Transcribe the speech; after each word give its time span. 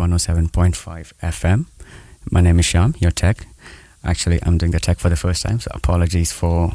107.5 0.00 1.12
FM. 1.22 1.66
My 2.30 2.40
name 2.40 2.58
is 2.58 2.64
Sham, 2.64 2.94
your 2.98 3.10
tech. 3.10 3.46
Actually, 4.02 4.38
I'm 4.44 4.56
doing 4.56 4.72
the 4.72 4.80
tech 4.80 4.98
for 4.98 5.10
the 5.10 5.16
first 5.16 5.42
time, 5.42 5.60
so 5.60 5.70
apologies 5.74 6.32
for 6.32 6.72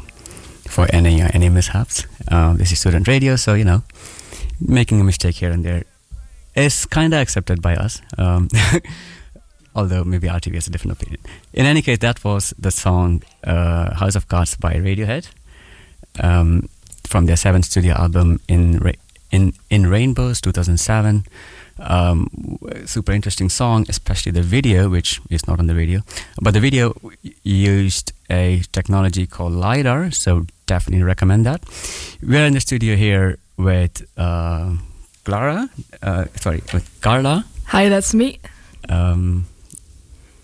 for 0.68 0.86
any 0.92 1.20
uh, 1.22 1.28
any 1.34 1.48
mishaps. 1.48 2.06
Uh, 2.30 2.52
this 2.54 2.70
is 2.70 2.78
student 2.78 3.08
radio, 3.08 3.36
so 3.36 3.54
you 3.54 3.64
know, 3.64 3.82
making 4.60 5.00
a 5.00 5.04
mistake 5.04 5.34
here 5.34 5.50
and 5.50 5.64
there 5.64 5.82
is 6.54 6.86
kind 6.86 7.12
of 7.14 7.20
accepted 7.20 7.60
by 7.60 7.74
us. 7.74 8.00
Um, 8.16 8.48
although 9.74 10.04
maybe 10.04 10.28
RTV 10.28 10.54
has 10.54 10.68
a 10.68 10.70
different 10.70 10.92
opinion. 11.00 11.20
In 11.52 11.66
any 11.66 11.82
case, 11.82 11.98
that 11.98 12.22
was 12.24 12.54
the 12.58 12.70
song 12.70 13.22
uh, 13.44 13.94
"House 13.94 14.14
of 14.14 14.28
Cards" 14.28 14.56
by 14.56 14.74
Radiohead 14.74 15.28
um, 16.22 16.68
from 17.04 17.26
their 17.26 17.36
seventh 17.36 17.64
studio 17.64 17.94
album 17.94 18.40
in 18.48 18.78
Ra- 18.78 19.00
in 19.32 19.52
in 19.68 19.90
Rainbows 19.90 20.40
2007. 20.40 21.24
Um, 21.78 22.28
super 22.86 23.12
interesting 23.12 23.48
song, 23.50 23.86
especially 23.88 24.32
the 24.32 24.42
video, 24.42 24.88
which 24.88 25.20
is 25.30 25.46
not 25.46 25.58
on 25.58 25.66
the 25.66 25.74
radio, 25.74 26.00
but 26.40 26.54
the 26.54 26.60
video 26.60 26.94
used 27.42 28.12
a 28.30 28.62
technology 28.72 29.26
called 29.26 29.52
lidar, 29.52 30.10
so 30.10 30.46
definitely 30.66 31.02
recommend 31.02 31.44
that. 31.46 31.64
We're 32.22 32.46
in 32.46 32.54
the 32.54 32.60
studio 32.60 32.96
here 32.96 33.38
with 33.58 34.06
uh, 34.16 34.74
Clara, 35.24 35.68
uh, 36.02 36.24
sorry, 36.36 36.62
with 36.72 36.88
Carla. 37.00 37.44
Hi, 37.66 37.88
that's 37.88 38.14
me. 38.14 38.38
Um, 38.88 39.46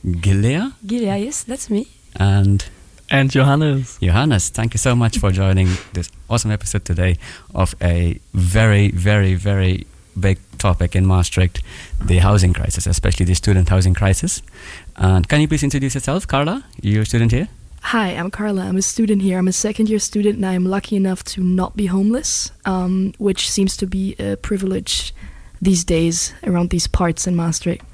Gilea. 0.04 0.72
Gilea, 0.84 1.24
yes, 1.24 1.44
that's 1.44 1.70
me. 1.70 1.86
And 2.16 2.64
and 3.10 3.30
Johannes. 3.30 3.98
Johannes, 4.00 4.48
thank 4.48 4.74
you 4.74 4.78
so 4.78 4.96
much 4.96 5.18
for 5.18 5.30
joining 5.30 5.68
this 5.92 6.10
awesome 6.30 6.50
episode 6.50 6.84
today 6.84 7.18
of 7.54 7.74
a 7.80 8.18
very, 8.32 8.90
very, 8.90 9.34
very 9.34 9.86
big 10.18 10.38
topic 10.58 10.94
in 10.94 11.06
Maastricht, 11.06 11.62
the 12.04 12.18
housing 12.18 12.52
crisis, 12.52 12.86
especially 12.86 13.26
the 13.26 13.34
student 13.34 13.68
housing 13.68 13.94
crisis. 13.94 14.42
And 14.96 15.28
can 15.28 15.40
you 15.40 15.48
please 15.48 15.62
introduce 15.62 15.94
yourself, 15.94 16.26
Carla? 16.26 16.64
You're 16.80 17.02
a 17.02 17.06
student 17.06 17.32
here? 17.32 17.48
Hi, 17.82 18.10
I'm 18.10 18.30
Carla. 18.30 18.62
I'm 18.62 18.76
a 18.76 18.82
student 18.82 19.22
here. 19.22 19.38
I'm 19.38 19.48
a 19.48 19.52
second 19.52 19.88
year 19.88 19.98
student, 19.98 20.36
and 20.36 20.46
I'm 20.46 20.64
lucky 20.64 20.96
enough 20.96 21.24
to 21.24 21.42
not 21.42 21.76
be 21.76 21.86
homeless, 21.86 22.52
um, 22.64 23.12
which 23.18 23.50
seems 23.50 23.76
to 23.78 23.86
be 23.86 24.14
a 24.18 24.36
privilege 24.36 25.12
these 25.60 25.84
days 25.84 26.32
around 26.44 26.70
these 26.70 26.86
parts 26.86 27.26
in 27.26 27.34
Maastricht. 27.34 27.84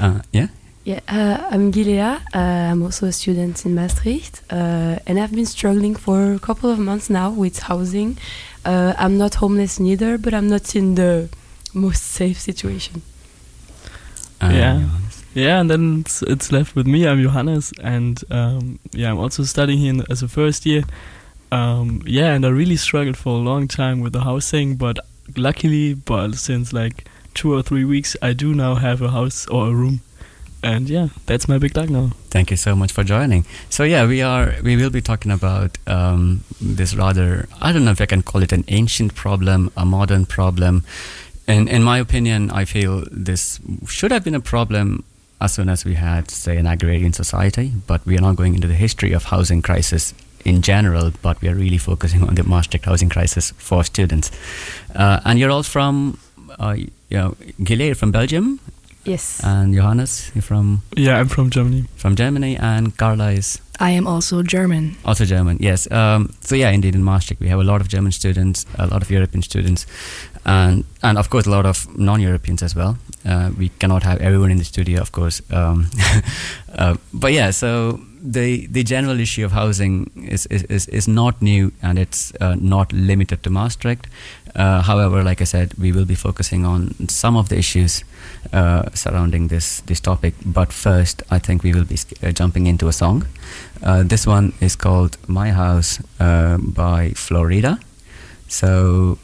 Uh, 0.00 0.20
yeah, 0.32 0.48
yeah, 0.84 1.00
uh, 1.08 1.48
I'm 1.50 1.72
Gilea. 1.72 2.20
Uh, 2.34 2.38
I'm 2.38 2.82
also 2.82 3.06
a 3.06 3.12
student 3.12 3.64
in 3.64 3.74
Maastricht, 3.74 4.42
uh, 4.50 4.98
and 5.06 5.18
I've 5.18 5.32
been 5.32 5.46
struggling 5.46 5.94
for 5.94 6.34
a 6.34 6.38
couple 6.38 6.70
of 6.70 6.78
months 6.78 7.08
now 7.08 7.30
with 7.30 7.58
housing. 7.58 8.18
Uh, 8.64 8.94
I'm 8.96 9.18
not 9.18 9.34
homeless 9.36 9.78
neither, 9.78 10.18
but 10.18 10.32
I'm 10.32 10.48
not 10.48 10.74
in 10.74 10.94
the 10.94 11.28
most 11.74 12.02
safe 12.02 12.40
situation. 12.40 13.02
Uh, 14.40 14.50
yeah, 14.52 14.88
yeah, 15.34 15.60
and 15.60 15.70
then 15.70 16.00
it's, 16.00 16.22
it's 16.22 16.52
left 16.52 16.74
with 16.74 16.86
me. 16.86 17.06
I'm 17.06 17.22
Johannes, 17.22 17.72
and 17.82 18.22
um, 18.30 18.78
yeah, 18.92 19.10
I'm 19.10 19.18
also 19.18 19.42
studying 19.44 19.78
here 19.78 20.04
as 20.08 20.22
a 20.22 20.28
first 20.28 20.64
year. 20.64 20.84
Um, 21.52 22.02
yeah, 22.06 22.34
and 22.34 22.44
I 22.44 22.48
really 22.48 22.76
struggled 22.76 23.16
for 23.16 23.34
a 23.34 23.42
long 23.42 23.68
time 23.68 24.00
with 24.00 24.12
the 24.12 24.22
housing, 24.22 24.76
but 24.76 24.98
luckily, 25.36 25.94
but 25.94 26.34
since 26.34 26.72
like 26.72 27.08
two 27.34 27.52
or 27.52 27.62
three 27.62 27.84
weeks, 27.84 28.16
I 28.22 28.32
do 28.32 28.54
now 28.54 28.76
have 28.76 29.02
a 29.02 29.10
house 29.10 29.46
or 29.48 29.68
a 29.68 29.72
room 29.72 30.00
and 30.64 30.88
yeah, 30.88 31.08
that's 31.26 31.46
my 31.46 31.58
big 31.58 31.74
talk 31.74 31.90
now. 31.90 32.10
Thank 32.30 32.50
you 32.50 32.56
so 32.56 32.74
much 32.74 32.90
for 32.90 33.04
joining. 33.04 33.44
So 33.68 33.84
yeah, 33.84 34.06
we 34.06 34.22
are 34.22 34.54
we 34.62 34.76
will 34.76 34.90
be 34.90 35.00
talking 35.00 35.30
about 35.30 35.78
um, 35.86 36.42
this 36.60 36.94
rather 36.94 37.46
I 37.60 37.72
don't 37.72 37.84
know 37.84 37.92
if 37.92 38.00
I 38.00 38.06
can 38.06 38.22
call 38.22 38.42
it 38.42 38.52
an 38.52 38.64
ancient 38.68 39.14
problem, 39.14 39.70
a 39.76 39.84
modern 39.84 40.26
problem. 40.26 40.84
And 41.46 41.68
in 41.68 41.82
my 41.82 41.98
opinion, 41.98 42.50
I 42.50 42.64
feel 42.64 43.04
this 43.10 43.60
should 43.86 44.10
have 44.10 44.24
been 44.24 44.34
a 44.34 44.40
problem 44.40 45.04
as 45.40 45.52
soon 45.52 45.68
as 45.68 45.84
we 45.84 45.94
had, 45.94 46.30
say, 46.30 46.56
an 46.56 46.66
agrarian 46.66 47.12
society. 47.12 47.72
But 47.86 48.06
we 48.06 48.16
are 48.16 48.22
not 48.22 48.36
going 48.36 48.54
into 48.54 48.66
the 48.66 48.74
history 48.74 49.12
of 49.12 49.24
housing 49.24 49.60
crisis 49.60 50.14
in 50.44 50.62
general, 50.62 51.12
but 51.20 51.40
we 51.42 51.48
are 51.48 51.54
really 51.54 51.78
focusing 51.78 52.22
on 52.22 52.34
the 52.34 52.44
Maastricht 52.44 52.86
housing 52.86 53.10
crisis 53.10 53.52
for 53.58 53.84
students. 53.84 54.30
Uh, 54.94 55.20
and 55.24 55.38
you're 55.38 55.50
all 55.50 55.62
from, 55.62 56.18
uh, 56.58 56.76
you 56.76 57.18
know, 57.18 57.36
Gilea 57.60 57.94
from 57.94 58.10
Belgium, 58.10 58.60
Yes. 59.04 59.40
And 59.44 59.74
Johannes, 59.74 60.30
you're 60.34 60.42
from? 60.42 60.82
Yeah, 60.96 61.20
I'm 61.20 61.28
from 61.28 61.50
Germany. 61.50 61.84
From 61.96 62.16
Germany, 62.16 62.56
and 62.56 62.96
Carla 62.96 63.32
is? 63.32 63.60
I 63.80 63.90
am 63.90 64.06
also 64.06 64.42
German. 64.42 64.96
Also 65.04 65.24
German, 65.24 65.58
yes. 65.60 65.90
Um, 65.90 66.32
so 66.40 66.54
yeah, 66.54 66.70
indeed, 66.70 66.94
in 66.94 67.02
Maastricht 67.02 67.40
we 67.40 67.48
have 67.48 67.60
a 67.60 67.64
lot 67.64 67.80
of 67.80 67.88
German 67.88 68.12
students, 68.12 68.66
a 68.78 68.86
lot 68.86 69.02
of 69.02 69.10
European 69.10 69.42
students, 69.42 69.86
and 70.46 70.84
and 71.02 71.18
of 71.18 71.28
course 71.28 71.46
a 71.46 71.50
lot 71.50 71.66
of 71.66 71.86
non-Europeans 71.98 72.62
as 72.62 72.74
well. 72.74 72.96
Uh, 73.24 73.50
we 73.58 73.70
cannot 73.78 74.02
have 74.02 74.18
everyone 74.20 74.50
in 74.52 74.58
the 74.58 74.64
studio, 74.64 75.00
of 75.00 75.10
course. 75.12 75.42
Um, 75.50 75.90
uh, 76.78 76.96
but 77.12 77.32
yeah, 77.32 77.50
so 77.50 78.00
the 78.24 78.66
the 78.68 78.82
general 78.82 79.20
issue 79.20 79.44
of 79.44 79.52
housing 79.52 80.10
is 80.16 80.46
is, 80.46 80.88
is, 80.88 81.08
not 81.08 81.42
new 81.42 81.72
and 81.82 81.98
it's 81.98 82.32
uh, 82.40 82.54
not 82.60 82.92
limited 82.92 83.42
to 83.42 83.50
Maastricht. 83.50 84.06
Uh, 84.56 84.82
however, 84.82 85.22
like 85.24 85.40
I 85.40 85.44
said, 85.44 85.74
we 85.78 85.90
will 85.92 86.04
be 86.04 86.14
focusing 86.14 86.64
on 86.64 86.94
some 87.08 87.36
of 87.36 87.48
the 87.48 87.56
issues 87.58 88.04
uh, 88.52 88.82
surrounding 88.94 89.48
this 89.48 89.82
this 89.86 90.00
topic. 90.00 90.34
But 90.44 90.72
first, 90.72 91.22
I 91.30 91.38
think 91.40 91.62
we 91.64 91.72
will 91.72 91.84
be 91.84 91.96
uh, 92.22 92.30
jumping 92.30 92.66
into 92.66 92.88
a 92.88 92.92
song. 92.92 93.26
Uh, 93.82 94.04
this 94.04 94.26
one 94.26 94.52
is 94.60 94.76
called 94.76 95.16
"My 95.26 95.50
House" 95.50 96.00
uh, 96.20 96.58
by 96.58 97.10
Flo 97.16 97.42
Rida. 97.42 97.78
So, 98.48 99.18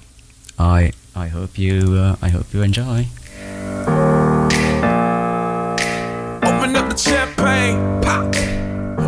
I 0.59 0.93
I 1.15 1.29
hope 1.29 1.59
you 1.59 2.17
I 2.23 2.29
hope 2.29 2.53
you 2.53 2.63
enjoy. 2.63 3.07
Open 6.43 6.77
up 6.77 6.89
the 6.91 6.97
champagne, 6.97 7.79
pop. 8.03 8.35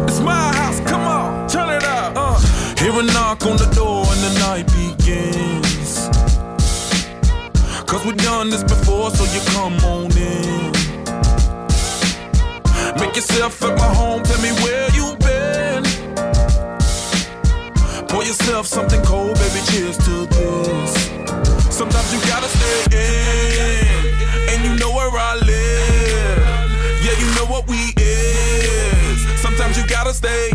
It's 0.08 0.20
my 0.20 0.52
house, 0.54 0.80
come 0.80 1.02
on, 1.02 1.48
turn 1.48 1.68
it 1.70 1.84
up. 1.84 2.14
Uh. 2.16 2.38
Hear 2.78 2.92
a 3.00 3.02
knock 3.02 3.44
on 3.46 3.56
the 3.56 3.70
door 3.74 4.04
and 4.06 4.20
the 4.22 4.38
night 4.40 4.66
begins. 4.66 5.51
Cause 7.92 8.06
we've 8.06 8.16
done 8.16 8.48
this 8.48 8.62
before, 8.62 9.10
so 9.10 9.22
you 9.34 9.40
come 9.52 9.74
on 9.84 10.10
in. 10.16 10.72
Make 12.98 13.14
yourself 13.14 13.62
at 13.62 13.76
my 13.76 13.84
home, 13.84 14.22
tell 14.22 14.40
me 14.40 14.50
where 14.64 14.88
you 14.96 15.14
been. 15.20 15.84
Pour 18.08 18.24
yourself 18.24 18.66
something 18.66 19.02
cold, 19.02 19.34
baby, 19.34 19.60
cheers 19.66 19.98
to 19.98 20.24
this. 20.24 20.94
Sometimes 21.68 22.14
you 22.14 22.20
gotta 22.32 22.48
stay 22.48 22.96
in, 22.96 24.08
and 24.48 24.64
you 24.64 24.74
know 24.80 24.90
where 24.94 25.10
I 25.12 25.36
live. 25.44 26.38
Yeah, 27.04 27.14
you 27.20 27.28
know 27.36 27.44
what 27.44 27.68
we 27.68 27.92
is. 27.98 29.20
Sometimes 29.42 29.76
you 29.76 29.86
gotta 29.86 30.14
stay 30.14 30.51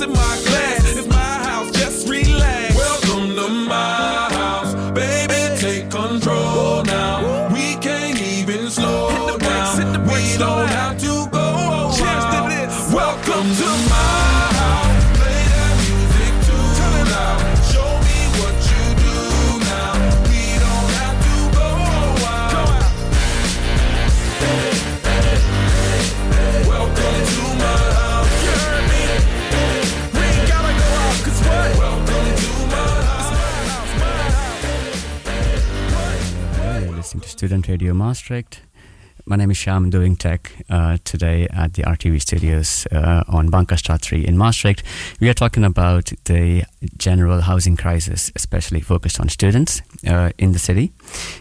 in 0.00 0.12
my 0.12 0.47
Student 37.38 37.68
Radio 37.68 37.94
Maastricht. 37.94 38.62
My 39.24 39.36
name 39.36 39.52
is 39.52 39.56
Sham, 39.58 39.90
doing 39.90 40.16
tech 40.16 40.50
uh, 40.68 40.98
today 41.04 41.46
at 41.50 41.74
the 41.74 41.84
RTV 41.84 42.20
studios 42.20 42.84
uh, 42.90 43.22
on 43.28 43.48
Bankerstraat 43.48 44.00
3 44.00 44.26
in 44.26 44.36
Maastricht. 44.36 44.82
We 45.20 45.28
are 45.28 45.34
talking 45.34 45.62
about 45.62 46.10
the 46.24 46.64
general 46.96 47.42
housing 47.42 47.76
crisis, 47.76 48.32
especially 48.34 48.80
focused 48.80 49.20
on 49.20 49.28
students 49.28 49.82
uh, 50.04 50.30
in 50.36 50.50
the 50.50 50.58
city. 50.58 50.90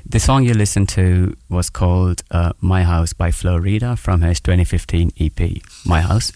The 0.06 0.20
song 0.20 0.44
you 0.44 0.54
listened 0.54 0.90
to 0.90 1.36
was 1.50 1.72
called 1.72 2.22
uh, 2.30 2.54
My 2.62 2.84
House 2.84 3.14
by 3.14 3.32
Flo 3.32 3.60
Rida 3.60 3.98
from 3.98 4.22
his 4.22 4.40
2015 4.40 5.14
EP, 5.20 5.64
My 5.84 6.02
House. 6.02 6.32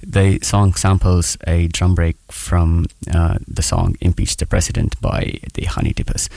The 0.00 0.38
song 0.42 0.74
samples 0.74 1.36
a 1.46 1.66
drum 1.68 1.94
break 1.94 2.16
from 2.30 2.86
uh, 3.12 3.38
the 3.48 3.62
song 3.62 3.96
Impeach 4.00 4.36
the 4.36 4.46
President 4.46 5.00
by 5.00 5.40
the 5.54 5.64
Honey 5.64 5.92
Drippers. 5.92 6.28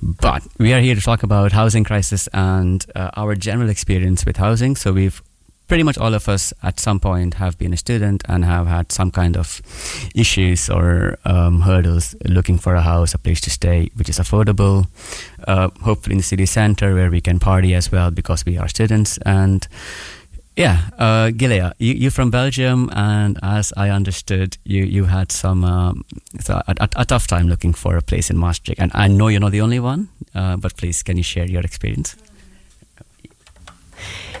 But 0.00 0.42
we 0.58 0.72
are 0.72 0.80
here 0.80 0.94
to 0.94 1.00
talk 1.00 1.24
about 1.24 1.52
housing 1.52 1.82
crisis 1.82 2.28
and 2.32 2.86
uh, 2.94 3.10
our 3.16 3.34
general 3.34 3.70
experience 3.70 4.24
with 4.24 4.36
housing. 4.36 4.76
So 4.76 4.92
we've 4.92 5.20
pretty 5.68 5.82
much 5.82 5.98
all 5.98 6.14
of 6.14 6.28
us 6.28 6.52
at 6.62 6.80
some 6.80 6.98
point 6.98 7.34
have 7.34 7.58
been 7.58 7.72
a 7.72 7.76
student 7.76 8.22
and 8.28 8.44
have 8.44 8.66
had 8.66 8.90
some 8.90 9.10
kind 9.10 9.36
of 9.36 9.60
issues 10.14 10.70
or 10.70 11.18
um, 11.24 11.60
hurdles 11.60 12.16
looking 12.24 12.56
for 12.56 12.74
a 12.74 12.80
house, 12.80 13.14
a 13.14 13.18
place 13.18 13.40
to 13.42 13.50
stay, 13.50 13.90
which 13.96 14.08
is 14.08 14.18
affordable, 14.18 14.86
uh, 15.46 15.68
hopefully 15.82 16.14
in 16.14 16.18
the 16.18 16.24
city 16.24 16.46
center 16.46 16.94
where 16.94 17.10
we 17.10 17.20
can 17.20 17.38
party 17.38 17.74
as 17.74 17.92
well 17.92 18.10
because 18.10 18.46
we 18.46 18.56
are 18.56 18.68
students. 18.68 19.18
And 19.26 19.68
yeah, 20.58 20.90
uh, 20.98 21.30
Gilea, 21.30 21.72
you, 21.78 21.94
you're 21.94 22.10
from 22.10 22.30
Belgium, 22.32 22.90
and 22.92 23.38
as 23.44 23.72
I 23.76 23.90
understood, 23.90 24.58
you, 24.64 24.82
you 24.82 25.04
had 25.04 25.30
some 25.30 25.64
um, 25.64 26.04
a, 26.48 26.74
a, 26.80 26.88
a 26.96 27.04
tough 27.04 27.28
time 27.28 27.46
looking 27.48 27.72
for 27.72 27.96
a 27.96 28.02
place 28.02 28.28
in 28.28 28.36
Maastricht. 28.36 28.80
And 28.80 28.90
I 28.92 29.06
know 29.06 29.28
you're 29.28 29.38
not 29.38 29.52
the 29.52 29.60
only 29.60 29.78
one, 29.78 30.08
uh, 30.34 30.56
but 30.56 30.76
please, 30.76 31.04
can 31.04 31.16
you 31.16 31.22
share 31.22 31.46
your 31.46 31.62
experience? 31.62 32.16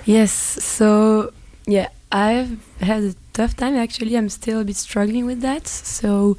Yes, 0.06 0.32
so 0.32 1.32
yeah, 1.66 1.88
I've 2.10 2.58
had 2.80 3.04
a 3.04 3.14
tough 3.32 3.54
time 3.56 3.76
actually. 3.76 4.16
I'm 4.16 4.28
still 4.28 4.60
a 4.60 4.64
bit 4.64 4.76
struggling 4.76 5.24
with 5.24 5.40
that. 5.42 5.68
So 5.68 6.36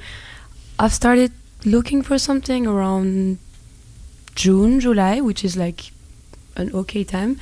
I've 0.78 0.94
started 0.94 1.32
looking 1.64 2.02
for 2.02 2.18
something 2.18 2.68
around 2.68 3.38
June, 4.36 4.82
July, 4.82 5.22
which 5.22 5.46
is 5.46 5.56
like 5.56 5.92
an 6.58 6.70
okay 6.74 7.06
time. 7.06 7.40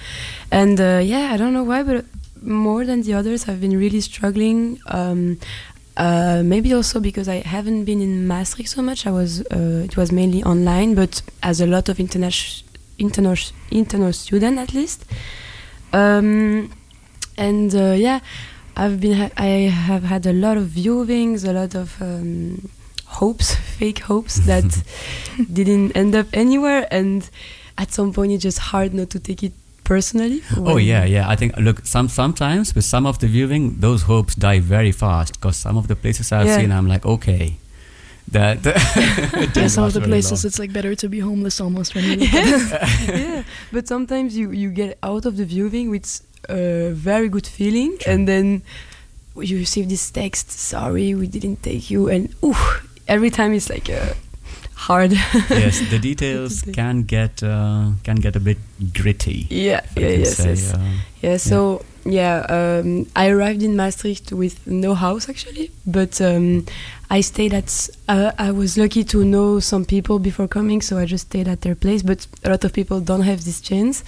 And 0.52 0.80
uh, 0.80 1.02
yeah, 1.04 1.32
I 1.34 1.38
don't 1.38 1.54
know 1.54 1.64
why, 1.64 1.82
but 1.82 2.06
more 2.42 2.86
than 2.86 3.02
the 3.02 3.14
others, 3.14 3.48
I've 3.48 3.62
been 3.62 3.78
really 3.78 4.02
struggling. 4.02 4.80
Um, 4.88 5.40
uh, 5.98 6.44
maybe 6.46 6.74
also 6.74 7.00
because 7.00 7.28
I 7.28 7.38
haven't 7.38 7.86
been 7.86 8.02
in 8.02 8.28
Maastricht 8.28 8.70
so 8.70 8.82
much. 8.82 9.08
I 9.08 9.12
was 9.12 9.42
uh, 9.52 9.84
it 9.84 9.98
was 9.98 10.12
mainly 10.12 10.44
online, 10.44 10.94
but 10.94 11.22
as 11.42 11.60
a 11.60 11.66
lot 11.66 11.90
of 11.90 12.00
international 12.00 12.68
international 13.00 13.58
internal 13.72 14.14
student 14.14 14.60
at 14.60 14.74
least. 14.74 15.06
Um, 15.94 16.72
and 17.38 17.74
uh, 17.74 17.96
yeah, 17.98 18.20
I've 18.76 19.00
been 19.02 19.14
ha 19.14 19.30
I 19.38 19.72
have 19.88 20.04
had 20.04 20.26
a 20.28 20.34
lot 20.34 20.58
of 20.58 20.68
viewings, 20.68 21.48
a 21.48 21.54
lot 21.54 21.74
of 21.74 22.00
um, 22.00 22.70
hopes, 23.06 23.56
fake 23.78 24.00
hopes 24.00 24.36
that 24.46 24.84
didn't 25.52 25.98
end 25.98 26.16
up 26.16 26.28
anywhere, 26.34 26.88
and 26.92 27.28
at 27.78 27.92
some 27.92 28.14
point 28.14 28.34
it's 28.34 28.44
just 28.44 28.60
hard 28.60 28.94
not 28.94 29.10
to 29.12 29.20
take 29.20 29.42
it 29.42 29.54
personally. 29.88 30.42
Oh 30.58 30.78
yeah, 30.78 31.06
yeah. 31.06 31.30
I 31.30 31.36
think 31.38 31.56
look, 31.58 31.86
some 31.86 32.10
sometimes 32.10 32.76
with 32.76 32.84
some 32.84 33.06
of 33.08 33.20
the 33.20 33.28
viewing, 33.28 33.80
those 33.80 34.04
hopes 34.04 34.36
die 34.36 34.60
very 34.60 34.92
fast 34.92 35.40
because 35.40 35.56
some 35.56 35.78
of 35.78 35.88
the 35.88 35.96
places 35.96 36.32
I've 36.32 36.48
yeah. 36.48 36.58
seen, 36.58 36.72
I'm 36.72 36.88
like, 36.88 37.06
okay. 37.06 37.56
That, 38.30 38.60
yeah, 39.56 39.68
some 39.68 39.86
of 39.86 39.94
the 39.94 40.02
places 40.02 40.44
long. 40.44 40.50
it's 40.50 40.60
like 40.60 40.74
better 40.74 40.94
to 40.96 41.08
be 41.08 41.20
homeless 41.20 41.62
almost 41.62 41.96
when 41.96 42.04
you 42.04 42.18
yeah. 42.28 43.44
but 43.72 43.88
sometimes 43.88 44.36
you 44.36 44.52
you 44.52 44.70
get 44.70 44.98
out 45.02 45.26
of 45.26 45.38
the 45.38 45.46
viewing 45.46 45.90
with 45.90 46.06
a 46.50 46.92
very 46.92 47.30
good 47.30 47.48
feeling 47.48 47.98
True. 47.98 48.12
and 48.12 48.28
then 48.28 48.64
you 49.38 49.56
receive 49.58 49.88
this 49.88 50.12
text 50.12 50.52
sorry 50.52 51.16
we 51.16 51.26
didn't 51.26 51.64
take 51.64 51.90
you 51.90 52.10
and 52.10 52.36
ooh, 52.44 52.64
every 53.08 53.30
time 53.30 53.54
it's 53.54 53.70
like 53.70 53.88
a 53.88 54.14
hard. 54.78 55.12
yes, 55.50 55.82
the 55.90 56.00
details 56.10 56.62
can 56.62 57.04
get 57.04 57.44
uh, 57.44 57.92
can 58.04 58.16
get 58.16 58.36
a 58.36 58.40
bit 58.40 58.58
gritty. 58.94 59.48
Yeah, 59.50 59.82
yeah, 59.96 60.08
yes, 60.10 60.38
say, 60.38 60.50
yes. 60.50 60.74
Uh, 60.74 60.80
yeah. 61.22 61.38
So 61.38 61.82
yeah, 62.06 62.46
um, 62.50 63.08
I 63.16 63.30
arrived 63.30 63.64
in 63.64 63.76
Maastricht 63.76 64.32
with 64.32 64.66
no 64.66 64.94
house 64.94 65.28
actually, 65.28 65.72
but 65.86 66.22
um, 66.22 66.66
I 67.10 67.22
stayed 67.22 67.54
at. 67.54 67.90
Uh, 68.08 68.32
I 68.38 68.52
was 68.52 68.78
lucky 68.78 69.04
to 69.06 69.26
know 69.26 69.60
some 69.60 69.84
people 69.84 70.20
before 70.20 70.48
coming, 70.48 70.82
so 70.82 70.98
I 70.98 71.06
just 71.06 71.28
stayed 71.28 71.48
at 71.48 71.62
their 71.62 71.76
place. 71.76 72.04
But 72.04 72.28
a 72.44 72.50
lot 72.50 72.64
of 72.64 72.72
people 72.72 73.02
don't 73.02 73.24
have 73.24 73.44
this 73.44 73.60
chance. 73.60 74.04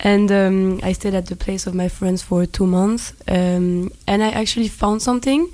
And 0.00 0.30
um, 0.30 0.80
I 0.82 0.92
stayed 0.92 1.14
at 1.14 1.26
the 1.26 1.36
place 1.36 1.66
of 1.66 1.74
my 1.74 1.88
friends 1.88 2.22
for 2.22 2.44
two 2.44 2.66
months, 2.66 3.14
um, 3.28 3.90
and 4.06 4.22
I 4.22 4.28
actually 4.28 4.68
found 4.68 5.00
something 5.00 5.48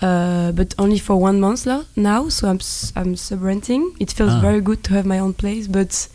uh, 0.00 0.52
but 0.52 0.74
only 0.78 0.98
for 0.98 1.16
one 1.16 1.40
month 1.40 1.66
now. 1.96 2.28
So 2.28 2.48
I'm 2.48 2.60
I'm 2.96 3.16
sub 3.16 3.42
renting. 3.42 3.94
It 4.00 4.12
feels 4.12 4.32
ah. 4.32 4.40
very 4.40 4.60
good 4.60 4.82
to 4.84 4.94
have 4.94 5.04
my 5.04 5.18
own 5.18 5.34
place, 5.34 5.66
but 5.66 6.08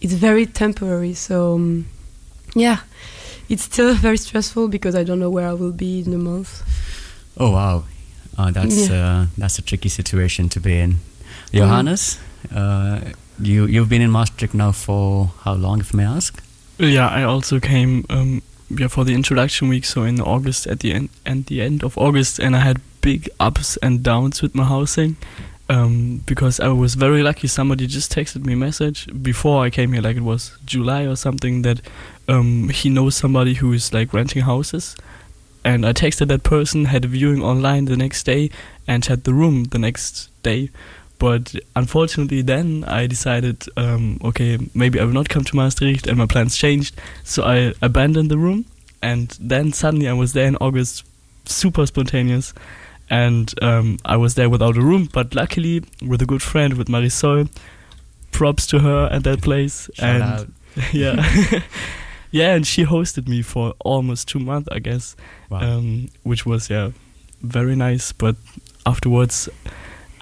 it's 0.00 0.14
very 0.14 0.46
temporary. 0.46 1.14
So 1.14 1.54
um, 1.54 1.86
yeah, 2.54 2.80
it's 3.48 3.64
still 3.64 3.94
very 4.06 4.16
stressful 4.16 4.68
because 4.68 4.94
I 4.94 5.04
don't 5.04 5.18
know 5.18 5.30
where 5.30 5.48
I 5.48 5.54
will 5.54 5.72
be 5.72 6.00
in 6.00 6.12
a 6.14 6.18
month. 6.18 6.62
Oh 7.36 7.50
wow, 7.50 7.84
uh, 8.38 8.50
that's 8.50 8.88
yeah. 8.88 8.96
uh, 8.96 9.26
that's 9.36 9.58
a 9.58 9.62
tricky 9.62 9.88
situation 9.88 10.48
to 10.50 10.60
be 10.60 10.78
in. 10.78 10.96
Johannes, 11.52 12.18
mm. 12.48 13.14
you 13.40 13.66
you've 13.66 13.88
been 13.88 14.02
in 14.02 14.10
Maastricht 14.10 14.54
now 14.54 14.72
for 14.72 15.32
how 15.44 15.54
long, 15.54 15.80
if 15.80 15.94
I 15.94 15.98
may 15.98 16.06
ask? 16.06 16.42
Yeah, 16.78 17.08
I 17.08 17.24
also 17.24 17.60
came. 17.60 18.04
Um, 18.08 18.42
yeah, 18.70 18.88
for 18.88 19.04
the 19.04 19.12
introduction 19.12 19.68
week, 19.68 19.84
so 19.84 20.02
in 20.02 20.18
August 20.18 20.66
at 20.66 20.80
the 20.80 20.94
end, 20.94 21.10
at 21.26 21.46
the 21.46 21.60
end 21.60 21.84
of 21.84 21.98
August, 21.98 22.38
and 22.38 22.56
I 22.56 22.60
had 22.60 22.80
big 23.02 23.28
ups 23.38 23.76
and 23.78 24.02
downs 24.02 24.40
with 24.40 24.54
my 24.54 24.64
housing 24.64 25.16
um, 25.68 26.22
because 26.26 26.60
I 26.60 26.68
was 26.68 26.94
very 26.94 27.22
lucky. 27.22 27.48
Somebody 27.48 27.86
just 27.86 28.12
texted 28.12 28.44
me 28.44 28.54
a 28.54 28.56
message 28.56 29.08
before 29.22 29.64
I 29.64 29.70
came 29.70 29.92
here, 29.92 30.02
like 30.02 30.16
it 30.16 30.22
was 30.22 30.56
July 30.64 31.04
or 31.04 31.16
something, 31.16 31.62
that 31.62 31.80
um, 32.28 32.68
he 32.68 32.88
knows 32.90 33.16
somebody 33.16 33.54
who 33.54 33.72
is 33.72 33.92
like 33.92 34.12
renting 34.12 34.42
houses. 34.42 34.96
And 35.64 35.86
I 35.86 35.92
texted 35.92 36.28
that 36.28 36.42
person, 36.42 36.86
had 36.86 37.04
a 37.04 37.08
viewing 37.08 37.42
online 37.42 37.84
the 37.84 37.96
next 37.96 38.24
day, 38.24 38.50
and 38.86 39.04
had 39.04 39.24
the 39.24 39.32
room 39.32 39.64
the 39.64 39.78
next 39.78 40.28
day. 40.42 40.70
But 41.18 41.54
unfortunately, 41.76 42.42
then 42.42 42.84
I 42.84 43.06
decided, 43.06 43.64
um, 43.76 44.20
okay, 44.24 44.58
maybe 44.74 44.98
I 44.98 45.04
will 45.04 45.12
not 45.12 45.28
come 45.28 45.44
to 45.44 45.56
Maastricht, 45.56 46.08
and 46.08 46.18
my 46.18 46.26
plans 46.26 46.56
changed. 46.56 46.96
So 47.22 47.44
I 47.44 47.74
abandoned 47.80 48.30
the 48.30 48.38
room, 48.38 48.66
and 49.00 49.36
then 49.40 49.72
suddenly 49.72 50.08
I 50.08 50.14
was 50.14 50.32
there 50.32 50.48
in 50.48 50.56
August, 50.56 51.04
super 51.44 51.86
spontaneous 51.86 52.52
and 53.12 53.52
um, 53.62 53.98
I 54.06 54.16
was 54.16 54.36
there 54.36 54.48
without 54.48 54.78
a 54.78 54.80
room, 54.80 55.06
but 55.12 55.34
luckily 55.34 55.84
with 56.00 56.22
a 56.22 56.26
good 56.26 56.42
friend 56.42 56.78
with 56.78 56.88
Marisol. 56.88 57.50
Props 58.30 58.66
to 58.68 58.78
her 58.78 59.08
at 59.12 59.24
that 59.24 59.42
place. 59.42 59.90
Shout 59.92 60.14
and 60.14 60.22
out. 60.22 60.48
yeah, 60.94 61.60
yeah, 62.30 62.54
and 62.54 62.66
she 62.66 62.86
hosted 62.86 63.28
me 63.28 63.42
for 63.42 63.74
almost 63.84 64.28
two 64.28 64.38
months, 64.38 64.70
I 64.72 64.78
guess, 64.78 65.14
wow. 65.50 65.60
um, 65.60 66.08
which 66.22 66.46
was 66.46 66.70
yeah 66.70 66.92
very 67.42 67.76
nice. 67.76 68.12
But 68.12 68.36
afterwards, 68.86 69.50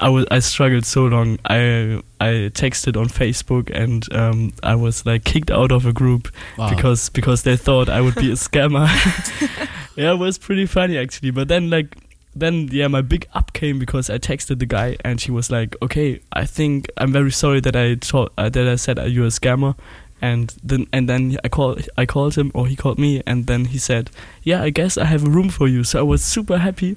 I 0.00 0.09
was 0.09 0.26
I 0.28 0.40
struggled 0.40 0.85
so 0.85 1.06
long. 1.06 1.38
I 1.44 2.02
I 2.18 2.50
texted 2.52 3.00
on 3.00 3.06
Facebook 3.06 3.70
and 3.73 4.12
um, 4.12 4.52
I 4.64 4.75
was 4.75 5.06
like 5.06 5.23
kicked 5.23 5.52
out 5.52 5.70
of 5.70 5.87
a 5.87 5.92
group 5.92 6.26
wow. 6.59 6.68
because 6.68 7.09
because 7.09 7.44
they 7.44 7.56
thought 7.56 7.88
I 7.88 8.00
would 8.00 8.16
be 8.16 8.32
a 8.32 8.35
scammer. 8.49 8.88
yeah, 9.94 10.14
it 10.14 10.18
was 10.18 10.38
pretty 10.38 10.66
funny 10.66 10.99
actually. 10.99 11.30
But 11.30 11.47
then 11.47 11.70
like 11.70 11.97
then 12.34 12.68
yeah, 12.70 12.88
my 12.88 13.02
big 13.02 13.26
up 13.34 13.52
came 13.52 13.78
because 13.78 14.08
I 14.08 14.18
texted 14.18 14.58
the 14.58 14.66
guy 14.66 14.96
and 15.04 15.20
she 15.20 15.30
was 15.30 15.50
like, 15.50 15.76
"Okay, 15.82 16.20
I 16.32 16.44
think 16.44 16.88
I'm 16.96 17.12
very 17.12 17.32
sorry 17.32 17.60
that 17.60 17.76
I 17.76 17.94
told 17.96 18.30
uh, 18.38 18.49
that 18.49 18.68
I 18.68 18.76
said 18.76 18.99
uh, 18.99 19.04
you're 19.04 19.26
a 19.26 19.28
scammer." 19.28 19.76
And 20.22 20.54
then 20.62 20.87
and 20.92 21.08
then 21.08 21.38
I 21.42 21.49
called 21.49 21.88
I 21.96 22.06
called 22.06 22.34
him 22.37 22.52
or 22.54 22.66
he 22.66 22.76
called 22.76 22.99
me 22.99 23.22
and 23.26 23.46
then 23.46 23.66
he 23.66 23.78
said, 23.78 24.10
"Yeah, 24.42 24.62
I 24.62 24.70
guess 24.70 24.96
I 24.96 25.04
have 25.04 25.26
a 25.26 25.30
room 25.30 25.49
for 25.49 25.66
you." 25.66 25.82
So 25.84 25.99
I 25.99 26.02
was 26.02 26.22
super 26.22 26.58
happy. 26.58 26.96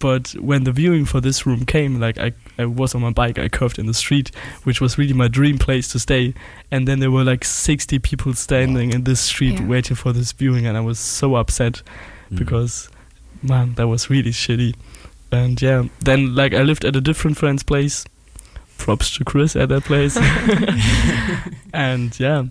But 0.00 0.28
when 0.38 0.62
the 0.62 0.70
viewing 0.70 1.06
for 1.06 1.20
this 1.20 1.44
room 1.44 1.64
came, 1.64 1.98
like 1.98 2.18
I, 2.18 2.32
I 2.56 2.66
was 2.66 2.94
on 2.94 3.02
my 3.02 3.10
bike, 3.10 3.36
I 3.36 3.48
curved 3.48 3.80
in 3.80 3.86
the 3.86 3.94
street, 3.94 4.30
which 4.62 4.80
was 4.80 4.96
really 4.96 5.12
my 5.12 5.26
dream 5.26 5.58
place 5.58 5.88
to 5.88 5.98
stay. 5.98 6.34
And 6.70 6.86
then 6.86 7.00
there 7.00 7.10
were 7.10 7.24
like 7.24 7.44
60 7.44 7.98
people 7.98 8.32
standing 8.34 8.92
in 8.92 9.02
this 9.02 9.18
street 9.18 9.58
yeah. 9.58 9.66
waiting 9.66 9.96
for 9.96 10.12
this 10.12 10.30
viewing, 10.30 10.66
and 10.66 10.76
I 10.76 10.80
was 10.80 11.00
so 11.00 11.34
upset 11.34 11.82
mm. 12.30 12.38
because 12.38 12.90
man, 13.42 13.74
that 13.74 13.88
was 13.88 14.10
really 14.10 14.30
shitty. 14.30 14.74
And 15.30 15.60
yeah, 15.60 15.84
then 16.00 16.34
like 16.34 16.54
I 16.54 16.62
lived 16.62 16.84
at 16.84 16.96
a 16.96 17.00
different 17.00 17.36
friend's 17.36 17.62
place. 17.62 18.04
Props 18.78 19.16
to 19.16 19.24
Chris 19.24 19.56
at 19.56 19.68
that 19.70 19.84
place. 19.84 20.16
and 21.74 22.18
yeah, 22.18 22.44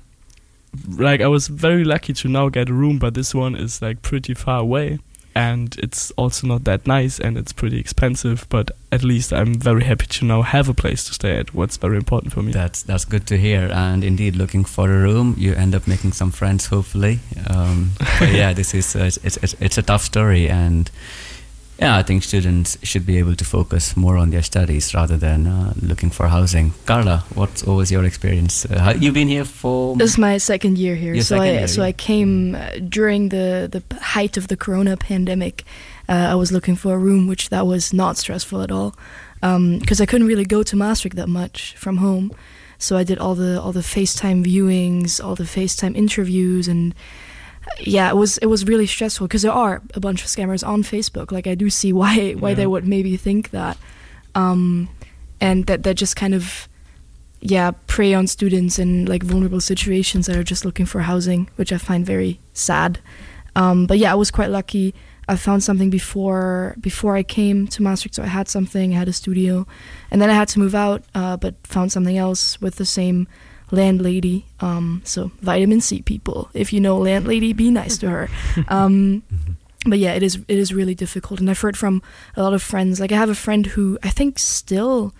like 0.89 1.21
I 1.21 1.27
was 1.27 1.47
very 1.47 1.83
lucky 1.83 2.13
to 2.13 2.27
now 2.27 2.49
get 2.49 2.69
a 2.69 2.73
room, 2.73 2.99
but 2.99 3.13
this 3.13 3.33
one 3.33 3.55
is 3.55 3.81
like 3.81 4.01
pretty 4.01 4.33
far 4.33 4.59
away 4.59 4.99
and 5.37 5.75
it's 5.77 6.09
also 6.11 6.47
not 6.47 6.63
that 6.63 6.87
nice 6.87 7.19
and 7.19 7.37
it's 7.37 7.53
pretty 7.53 7.79
expensive 7.79 8.47
but 8.49 8.71
at 8.91 9.03
least 9.03 9.31
i'm 9.31 9.53
very 9.53 9.83
happy 9.83 10.07
to 10.07 10.25
now 10.25 10.41
have 10.41 10.67
a 10.67 10.73
place 10.73 11.03
to 11.03 11.13
stay 11.13 11.37
at 11.37 11.53
what's 11.53 11.77
very 11.77 11.97
important 11.97 12.33
for 12.33 12.41
me. 12.41 12.51
That's 12.51 12.81
that's 12.83 13.05
good 13.05 13.27
to 13.27 13.37
hear. 13.37 13.69
And 13.71 14.03
indeed 14.03 14.35
looking 14.35 14.65
for 14.65 14.89
a 14.89 14.97
room 14.97 15.35
you 15.37 15.53
end 15.53 15.75
up 15.75 15.87
making 15.87 16.13
some 16.13 16.31
friends 16.31 16.67
hopefully. 16.67 17.19
Um, 17.47 17.91
but 18.19 18.31
yeah 18.41 18.53
this 18.53 18.73
is 18.73 18.95
uh, 18.95 19.09
it's, 19.23 19.37
it's, 19.37 19.55
it's 19.59 19.77
a 19.77 19.83
tough 19.83 20.03
story 20.03 20.49
and 20.49 20.89
yeah, 21.79 21.95
I 21.95 22.03
think 22.03 22.23
students 22.23 22.77
should 22.81 23.05
be 23.05 23.17
able 23.19 23.35
to 23.35 23.45
focus 23.45 23.95
more 23.95 24.17
on 24.17 24.31
their 24.31 24.41
studies 24.41 24.93
rather 24.95 25.15
than 25.15 25.45
uh, 25.45 25.73
looking 25.81 26.09
for 26.09 26.27
housing. 26.27 26.73
Carla, 26.85 27.23
what, 27.35 27.63
was 27.67 27.91
your 27.91 28.03
experience? 28.03 28.65
Uh, 28.65 28.95
you've 28.97 29.13
been 29.13 29.27
here 29.27 29.45
for. 29.45 29.95
This 29.95 30.11
is 30.11 30.17
my 30.17 30.37
second 30.39 30.77
year 30.77 30.95
here. 30.95 31.13
Your 31.13 31.23
so 31.23 31.39
I 31.39 31.51
year, 31.51 31.67
so 31.67 31.81
yeah. 31.81 31.87
I 31.87 31.91
came 31.91 32.55
uh, 32.55 32.69
during 32.89 33.29
the 33.29 33.69
the 33.71 33.83
height 33.97 34.37
of 34.37 34.47
the 34.47 34.57
Corona 34.57 34.97
pandemic. 34.97 35.63
Uh, 36.09 36.31
I 36.31 36.35
was 36.35 36.51
looking 36.51 36.75
for 36.75 36.95
a 36.95 36.97
room, 36.97 37.27
which 37.27 37.49
that 37.49 37.67
was 37.67 37.93
not 37.93 38.17
stressful 38.17 38.61
at 38.61 38.71
all, 38.71 38.95
because 39.41 39.99
um, 39.99 40.03
I 40.03 40.05
couldn't 40.05 40.27
really 40.27 40.45
go 40.45 40.63
to 40.63 40.75
Maastricht 40.75 41.15
that 41.15 41.29
much 41.29 41.75
from 41.75 41.97
home. 41.97 42.31
So 42.79 42.97
I 42.97 43.03
did 43.03 43.19
all 43.19 43.35
the 43.35 43.61
all 43.61 43.71
the 43.71 43.81
FaceTime 43.81 44.43
viewings, 44.43 45.23
all 45.23 45.35
the 45.35 45.43
FaceTime 45.43 45.95
interviews, 45.95 46.67
and 46.67 46.95
yeah, 47.79 48.09
it 48.09 48.15
was 48.15 48.37
it 48.39 48.47
was 48.47 48.65
really 48.65 48.87
stressful 48.87 49.27
because 49.27 49.41
there 49.41 49.51
are 49.51 49.81
a 49.93 49.99
bunch 49.99 50.23
of 50.23 50.27
scammers 50.27 50.67
on 50.67 50.83
Facebook. 50.83 51.31
Like 51.31 51.47
I 51.47 51.55
do 51.55 51.69
see 51.69 51.93
why 51.93 52.33
why 52.33 52.49
yeah. 52.49 52.55
they 52.55 52.67
would 52.67 52.87
maybe 52.87 53.17
think 53.17 53.51
that, 53.51 53.77
um, 54.35 54.89
and 55.39 55.65
that 55.67 55.83
that 55.83 55.95
just 55.95 56.15
kind 56.15 56.33
of 56.33 56.67
yeah 57.39 57.71
prey 57.85 58.13
on 58.13 58.25
students 58.25 58.79
in 58.79 59.05
like 59.05 59.23
vulnerable 59.23 59.61
situations 59.61 60.25
that 60.25 60.35
are 60.35 60.43
just 60.43 60.65
looking 60.65 60.85
for 60.85 61.01
housing, 61.01 61.49
which 61.55 61.71
I 61.71 61.77
find 61.77 62.05
very 62.05 62.39
sad. 62.53 62.99
Um, 63.55 63.87
but 63.87 63.97
yeah, 63.97 64.11
I 64.11 64.15
was 64.15 64.31
quite 64.31 64.49
lucky. 64.49 64.93
I 65.29 65.35
found 65.35 65.63
something 65.63 65.89
before 65.89 66.75
before 66.79 67.15
I 67.15 67.23
came 67.23 67.67
to 67.67 67.83
Maastricht, 67.83 68.15
so 68.15 68.23
I 68.23 68.27
had 68.27 68.47
something, 68.47 68.93
I 68.93 68.97
had 68.97 69.09
a 69.09 69.13
studio, 69.13 69.67
and 70.09 70.21
then 70.21 70.29
I 70.29 70.33
had 70.33 70.47
to 70.49 70.59
move 70.59 70.73
out, 70.73 71.03
uh, 71.13 71.37
but 71.37 71.55
found 71.63 71.91
something 71.91 72.17
else 72.17 72.61
with 72.61 72.75
the 72.75 72.85
same 72.85 73.27
landlady. 73.71 74.45
Um, 74.59 75.01
so 75.03 75.31
vitamin 75.41 75.81
C 75.81 76.01
people, 76.01 76.49
if 76.53 76.71
you 76.73 76.79
know 76.79 76.97
landlady, 76.97 77.53
be 77.53 77.71
nice 77.71 77.97
to 77.99 78.09
her. 78.09 78.29
Um, 78.67 79.23
but 79.85 79.99
yeah, 79.99 80.13
it 80.13 80.23
is 80.23 80.35
it 80.47 80.57
is 80.57 80.73
really 80.73 80.95
difficult, 80.95 81.39
and 81.39 81.49
I've 81.49 81.59
heard 81.61 81.77
from 81.77 82.01
a 82.35 82.43
lot 82.43 82.53
of 82.53 82.61
friends. 82.61 82.99
Like 82.99 83.11
I 83.11 83.15
have 83.17 83.29
a 83.29 83.35
friend 83.35 83.65
who 83.65 83.97
I 84.03 84.09
think 84.09 84.39
still 84.39 85.13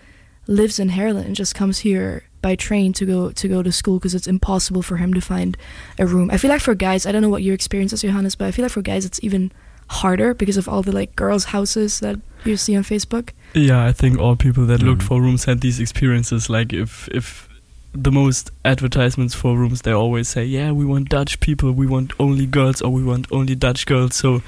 lives 0.46 0.78
in 0.78 0.88
Heerlen 0.88 1.26
and 1.26 1.36
just 1.36 1.54
comes 1.54 1.80
here 1.80 2.24
by 2.40 2.54
train 2.54 2.92
to 2.94 3.04
go 3.04 3.30
to 3.30 3.48
go 3.48 3.62
to 3.62 3.72
school 3.72 3.98
because 3.98 4.14
it's 4.14 4.26
impossible 4.26 4.82
for 4.82 4.96
him 4.96 5.12
to 5.14 5.20
find 5.20 5.56
a 5.98 6.06
room. 6.06 6.30
I 6.30 6.38
feel 6.38 6.50
like 6.50 6.60
for 6.60 6.74
guys, 6.74 7.06
I 7.06 7.12
don't 7.12 7.22
know 7.22 7.28
what 7.28 7.42
your 7.42 7.54
experience 7.54 7.92
is, 7.92 8.02
Johannes, 8.02 8.34
but 8.34 8.46
I 8.46 8.50
feel 8.50 8.64
like 8.64 8.72
for 8.72 8.82
guys 8.82 9.04
it's 9.04 9.20
even 9.22 9.52
harder 9.88 10.34
because 10.34 10.56
of 10.56 10.68
all 10.68 10.82
the 10.82 10.92
like 10.92 11.16
girls' 11.16 11.44
houses 11.44 12.00
that 12.00 12.20
you 12.44 12.56
see 12.56 12.76
on 12.76 12.82
Facebook. 12.82 13.30
Yeah, 13.54 13.84
I 13.84 13.92
think 13.92 14.18
all 14.18 14.36
people 14.36 14.66
that 14.66 14.80
mm. 14.80 14.86
looked 14.86 15.02
for 15.02 15.20
rooms 15.20 15.44
had 15.44 15.60
these 15.60 15.80
experiences. 15.80 16.48
Like 16.48 16.72
if 16.72 17.08
if 17.08 17.47
the 17.92 18.12
most 18.12 18.50
advertisements 18.64 19.34
for 19.34 19.56
rooms, 19.56 19.82
they 19.82 19.92
always 19.92 20.28
say, 20.28 20.44
"Yeah, 20.44 20.72
we 20.72 20.84
want 20.84 21.08
Dutch 21.08 21.40
people, 21.40 21.72
we 21.72 21.86
want 21.86 22.12
only 22.18 22.46
girls, 22.46 22.82
or 22.82 22.90
we 22.92 23.02
want 23.02 23.26
only 23.30 23.54
Dutch 23.54 23.86
girls." 23.86 24.14
So 24.16 24.42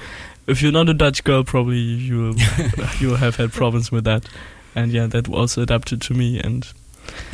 if 0.47 0.61
you're 0.61 0.71
not 0.71 0.89
a 0.89 0.93
Dutch 0.93 1.23
girl, 1.23 1.43
probably 1.43 1.79
you 1.79 2.35
you 2.99 3.15
have 3.15 3.35
had 3.37 3.51
problems 3.51 3.91
with 3.91 4.03
that. 4.05 4.25
And 4.73 4.91
yeah, 4.91 5.07
that 5.07 5.27
also 5.27 5.61
adapted 5.61 6.01
to 6.03 6.13
me 6.13 6.39
and 6.39 6.65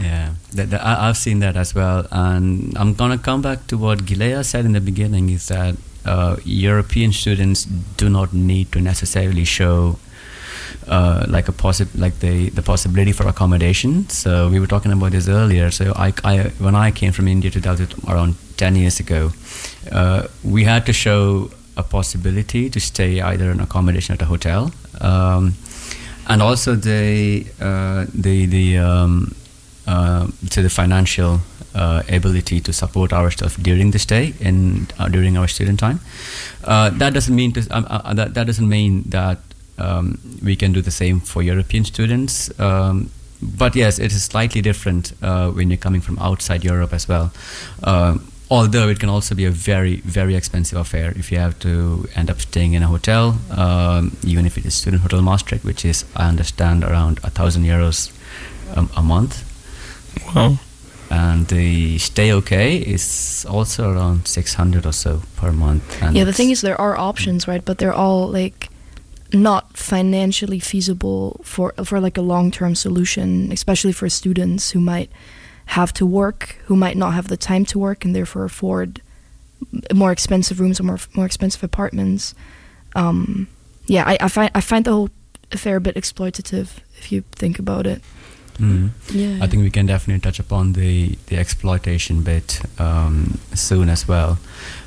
yeah, 0.02 0.34
that, 0.54 0.70
that, 0.72 0.82
I, 0.84 1.08
have 1.08 1.17
seen 1.17 1.39
that 1.39 1.56
as 1.56 1.76
well, 1.76 2.08
and 2.12 2.76
I'm 2.78 2.93
gonna 2.93 3.17
come 3.17 3.41
back 3.41 3.67
to 3.67 3.78
what 3.78 4.00
Gilea 4.00 4.43
said 4.46 4.65
in 4.65 4.74
the 4.74 4.82
beginning: 4.82 5.30
is 5.30 5.48
that 5.48 5.76
uh, 6.06 6.38
European 6.43 7.12
students 7.12 7.65
do 7.65 8.10
not 8.10 8.34
need 8.34 8.72
to 8.72 8.82
necessarily 8.82 9.43
show 9.43 10.00
uh, 10.88 11.25
like 11.27 11.47
a 11.47 11.51
possi- 11.51 11.89
like 11.95 12.19
the 12.19 12.49
the 12.49 12.62
possibility 12.62 13.12
for 13.12 13.27
accommodation. 13.27 14.10
So 14.10 14.49
we 14.49 14.60
were 14.60 14.67
talking 14.67 14.91
about 14.91 15.12
this 15.12 15.27
earlier. 15.27 15.71
So 15.71 15.93
I, 15.95 16.13
I 16.23 16.51
when 16.60 16.75
I 16.75 16.91
came 16.91 17.12
from 17.12 17.27
India 17.27 17.51
to 17.51 17.88
around 18.08 18.36
ten 18.58 18.75
years 18.75 18.99
ago, 18.99 19.32
uh, 19.91 20.27
we 20.43 20.63
had 20.63 20.86
to 20.86 20.93
show 20.93 21.49
a 21.75 21.84
possibility 21.84 22.69
to 22.69 22.80
stay 22.80 23.21
either 23.21 23.51
in 23.51 23.60
accommodation 23.60 24.13
at 24.13 24.21
a 24.21 24.25
hotel, 24.25 24.71
um, 25.01 25.53
and 26.27 26.41
also 26.41 26.75
the 26.75 27.45
uh, 27.62 28.06
the 28.13 28.45
the 28.45 28.77
um, 28.77 29.36
uh, 29.88 30.27
to 30.49 30.62
the 30.62 30.69
financial 30.69 31.39
uh, 31.75 32.01
ability 32.10 32.60
to 32.60 32.73
support 32.73 33.13
our 33.13 33.30
during 33.62 33.91
the 33.91 33.99
stay 33.99 34.34
and 34.41 34.93
uh, 34.99 35.08
during 35.08 35.38
our 35.38 35.47
student 35.47 35.80
time. 35.80 35.99
Uh, 36.63 36.89
that 36.89 37.13
doesn't 37.13 37.36
mean 37.36 37.53
to, 37.53 37.62
um, 37.69 37.86
uh, 37.89 38.13
that 38.13 38.34
that 38.34 38.47
doesn't 38.47 38.67
mean 38.67 39.03
that 39.10 39.39
um, 39.77 40.19
we 40.43 40.55
can 40.55 40.73
do 40.73 40.81
the 40.81 40.91
same 40.91 41.19
for 41.19 41.41
European 41.41 41.85
students. 41.85 42.57
Um, 42.59 43.09
but 43.41 43.75
yes, 43.75 43.99
it 43.99 44.11
is 44.11 44.23
slightly 44.23 44.61
different 44.61 45.13
uh, 45.21 45.51
when 45.51 45.69
you're 45.69 45.77
coming 45.77 46.01
from 46.01 46.17
outside 46.19 46.63
Europe 46.63 46.93
as 46.93 47.07
well. 47.07 47.31
although 48.49 48.87
it 48.87 48.97
can 48.97 49.09
also 49.09 49.35
be 49.35 49.43
a 49.43 49.51
very, 49.51 49.97
very 50.05 50.33
expensive 50.33 50.79
affair 50.79 51.11
if 51.17 51.33
you 51.33 51.37
have 51.37 51.59
to 51.59 52.07
end 52.15 52.29
up 52.29 52.39
staying 52.39 52.73
in 52.73 52.81
a 52.81 52.87
hotel, 52.87 53.37
um, 53.51 54.15
even 54.23 54.45
if 54.45 54.57
it 54.57 54.65
is 54.65 54.73
student 54.73 55.01
hotel 55.01 55.21
Maastricht, 55.21 55.65
which 55.65 55.83
is, 55.83 56.05
I 56.15 56.29
understand, 56.29 56.83
around 56.83 57.19
a 57.23 57.29
thousand 57.29 57.65
euros 57.65 58.09
a 58.95 59.03
month. 59.03 59.43
Wow 60.33 60.59
and 61.09 61.47
the 61.47 61.97
Stayokay 61.97 62.81
is 62.81 63.45
also 63.49 63.91
around 63.91 64.27
600 64.27 64.85
or 64.85 64.91
so 64.91 65.21
per 65.35 65.51
month 65.51 66.01
yeah 66.11 66.23
the 66.23 66.33
thing 66.33 66.49
is 66.49 66.61
there 66.61 66.79
are 66.79 66.97
options 66.97 67.47
right 67.47 67.63
but 67.63 67.77
they're 67.77 67.93
all 67.93 68.27
like 68.27 68.69
not 69.33 69.77
financially 69.77 70.59
feasible 70.59 71.39
for 71.43 71.73
for 71.83 71.99
like 71.99 72.17
a 72.17 72.21
long-term 72.21 72.75
solution 72.75 73.51
especially 73.51 73.91
for 73.91 74.09
students 74.09 74.71
who 74.71 74.79
might 74.79 75.09
have 75.67 75.91
to 75.93 76.05
work 76.05 76.57
who 76.65 76.75
might 76.75 76.95
not 76.95 77.13
have 77.13 77.27
the 77.27 77.37
time 77.37 77.65
to 77.65 77.77
work 77.77 78.05
and 78.05 78.15
therefore 78.15 78.45
afford 78.45 79.01
more 79.93 80.11
expensive 80.11 80.59
rooms 80.59 80.79
or 80.79 80.83
more 80.83 80.99
more 81.13 81.25
expensive 81.25 81.63
apartments 81.63 82.33
um, 82.95 83.47
yeah 83.85 84.03
I, 84.05 84.17
I 84.21 84.27
find 84.29 84.51
I 84.55 84.61
find 84.61 84.85
the 84.85 84.91
whole 84.91 85.09
affair 85.51 85.75
a 85.75 85.81
bit 85.81 85.95
exploitative 85.95 86.77
if 86.97 87.11
you 87.11 87.23
think 87.35 87.59
about 87.59 87.85
it 87.85 88.01
Mm. 88.59 88.89
Yeah. 89.11 89.37
I 89.41 89.47
think 89.47 89.63
we 89.63 89.69
can 89.69 89.85
definitely 89.85 90.19
touch 90.19 90.39
upon 90.39 90.73
the, 90.73 91.15
the 91.27 91.37
exploitation 91.37 92.23
bit 92.23 92.59
um, 92.79 93.39
soon 93.53 93.89
as 93.89 94.07
well. 94.07 94.39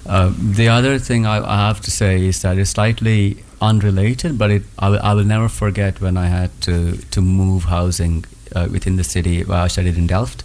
Uh, 0.07 0.33
the 0.37 0.69
other 0.69 0.99
thing 0.99 1.27
I, 1.27 1.39
I, 1.39 1.69
have 1.69 1.81
to 1.83 1.91
say 1.91 2.27
is 2.27 2.43
that 2.43 2.59
it's 2.59 2.71
slightly 2.71 3.45
unrelated, 3.61 4.39
but 4.39 4.51
it, 4.51 4.63
I, 4.79 4.89
will, 4.89 5.01
I 5.03 5.15
will 5.15 5.25
never 5.25 5.49
forget 5.49 6.01
when 6.01 6.17
I 6.17 6.27
had 6.27 6.51
to, 6.63 6.97
to 6.97 7.21
move 7.21 7.65
housing 7.65 8.25
uh, 8.55 8.69
within 8.71 8.97
the 8.97 9.05
city 9.05 9.45
where 9.45 9.59
I 9.59 9.69
studied 9.69 9.97
in 9.97 10.07
Delft. 10.07 10.43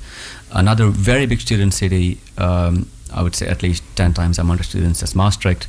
Another 0.52 0.88
very 0.88 1.26
big 1.26 1.40
student 1.42 1.74
city, 1.74 2.20
um, 2.38 2.88
I 3.14 3.22
would 3.22 3.36
say 3.36 3.48
at 3.48 3.64
least 3.64 3.84
10 3.96 4.14
times 4.14 4.40
amount 4.40 4.60
of 4.60 4.66
students 4.66 5.02
as 5.04 5.16
Maastricht. 5.16 5.68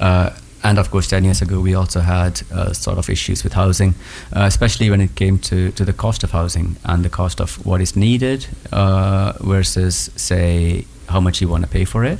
Uh, 0.00 0.30
and 0.64 0.78
of 0.78 0.90
course, 0.90 1.06
10 1.06 1.24
years 1.24 1.42
ago, 1.42 1.60
we 1.60 1.74
also 1.74 2.00
had 2.00 2.42
uh, 2.52 2.72
sort 2.72 2.98
of 2.98 3.08
issues 3.08 3.44
with 3.44 3.52
housing, 3.52 3.94
uh, 4.34 4.42
especially 4.46 4.90
when 4.90 5.00
it 5.00 5.14
came 5.14 5.38
to, 5.38 5.70
to 5.72 5.84
the 5.84 5.92
cost 5.92 6.24
of 6.24 6.32
housing 6.32 6.76
and 6.84 7.04
the 7.04 7.10
cost 7.10 7.40
of 7.40 7.64
what 7.64 7.80
is 7.80 7.94
needed 7.94 8.46
uh, 8.72 9.34
versus, 9.40 10.10
say, 10.16 10.86
how 11.08 11.20
much 11.20 11.40
you 11.40 11.48
want 11.48 11.62
to 11.62 11.70
pay 11.70 11.84
for 11.84 12.04
it. 12.04 12.18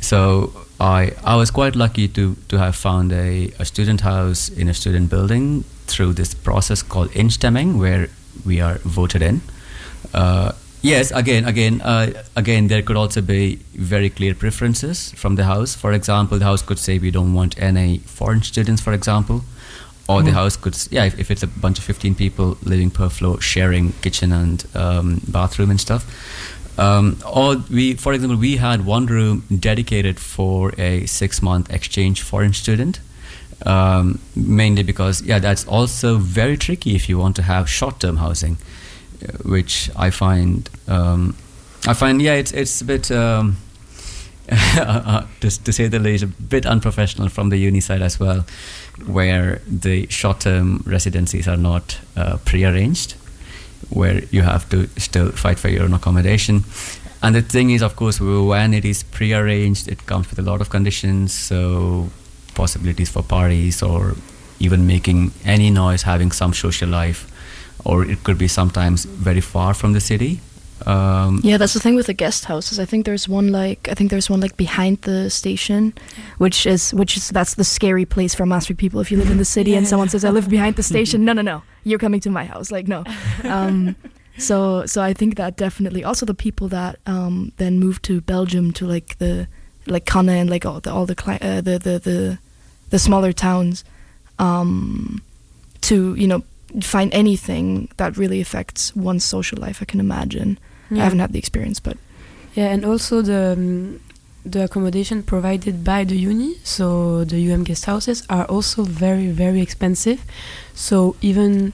So 0.00 0.52
I, 0.80 1.12
I 1.22 1.36
was 1.36 1.50
quite 1.50 1.76
lucky 1.76 2.08
to, 2.08 2.36
to 2.48 2.58
have 2.58 2.74
found 2.74 3.12
a, 3.12 3.52
a 3.58 3.64
student 3.64 4.00
house 4.00 4.48
in 4.48 4.68
a 4.68 4.74
student 4.74 5.10
building 5.10 5.64
through 5.86 6.14
this 6.14 6.34
process 6.34 6.82
called 6.82 7.10
instemming, 7.10 7.78
where 7.78 8.08
we 8.46 8.60
are 8.60 8.78
voted 8.78 9.22
in. 9.22 9.42
Uh, 10.14 10.52
Yes, 10.82 11.10
again, 11.10 11.44
again, 11.44 11.82
uh, 11.82 12.22
again, 12.36 12.68
there 12.68 12.80
could 12.80 12.96
also 12.96 13.20
be 13.20 13.56
very 13.74 14.08
clear 14.08 14.34
preferences 14.34 15.12
from 15.12 15.36
the 15.36 15.44
house. 15.44 15.74
For 15.74 15.92
example, 15.92 16.38
the 16.38 16.46
house 16.46 16.62
could 16.62 16.78
say 16.78 16.98
we 16.98 17.10
don't 17.10 17.34
want 17.34 17.60
any 17.60 17.98
foreign 17.98 18.42
students, 18.42 18.80
for 18.80 18.94
example, 18.94 19.42
or 20.08 20.22
mm. 20.22 20.24
the 20.24 20.32
house 20.32 20.56
could, 20.56 20.78
yeah, 20.90 21.04
if, 21.04 21.18
if, 21.18 21.30
it's 21.30 21.42
a 21.42 21.46
bunch 21.46 21.78
of 21.78 21.84
fifteen 21.84 22.14
people 22.14 22.56
living 22.62 22.90
per 22.90 23.10
floor, 23.10 23.42
sharing 23.42 23.92
kitchen 24.00 24.32
and 24.32 24.64
um, 24.74 25.20
bathroom 25.28 25.68
and 25.68 25.78
stuff. 25.78 26.06
Um, 26.80 27.18
or 27.26 27.56
we, 27.70 27.94
for 27.94 28.12
example, 28.12 28.38
we 28.38 28.56
had 28.56 28.86
one 28.86 29.06
room 29.06 29.44
dedicated 29.58 30.18
for 30.18 30.72
a 30.78 31.06
six-month 31.06 31.70
exchange 31.70 32.22
foreign 32.22 32.54
student. 32.54 33.00
Um, 33.66 34.20
mainly 34.34 34.82
because, 34.82 35.20
yeah, 35.20 35.38
that's 35.38 35.66
also 35.66 36.16
very 36.16 36.56
tricky 36.56 36.96
if 36.96 37.10
you 37.10 37.18
want 37.18 37.36
to 37.36 37.42
have 37.42 37.68
short-term 37.68 38.16
housing 38.16 38.56
which 39.44 39.90
I 39.96 40.10
find 40.10 40.68
um, 40.88 41.36
I 41.86 41.94
find 41.94 42.20
yeah 42.20 42.34
it's 42.34 42.52
it's 42.52 42.80
a 42.80 42.84
bit 42.84 43.10
um, 43.10 43.56
to, 44.48 45.26
to 45.40 45.72
say 45.72 45.86
the 45.86 45.98
least 45.98 46.24
a 46.24 46.26
bit 46.26 46.66
unprofessional 46.66 47.28
from 47.28 47.50
the 47.50 47.56
uni 47.56 47.80
side 47.80 48.02
as 48.02 48.18
well, 48.18 48.44
where 49.06 49.62
the 49.66 50.08
short-term 50.08 50.82
residencies 50.86 51.46
are 51.46 51.56
not 51.56 52.00
uh, 52.16 52.36
pre-arranged, 52.44 53.14
where 53.88 54.22
you 54.30 54.42
have 54.42 54.68
to 54.70 54.88
still 55.00 55.32
fight 55.32 55.58
for 55.58 55.68
your 55.68 55.84
own 55.84 55.94
accommodation. 55.94 56.64
And 57.22 57.34
the 57.34 57.42
thing 57.42 57.70
is, 57.70 57.82
of 57.82 57.96
course, 57.96 58.20
when 58.20 58.72
it 58.74 58.84
is 58.84 59.02
pre-arranged, 59.02 59.88
it 59.88 60.06
comes 60.06 60.30
with 60.30 60.38
a 60.38 60.42
lot 60.42 60.60
of 60.60 60.70
conditions. 60.70 61.32
So 61.32 62.08
possibilities 62.54 63.10
for 63.10 63.22
parties 63.22 63.82
or 63.82 64.14
even 64.58 64.86
making 64.86 65.32
any 65.44 65.70
noise, 65.70 66.02
having 66.02 66.32
some 66.32 66.52
social 66.52 66.88
life 66.88 67.30
or 67.84 68.04
it 68.04 68.24
could 68.24 68.38
be 68.38 68.48
sometimes 68.48 69.04
very 69.04 69.40
far 69.40 69.74
from 69.74 69.92
the 69.92 70.00
city. 70.00 70.40
Um, 70.86 71.40
yeah, 71.42 71.58
that's 71.58 71.74
the 71.74 71.80
thing 71.80 71.94
with 71.94 72.06
the 72.06 72.14
guest 72.14 72.46
houses. 72.46 72.78
I 72.78 72.86
think 72.86 73.04
there's 73.04 73.28
one 73.28 73.52
like 73.52 73.88
I 73.88 73.94
think 73.94 74.10
there's 74.10 74.30
one 74.30 74.40
like 74.40 74.56
behind 74.56 75.02
the 75.02 75.28
station, 75.28 75.92
which 76.38 76.66
is 76.66 76.94
which 76.94 77.16
is 77.18 77.28
that's 77.28 77.54
the 77.54 77.64
scary 77.64 78.06
place 78.06 78.34
for 78.34 78.46
Maastricht 78.46 78.80
people. 78.80 79.00
If 79.00 79.10
you 79.10 79.18
live 79.18 79.30
in 79.30 79.36
the 79.36 79.44
city 79.44 79.72
yeah. 79.72 79.78
and 79.78 79.86
someone 79.86 80.08
says 80.08 80.24
I 80.24 80.30
live 80.30 80.48
behind 80.48 80.76
the 80.76 80.82
station, 80.94 81.24
no, 81.24 81.34
no, 81.34 81.42
no, 81.42 81.62
you're 81.84 81.98
coming 81.98 82.20
to 82.20 82.30
my 82.30 82.44
house. 82.44 82.70
Like 82.70 82.88
no. 82.88 83.04
Um, 83.44 83.96
so 84.38 84.86
so 84.86 85.02
I 85.02 85.12
think 85.12 85.36
that 85.36 85.56
definitely 85.56 86.04
also 86.04 86.26
the 86.26 86.34
people 86.34 86.68
that 86.68 86.98
um, 87.06 87.52
then 87.56 87.78
moved 87.78 88.04
to 88.04 88.20
Belgium 88.20 88.72
to 88.72 88.86
like 88.86 89.18
the 89.18 89.48
like 89.86 90.04
Kanne 90.04 90.28
and 90.30 90.50
like 90.50 90.64
all 90.66 90.80
the 90.80 90.92
all 90.92 91.06
the 91.06 91.38
uh, 91.40 91.60
the, 91.60 91.78
the 91.78 91.98
the 91.98 92.38
the 92.90 92.98
smaller 92.98 93.32
towns 93.32 93.84
um, 94.38 95.22
to 95.82 96.14
you 96.14 96.26
know 96.26 96.42
find 96.82 97.12
anything 97.12 97.88
that 97.96 98.16
really 98.16 98.40
affects 98.40 98.94
one's 98.94 99.24
social 99.24 99.58
life. 99.60 99.78
I 99.82 99.84
can 99.84 100.00
imagine. 100.00 100.58
Yeah. 100.90 101.00
I 101.00 101.04
haven't 101.04 101.20
had 101.20 101.32
the 101.32 101.38
experience, 101.38 101.80
but 101.80 101.96
yeah, 102.54 102.68
and 102.72 102.84
also 102.84 103.22
the 103.22 103.52
um, 103.52 104.00
the 104.44 104.64
accommodation 104.64 105.22
provided 105.22 105.84
by 105.84 106.04
the 106.04 106.16
uni, 106.16 106.56
so 106.64 107.24
the 107.24 107.52
UM 107.52 107.64
guest 107.64 107.84
houses 107.84 108.24
are 108.28 108.44
also 108.46 108.84
very 108.84 109.28
very 109.28 109.60
expensive. 109.60 110.24
So 110.74 111.16
even 111.20 111.72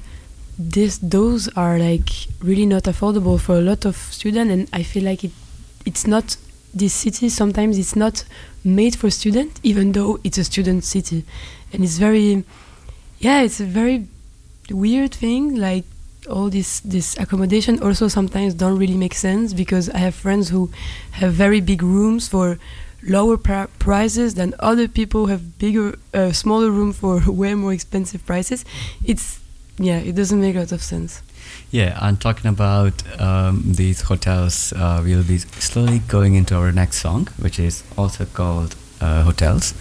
this 0.58 0.98
those 0.98 1.48
are 1.56 1.78
like 1.78 2.10
really 2.40 2.66
not 2.66 2.84
affordable 2.84 3.38
for 3.38 3.56
a 3.56 3.60
lot 3.60 3.84
of 3.84 3.96
students, 3.96 4.52
and 4.52 4.68
I 4.72 4.82
feel 4.82 5.04
like 5.04 5.24
it 5.24 5.32
it's 5.84 6.06
not 6.06 6.36
this 6.74 6.92
city. 6.92 7.28
Sometimes 7.28 7.78
it's 7.78 7.96
not 7.96 8.24
made 8.64 8.96
for 8.96 9.10
students, 9.10 9.60
even 9.62 9.92
though 9.92 10.18
it's 10.24 10.38
a 10.38 10.44
student 10.44 10.84
city, 10.84 11.24
and 11.72 11.84
it's 11.84 11.98
very 11.98 12.44
yeah, 13.18 13.42
it's 13.42 13.60
a 13.60 13.64
very 13.64 14.06
weird 14.70 15.14
thing 15.14 15.54
like 15.54 15.84
all 16.28 16.48
this 16.50 16.80
this 16.80 17.16
accommodation 17.18 17.82
also 17.82 18.08
sometimes 18.08 18.54
don't 18.54 18.78
really 18.78 18.96
make 18.96 19.14
sense 19.14 19.52
because 19.54 19.88
I 19.90 19.98
have 19.98 20.14
friends 20.14 20.48
who 20.48 20.70
have 21.12 21.32
very 21.32 21.60
big 21.60 21.82
rooms 21.82 22.28
for 22.28 22.58
lower 23.02 23.36
pr 23.36 23.66
prices 23.78 24.34
than 24.34 24.54
other 24.58 24.88
people 24.88 25.26
have 25.26 25.58
bigger 25.58 25.98
uh, 26.12 26.32
smaller 26.32 26.70
room 26.70 26.92
for 26.92 27.22
way 27.42 27.54
more 27.54 27.72
expensive 27.72 28.24
prices 28.26 28.64
it's 29.04 29.40
yeah, 29.78 29.98
it 29.98 30.14
doesn't 30.14 30.40
make 30.40 30.56
a 30.56 30.60
lot 30.60 30.72
of 30.72 30.82
sense. 30.82 31.22
Yeah, 31.70 31.98
and 32.00 32.20
talking 32.20 32.48
about 32.48 33.02
um, 33.20 33.62
these 33.66 34.02
hotels, 34.02 34.72
uh, 34.72 35.02
we'll 35.04 35.22
be 35.22 35.38
slowly 35.38 35.98
going 36.00 36.34
into 36.34 36.56
our 36.56 36.72
next 36.72 36.98
song, 36.98 37.28
which 37.38 37.58
is 37.58 37.84
also 37.96 38.24
called 38.24 38.74
uh, 39.00 39.22
Hotels 39.24 39.74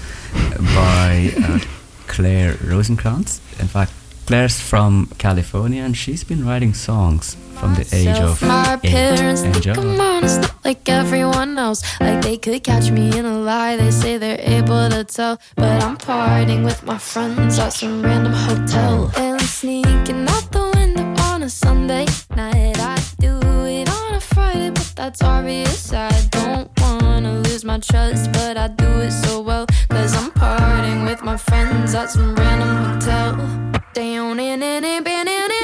by 0.75 1.31
uh, 1.41 1.59
Claire 2.07 2.53
Rosenkranz. 2.55 3.39
In 3.59 3.67
fact, 3.67 3.93
Claire's 4.25 4.59
from 4.59 5.07
California 5.19 5.83
and 5.83 5.95
she's 5.95 6.23
been 6.23 6.45
writing 6.45 6.73
songs 6.73 7.37
from 7.59 7.75
the 7.75 7.87
age 7.93 8.19
of 8.19 8.41
my 8.41 8.75
parents 8.77 9.43
eight. 9.43 9.53
think 9.53 9.77
I'm 9.77 10.01
honest, 10.01 10.41
not 10.41 10.65
like 10.65 10.89
everyone 10.89 11.57
else. 11.59 11.83
Like 11.99 12.21
they 12.23 12.37
could 12.37 12.63
catch 12.63 12.89
me 12.89 13.15
in 13.17 13.25
a 13.25 13.37
lie. 13.37 13.75
They 13.77 13.91
say 13.91 14.17
they're 14.17 14.41
able 14.41 14.89
to 14.89 15.03
tell, 15.03 15.39
but 15.55 15.83
I'm 15.83 15.97
partying 15.97 16.65
with 16.65 16.83
my 16.83 16.97
friends 16.97 17.59
at 17.59 17.69
some 17.73 18.01
random 18.01 18.33
hotel 18.33 19.11
and 19.15 19.39
sneaking 19.41 20.27
out 20.27 20.51
the 20.51 20.71
window 20.75 21.21
on 21.23 21.43
a 21.43 21.49
Sunday 21.49 22.05
night. 22.35 22.79
I 22.79 22.97
do 23.19 23.37
it 23.67 23.87
on 23.89 24.15
a 24.15 24.19
Friday, 24.19 24.71
but 24.71 24.91
that's 24.95 25.21
obvious. 25.21 25.93
I 25.93 26.09
don't 26.31 26.69
wanna 26.81 27.41
lose 27.41 27.63
my 27.63 27.77
trust, 27.79 28.31
but 28.33 28.57
I 28.57 28.69
do 28.69 28.87
it 29.01 29.11
so 29.11 29.41
well. 29.41 29.67
Cause 29.95 30.13
I'm 30.13 30.29
partying 30.31 31.05
with 31.05 31.23
my 31.23 31.37
friends 31.37 31.95
at 31.95 32.11
some 32.11 32.35
random 32.35 32.75
hotel. 32.83 33.81
Down 33.93 34.41
in 34.41 34.61
in 34.61 34.83
it. 34.83 35.54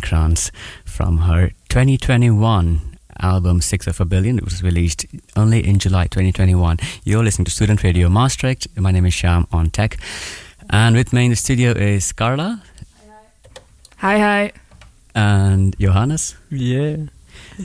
Claire 0.00 0.22
Rosenkranz 0.22 0.50
from 0.84 1.18
her 1.18 1.50
2021 1.68 2.80
album 3.20 3.60
Six 3.60 3.86
of 3.86 4.00
a 4.00 4.04
Billion. 4.04 4.38
It 4.38 4.44
was 4.44 4.62
released 4.62 5.06
only 5.36 5.66
in 5.66 5.78
July 5.78 6.04
2021. 6.04 6.78
You're 7.04 7.22
listening 7.24 7.44
to 7.46 7.50
Student 7.50 7.82
Radio 7.82 8.08
Maastricht. 8.08 8.66
My 8.76 8.90
name 8.90 9.06
is 9.06 9.14
Sham 9.14 9.46
on 9.52 9.70
Tech. 9.70 9.96
And 10.70 10.96
with 10.96 11.12
me 11.12 11.24
in 11.26 11.30
the 11.30 11.36
studio 11.36 11.72
is 11.72 12.12
Carla 12.12 12.62
Hi, 13.98 14.18
hi. 14.18 14.52
and 15.14 15.74
Johannes 15.78 16.36
Yeah. 16.50 16.96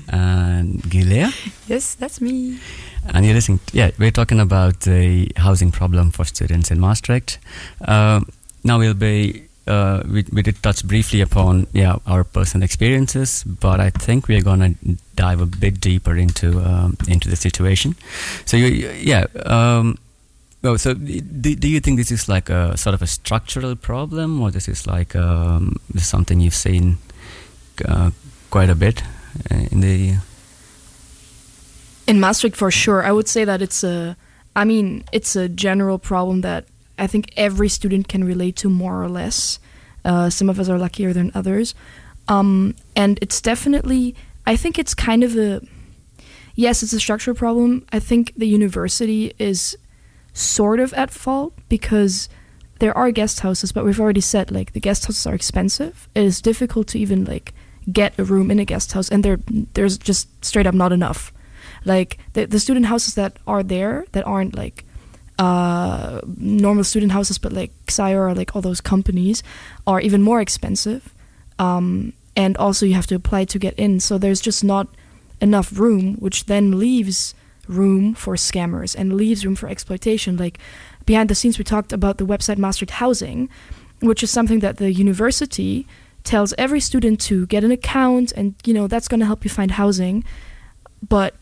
and 0.09 0.81
Gilea. 0.83 1.31
Yes, 1.67 1.95
that's 1.95 2.21
me. 2.21 2.59
And 3.13 3.25
you're 3.25 3.33
listening, 3.35 3.59
yeah, 3.73 3.91
we're 3.97 4.11
talking 4.11 4.39
about 4.39 4.81
the 4.81 5.31
housing 5.37 5.71
problem 5.71 6.11
for 6.11 6.25
students 6.25 6.71
in 6.71 6.79
Maastricht. 6.79 7.39
Um 7.87 8.25
now 8.61 8.77
we'll 8.77 8.93
be, 8.93 9.43
uh, 9.69 10.03
we, 10.09 10.25
we 10.31 10.41
did 10.41 10.61
touch 10.61 10.83
briefly 10.83 11.21
upon, 11.21 11.67
yeah, 11.73 11.97
our 12.05 12.23
personal 12.23 12.65
experiences, 12.65 13.43
but 13.43 13.79
I 13.79 13.91
think 13.91 14.27
we're 14.27 14.41
going 14.41 14.75
to 14.75 14.97
dive 15.15 15.41
a 15.41 15.45
bit 15.45 15.79
deeper 15.79 16.15
into 16.17 16.59
um, 16.59 16.97
into 17.07 17.29
the 17.29 17.35
situation. 17.35 17.95
So, 18.45 18.57
you, 18.57 18.89
yeah, 18.91 19.25
um, 19.45 19.97
well, 20.61 20.77
so 20.77 20.93
do, 20.93 21.55
do 21.55 21.67
you 21.67 21.79
think 21.79 21.97
this 21.97 22.11
is 22.11 22.27
like 22.27 22.49
a 22.49 22.75
sort 22.77 22.93
of 22.93 23.01
a 23.01 23.07
structural 23.07 23.75
problem, 23.75 24.41
or 24.41 24.51
this 24.51 24.67
is 24.67 24.85
like 24.85 25.15
um, 25.15 25.77
something 25.97 26.41
you've 26.41 26.55
seen 26.55 26.97
uh, 27.87 28.11
quite 28.49 28.69
a 28.69 28.75
bit 28.75 29.03
uh, 29.51 29.67
in 29.71 29.79
the 29.81 30.15
In 32.07 32.19
Maastricht, 32.19 32.57
for 32.57 32.71
sure, 32.71 33.03
I 33.03 33.11
would 33.11 33.27
say 33.27 33.45
that 33.45 33.61
it's 33.61 33.83
a. 33.83 34.17
I 34.55 34.65
mean, 34.65 35.03
it's 35.11 35.35
a 35.35 35.47
general 35.47 35.99
problem 35.99 36.41
that 36.41 36.65
I 36.99 37.07
think 37.07 37.31
every 37.37 37.69
student 37.69 38.07
can 38.07 38.23
relate 38.23 38.55
to 38.57 38.69
more 38.69 39.01
or 39.01 39.09
less. 39.09 39.59
Uh, 40.05 40.29
some 40.29 40.49
of 40.49 40.59
us 40.59 40.69
are 40.69 40.77
luckier 40.77 41.13
than 41.13 41.31
others, 41.33 41.75
um, 42.27 42.75
and 42.95 43.19
it's 43.21 43.41
definitely. 43.41 44.15
I 44.45 44.55
think 44.55 44.79
it's 44.79 44.93
kind 44.93 45.23
of 45.23 45.35
a. 45.35 45.61
Yes, 46.55 46.83
it's 46.83 46.93
a 46.93 46.99
structural 46.99 47.35
problem. 47.35 47.85
I 47.91 47.99
think 47.99 48.33
the 48.35 48.47
university 48.47 49.33
is 49.39 49.77
sort 50.33 50.79
of 50.79 50.93
at 50.93 51.11
fault 51.11 51.53
because 51.69 52.29
there 52.79 52.97
are 52.97 53.11
guest 53.11 53.41
houses, 53.41 53.71
but 53.71 53.85
we've 53.85 53.99
already 53.99 54.21
said 54.21 54.51
like 54.51 54.73
the 54.73 54.79
guest 54.79 55.05
houses 55.05 55.27
are 55.27 55.35
expensive. 55.35 56.07
It 56.15 56.23
is 56.23 56.41
difficult 56.41 56.87
to 56.89 56.99
even 56.99 57.25
like 57.25 57.53
get 57.91 58.17
a 58.17 58.23
room 58.23 58.51
in 58.51 58.59
a 58.59 58.65
guest 58.65 58.93
house, 58.93 59.09
and 59.09 59.23
there 59.23 59.39
there's 59.73 59.97
just 59.97 60.27
straight 60.43 60.67
up 60.67 60.75
not 60.75 60.91
enough. 60.91 61.33
Like 61.85 62.17
the 62.33 62.45
the 62.45 62.59
student 62.59 62.85
houses 62.87 63.15
that 63.15 63.37
are 63.45 63.63
there 63.63 64.05
that 64.13 64.25
aren't 64.25 64.55
like 64.55 64.85
uh, 65.39 66.19
normal 66.37 66.83
student 66.83 67.13
houses, 67.13 67.37
but 67.37 67.53
like 67.53 67.71
or 67.97 68.35
like 68.35 68.55
all 68.55 68.61
those 68.61 68.81
companies 68.81 69.41
are 69.87 69.99
even 70.01 70.21
more 70.21 70.41
expensive. 70.41 71.13
Um, 71.57 72.13
and 72.35 72.55
also 72.57 72.85
you 72.85 72.93
have 72.93 73.07
to 73.07 73.15
apply 73.15 73.45
to 73.45 73.57
get 73.57 73.73
in, 73.75 73.99
so 73.99 74.17
there's 74.17 74.41
just 74.41 74.63
not 74.63 74.87
enough 75.41 75.77
room, 75.79 76.15
which 76.15 76.45
then 76.45 76.77
leaves 76.77 77.33
room 77.67 78.13
for 78.13 78.35
scammers 78.35 78.95
and 78.97 79.13
leaves 79.13 79.45
room 79.45 79.55
for 79.55 79.69
exploitation. 79.69 80.35
Like 80.37 80.59
behind 81.05 81.29
the 81.29 81.35
scenes, 81.35 81.57
we 81.57 81.63
talked 81.63 81.93
about 81.93 82.17
the 82.17 82.25
website 82.25 82.57
Maastricht 82.57 82.91
Housing, 82.91 83.49
which 84.01 84.21
is 84.23 84.29
something 84.29 84.59
that 84.59 84.77
the 84.77 84.91
university 84.91 85.87
tells 86.23 86.53
every 86.57 86.79
student 86.79 87.19
to 87.21 87.45
get 87.47 87.63
an 87.63 87.71
account, 87.71 88.33
and 88.33 88.55
you 88.65 88.73
know 88.73 88.87
that's 88.87 89.07
going 89.07 89.21
to 89.21 89.25
help 89.25 89.45
you 89.45 89.49
find 89.49 89.71
housing. 89.71 90.23
But 91.07 91.33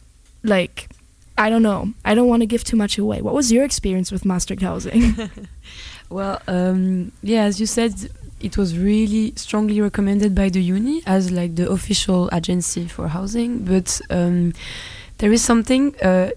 like, 0.43 0.89
I 1.37 1.49
don't 1.49 1.63
know. 1.63 1.93
I 2.03 2.15
don't 2.15 2.27
want 2.27 2.41
to 2.41 2.47
give 2.47 2.63
too 2.63 2.77
much 2.77 2.97
away. 2.97 3.21
What 3.21 3.33
was 3.33 3.51
your 3.51 3.63
experience 3.63 4.11
with 4.11 4.25
Maastricht 4.25 4.61
Housing? 4.61 5.29
Well, 6.09 6.41
um, 6.47 7.11
yeah, 7.21 7.43
as 7.43 7.59
you 7.59 7.65
said, 7.65 7.93
it 8.39 8.57
was 8.57 8.77
really 8.77 9.33
strongly 9.35 9.81
recommended 9.81 10.33
by 10.35 10.49
the 10.49 10.61
uni 10.61 11.01
as 11.05 11.31
like 11.31 11.55
the 11.55 11.69
official 11.69 12.29
agency 12.31 12.87
for 12.87 13.07
housing. 13.09 13.65
But 13.65 13.99
um, 14.09 14.53
there 15.17 15.31
is 15.31 15.43
something 15.43 15.95
uh, 16.01 16.31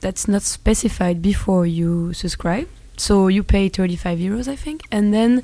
that's 0.00 0.28
not 0.28 0.42
specified 0.42 1.22
before 1.22 1.66
you 1.66 2.12
subscribe. 2.12 2.68
So 2.96 3.28
you 3.28 3.42
pay 3.42 3.68
35 3.68 4.18
euros, 4.18 4.48
I 4.48 4.56
think, 4.56 4.82
and 4.92 5.12
then 5.12 5.42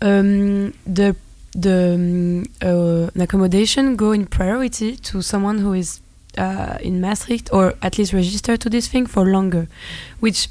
um, 0.00 0.72
the 0.86 1.16
the 1.54 1.94
um, 1.94 2.44
uh, 2.62 3.10
accommodation 3.22 3.94
go 3.94 4.12
in 4.12 4.26
priority 4.26 4.96
to 4.96 5.20
someone 5.20 5.58
who 5.58 5.74
is 5.74 6.00
uh, 6.38 6.78
in 6.80 7.00
Maastricht 7.00 7.52
or 7.52 7.74
at 7.82 7.98
least 7.98 8.12
register 8.12 8.56
to 8.56 8.70
this 8.70 8.88
thing 8.88 9.06
for 9.06 9.24
longer, 9.24 9.68
which 10.20 10.48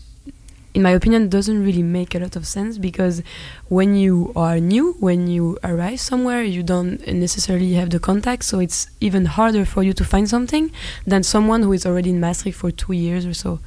in 0.74 0.82
my 0.82 0.92
opinion, 0.92 1.28
doesn't 1.28 1.64
really 1.64 1.84
make 1.84 2.16
a 2.16 2.20
lot 2.20 2.36
of 2.36 2.48
sense 2.48 2.78
because 2.78 3.22
when 3.68 3.96
you 3.96 4.32
are 4.36 4.60
new, 4.60 4.94
when 5.00 5.28
you 5.28 5.58
arrive 5.64 6.00
somewhere, 6.00 6.44
you 6.44 6.64
don't 6.64 7.06
necessarily 7.08 7.74
have 7.74 7.90
the 7.90 8.00
contact, 8.00 8.44
so 8.44 8.60
it's 8.60 8.88
even 9.02 9.26
harder 9.26 9.66
for 9.66 9.84
you 9.84 9.94
to 9.94 10.04
find 10.06 10.30
something 10.30 10.72
than 11.06 11.24
someone 11.24 11.64
who 11.64 11.74
is 11.74 11.86
already 11.86 12.12
in 12.12 12.20
Maastricht 12.20 12.58
for 12.58 12.72
two 12.72 12.94
years 12.94 13.26
or 13.26 13.34
so. 13.34 13.60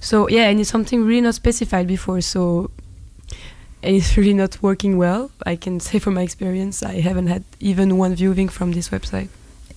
So 0.00 0.28
yeah, 0.28 0.48
and 0.48 0.60
it's 0.60 0.70
something 0.70 1.04
really 1.04 1.22
not 1.22 1.34
specified 1.34 1.86
before, 1.86 2.20
so 2.20 2.70
it's 3.82 4.16
really 4.18 4.34
not 4.34 4.62
working 4.62 4.98
well. 4.98 5.30
I 5.46 5.56
can 5.56 5.80
say 5.80 5.98
from 5.98 6.14
my 6.14 6.22
experience, 6.22 6.82
I 6.82 7.00
haven't 7.00 7.28
had 7.28 7.44
even 7.58 7.96
one 7.96 8.14
viewing 8.14 8.48
from 8.50 8.72
this 8.72 8.90
website. 8.90 9.28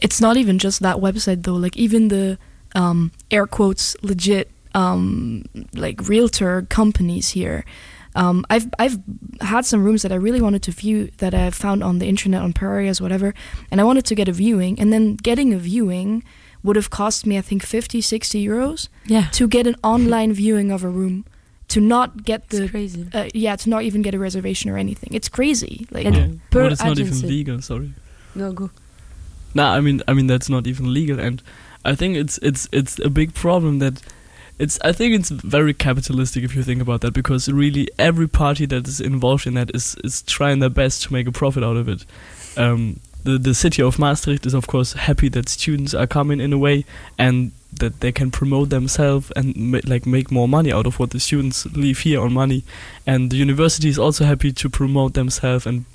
It's 0.03 0.21
not 0.21 0.37
even 0.37 0.59
just 0.59 0.81
that 0.81 0.97
website 0.97 1.43
though. 1.43 1.55
Like 1.55 1.77
even 1.77 2.09
the 2.09 2.37
um, 2.75 3.11
air 3.31 3.47
quotes 3.47 3.95
legit 4.03 4.51
um, 4.75 5.45
like 5.73 6.07
realtor 6.07 6.63
companies 6.63 7.29
here. 7.29 7.65
Um, 8.15 8.45
I've 8.49 8.69
I've 8.77 8.99
had 9.41 9.65
some 9.65 9.83
rooms 9.83 10.03
that 10.03 10.11
I 10.11 10.15
really 10.15 10.41
wanted 10.41 10.61
to 10.63 10.71
view 10.71 11.09
that 11.17 11.33
I 11.33 11.49
found 11.49 11.83
on 11.83 11.97
the 11.97 12.07
internet 12.07 12.41
on 12.43 12.53
Pararius 12.53 13.01
whatever, 13.01 13.33
and 13.71 13.81
I 13.81 13.83
wanted 13.83 14.05
to 14.05 14.15
get 14.15 14.27
a 14.27 14.31
viewing, 14.31 14.79
and 14.79 14.93
then 14.93 15.15
getting 15.15 15.53
a 15.53 15.57
viewing 15.57 16.23
would 16.61 16.75
have 16.75 16.89
cost 16.89 17.25
me 17.25 17.37
I 17.37 17.41
think 17.41 17.63
50, 17.63 18.01
60 18.01 18.45
euros. 18.45 18.87
Yeah. 19.05 19.29
To 19.31 19.47
get 19.47 19.67
an 19.67 19.75
online 19.83 20.31
viewing 20.33 20.71
of 20.71 20.83
a 20.83 20.89
room, 20.89 21.25
to 21.69 21.81
not 21.81 22.23
get 22.23 22.49
the 22.49 22.63
it's 22.63 22.71
crazy. 22.71 23.07
Uh, 23.13 23.29
yeah, 23.33 23.55
to 23.55 23.69
not 23.69 23.83
even 23.83 24.01
get 24.03 24.13
a 24.13 24.19
reservation 24.19 24.69
or 24.69 24.77
anything. 24.77 25.09
It's 25.13 25.29
crazy. 25.29 25.87
Like 25.89 26.05
yeah. 26.05 26.27
per 26.51 26.63
but 26.63 26.71
it's 26.73 26.83
not 26.83 26.91
agency. 26.91 27.17
even 27.17 27.29
legal. 27.29 27.61
Sorry. 27.61 27.93
No 28.35 28.51
go. 28.51 28.69
Nah, 29.53 29.73
I 29.73 29.81
mean, 29.81 30.01
I 30.07 30.13
mean 30.13 30.27
that's 30.27 30.49
not 30.49 30.67
even 30.67 30.93
legal, 30.93 31.19
and 31.19 31.41
I 31.85 31.95
think 31.95 32.17
it's 32.17 32.37
it's 32.39 32.67
it's 32.71 32.99
a 32.99 33.09
big 33.09 33.33
problem 33.33 33.79
that 33.79 34.01
it's. 34.57 34.79
I 34.83 34.91
think 34.91 35.13
it's 35.15 35.29
very 35.29 35.73
capitalistic 35.73 36.43
if 36.43 36.55
you 36.55 36.63
think 36.63 36.81
about 36.81 37.01
that, 37.01 37.13
because 37.13 37.49
really 37.49 37.89
every 37.99 38.27
party 38.27 38.65
that 38.67 38.87
is 38.87 39.01
involved 39.01 39.47
in 39.47 39.53
that 39.55 39.75
is 39.75 39.95
is 40.03 40.21
trying 40.23 40.59
their 40.59 40.69
best 40.69 41.03
to 41.03 41.13
make 41.13 41.27
a 41.27 41.31
profit 41.31 41.63
out 41.63 41.77
of 41.77 41.87
it. 41.89 42.05
Um, 42.57 42.99
the 43.23 43.37
the 43.37 43.53
city 43.53 43.81
of 43.81 43.99
Maastricht 43.99 44.45
is 44.45 44.53
of 44.53 44.67
course 44.67 44.93
happy 44.93 45.29
that 45.29 45.49
students 45.49 45.93
are 45.93 46.07
coming 46.07 46.39
in 46.39 46.53
a 46.53 46.57
way, 46.57 46.85
and 47.17 47.51
that 47.79 47.99
they 48.01 48.11
can 48.11 48.31
promote 48.31 48.69
themselves 48.69 49.31
and 49.35 49.55
ma- 49.55 49.79
like 49.85 50.05
make 50.05 50.31
more 50.31 50.47
money 50.47 50.71
out 50.71 50.85
of 50.85 50.99
what 50.99 51.09
the 51.09 51.19
students 51.19 51.65
leave 51.67 51.99
here 51.99 52.21
on 52.21 52.33
money, 52.33 52.63
and 53.05 53.29
the 53.29 53.37
university 53.37 53.89
is 53.89 53.99
also 53.99 54.25
happy 54.25 54.51
to 54.51 54.69
promote 54.69 55.13
themselves 55.13 55.65
and 55.65 55.85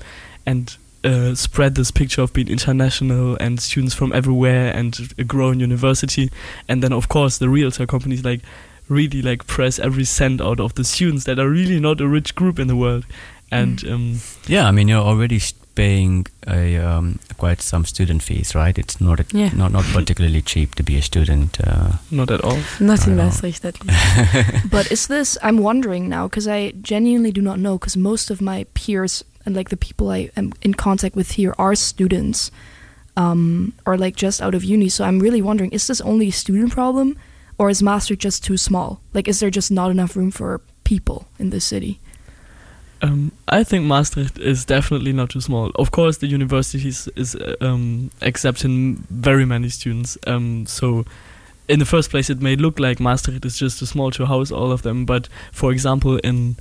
and 0.45 0.77
uh, 1.05 1.35
spread 1.35 1.75
this 1.75 1.91
picture 1.91 2.23
of 2.23 2.33
being 2.33 2.49
international 2.49 3.37
and 3.41 3.61
students 3.61 3.95
from 3.95 4.13
everywhere 4.13 4.73
and 4.75 4.97
a 5.19 5.25
growing 5.25 5.61
university. 5.61 6.31
And 6.69 6.83
then, 6.83 6.93
of 6.93 7.09
course, 7.09 7.39
the 7.39 7.49
realtor 7.49 7.87
companies 7.87 8.25
like 8.25 8.41
really 8.89 9.23
like 9.23 9.47
press 9.47 9.79
every 9.79 10.05
cent 10.05 10.41
out 10.41 10.61
of 10.61 10.75
the 10.75 10.85
students 10.85 11.25
that 11.25 11.39
are 11.39 11.49
really 11.49 11.79
not 11.81 12.01
a 12.01 12.09
rich 12.09 12.35
group 12.35 12.59
in 12.59 12.67
the 12.69 12.77
world. 12.77 13.05
And 13.51 13.85
um, 13.89 14.21
Yeah, 14.47 14.67
I 14.69 14.73
mean, 14.73 14.89
you're 14.89 15.01
already 15.01 15.41
paying 15.75 16.27
a, 16.49 16.77
um, 16.79 17.21
quite 17.37 17.63
some 17.63 17.85
student 17.85 18.21
fees, 18.23 18.55
right? 18.55 18.77
It's 18.77 19.01
not 19.01 19.21
a, 19.21 19.25
Yeah. 19.33 19.51
not 19.55 19.71
not 19.73 19.85
particularly 19.85 20.43
cheap 20.43 20.75
to 20.75 20.83
be 20.83 20.97
a 20.99 21.03
student. 21.03 21.59
Uh, 21.61 21.93
not 22.11 22.31
at 22.31 22.41
all. 22.43 22.59
Not 22.81 23.07
in 23.07 23.17
Maastricht 23.17 23.65
at 23.65 23.79
least. 23.85 24.71
but 24.71 24.91
is 24.91 25.07
this 25.07 25.39
i'm 25.43 25.59
wondering 25.59 26.09
now 26.09 26.27
because 26.29 26.49
i 26.49 26.73
genuinely 26.83 27.31
do 27.33 27.41
not 27.41 27.59
know 27.59 27.79
because 27.79 27.97
most 27.97 28.31
of 28.31 28.41
my 28.41 28.67
peers 28.75 29.25
and 29.49 29.57
like 29.57 29.71
the 29.71 29.77
people 29.77 30.11
i 30.11 30.31
am 30.37 30.53
in 30.61 30.75
contact 30.75 31.17
with 31.17 31.33
here 31.33 31.55
are 31.59 31.75
students 31.75 32.51
um, 33.17 33.73
or 33.85 33.97
like 33.97 34.15
just 34.15 34.43
out 34.43 34.55
of 34.55 34.63
uni 34.63 34.89
so 34.91 35.05
i'm 35.05 35.19
really 35.19 35.41
wondering 35.41 35.71
is 35.73 35.87
this 35.87 36.03
only 36.03 36.29
a 36.29 36.33
student 36.33 36.71
problem 36.71 37.17
or 37.57 37.71
is 37.71 37.83
maastricht 37.83 38.21
just 38.21 38.45
too 38.45 38.59
small 38.59 39.01
like 39.15 39.27
is 39.27 39.41
there 39.41 39.51
just 39.51 39.71
not 39.71 39.91
enough 39.91 40.15
room 40.15 40.31
for 40.31 40.61
people 40.85 41.27
in 41.39 41.51
this 41.51 41.65
city 41.65 41.99
Um, 43.01 43.31
I 43.47 43.63
think 43.65 43.85
Maastricht 43.85 44.39
is 44.39 44.65
definitely 44.65 45.13
not 45.13 45.31
too 45.31 45.41
small. 45.41 45.71
Of 45.77 45.91
course, 45.91 46.19
the 46.19 46.27
university 46.27 46.89
is, 46.89 47.37
um, 47.61 48.11
accepting 48.21 49.07
very 49.09 49.47
many 49.47 49.69
students. 49.69 50.19
Um, 50.27 50.67
so, 50.67 51.05
in 51.69 51.79
the 51.79 51.87
first 51.87 52.11
place, 52.11 52.29
it 52.29 52.43
may 52.43 52.57
look 52.57 52.81
like 52.81 52.99
Maastricht 52.99 53.45
is 53.45 53.57
just 53.57 53.79
too 53.79 53.87
small 53.87 54.11
to 54.11 54.27
house 54.27 54.51
all 54.51 54.73
of 54.73 54.83
them. 54.83 55.07
But 55.07 55.29
for 55.53 55.71
example, 55.71 56.19
in 56.25 56.57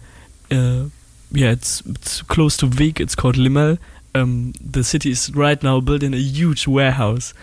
uh, 0.52 0.90
yeah, 1.32 1.52
it's, 1.52 1.82
it's 1.86 2.22
close 2.22 2.58
to 2.58 2.68
Wieg. 2.68 3.00
It's 3.00 3.16
called 3.16 3.36
Limmel. 3.36 3.78
Um, 4.16 4.54
the 4.62 4.84
city 4.84 5.12
is 5.12 5.34
right 5.36 5.62
now 5.62 5.80
building 5.80 6.14
a 6.14 6.18
huge 6.18 6.68
warehouse, 6.68 7.34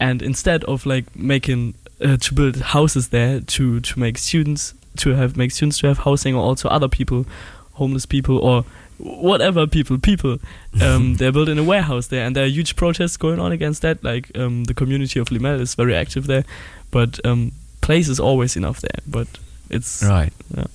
and 0.00 0.22
instead 0.22 0.64
of 0.64 0.86
like 0.86 1.14
making 1.14 1.74
uh, 2.02 2.16
to 2.16 2.34
build 2.34 2.56
houses 2.56 3.08
there 3.08 3.40
to 3.40 3.80
to 3.80 4.00
make 4.00 4.18
students 4.18 4.74
to 4.96 5.10
have 5.10 5.36
make 5.36 5.50
students 5.50 5.78
to 5.78 5.86
have 5.86 5.98
housing 5.98 6.34
or 6.34 6.42
also 6.42 6.68
other 6.68 6.88
people 6.88 7.26
homeless 7.74 8.06
people 8.06 8.38
or 8.38 8.64
whatever 8.98 9.66
people 9.66 9.98
people 9.98 10.38
um, 10.82 11.16
they're 11.16 11.32
building 11.32 11.58
a 11.58 11.64
warehouse 11.64 12.08
there 12.08 12.24
and 12.24 12.36
there 12.36 12.44
are 12.44 12.48
huge 12.48 12.76
protests 12.76 13.16
going 13.16 13.40
on 13.40 13.52
against 13.52 13.82
that 13.82 14.02
like 14.04 14.36
um, 14.36 14.64
the 14.64 14.74
community 14.74 15.18
of 15.18 15.28
Limmel 15.28 15.60
is 15.60 15.74
very 15.74 15.94
active 15.94 16.26
there 16.26 16.44
but 16.90 17.24
um, 17.24 17.52
place 17.80 18.08
is 18.08 18.20
always 18.20 18.56
enough 18.56 18.80
there 18.80 19.00
but 19.06 19.26
it's 19.70 20.02
right. 20.04 20.32
Yeah. 20.56 20.66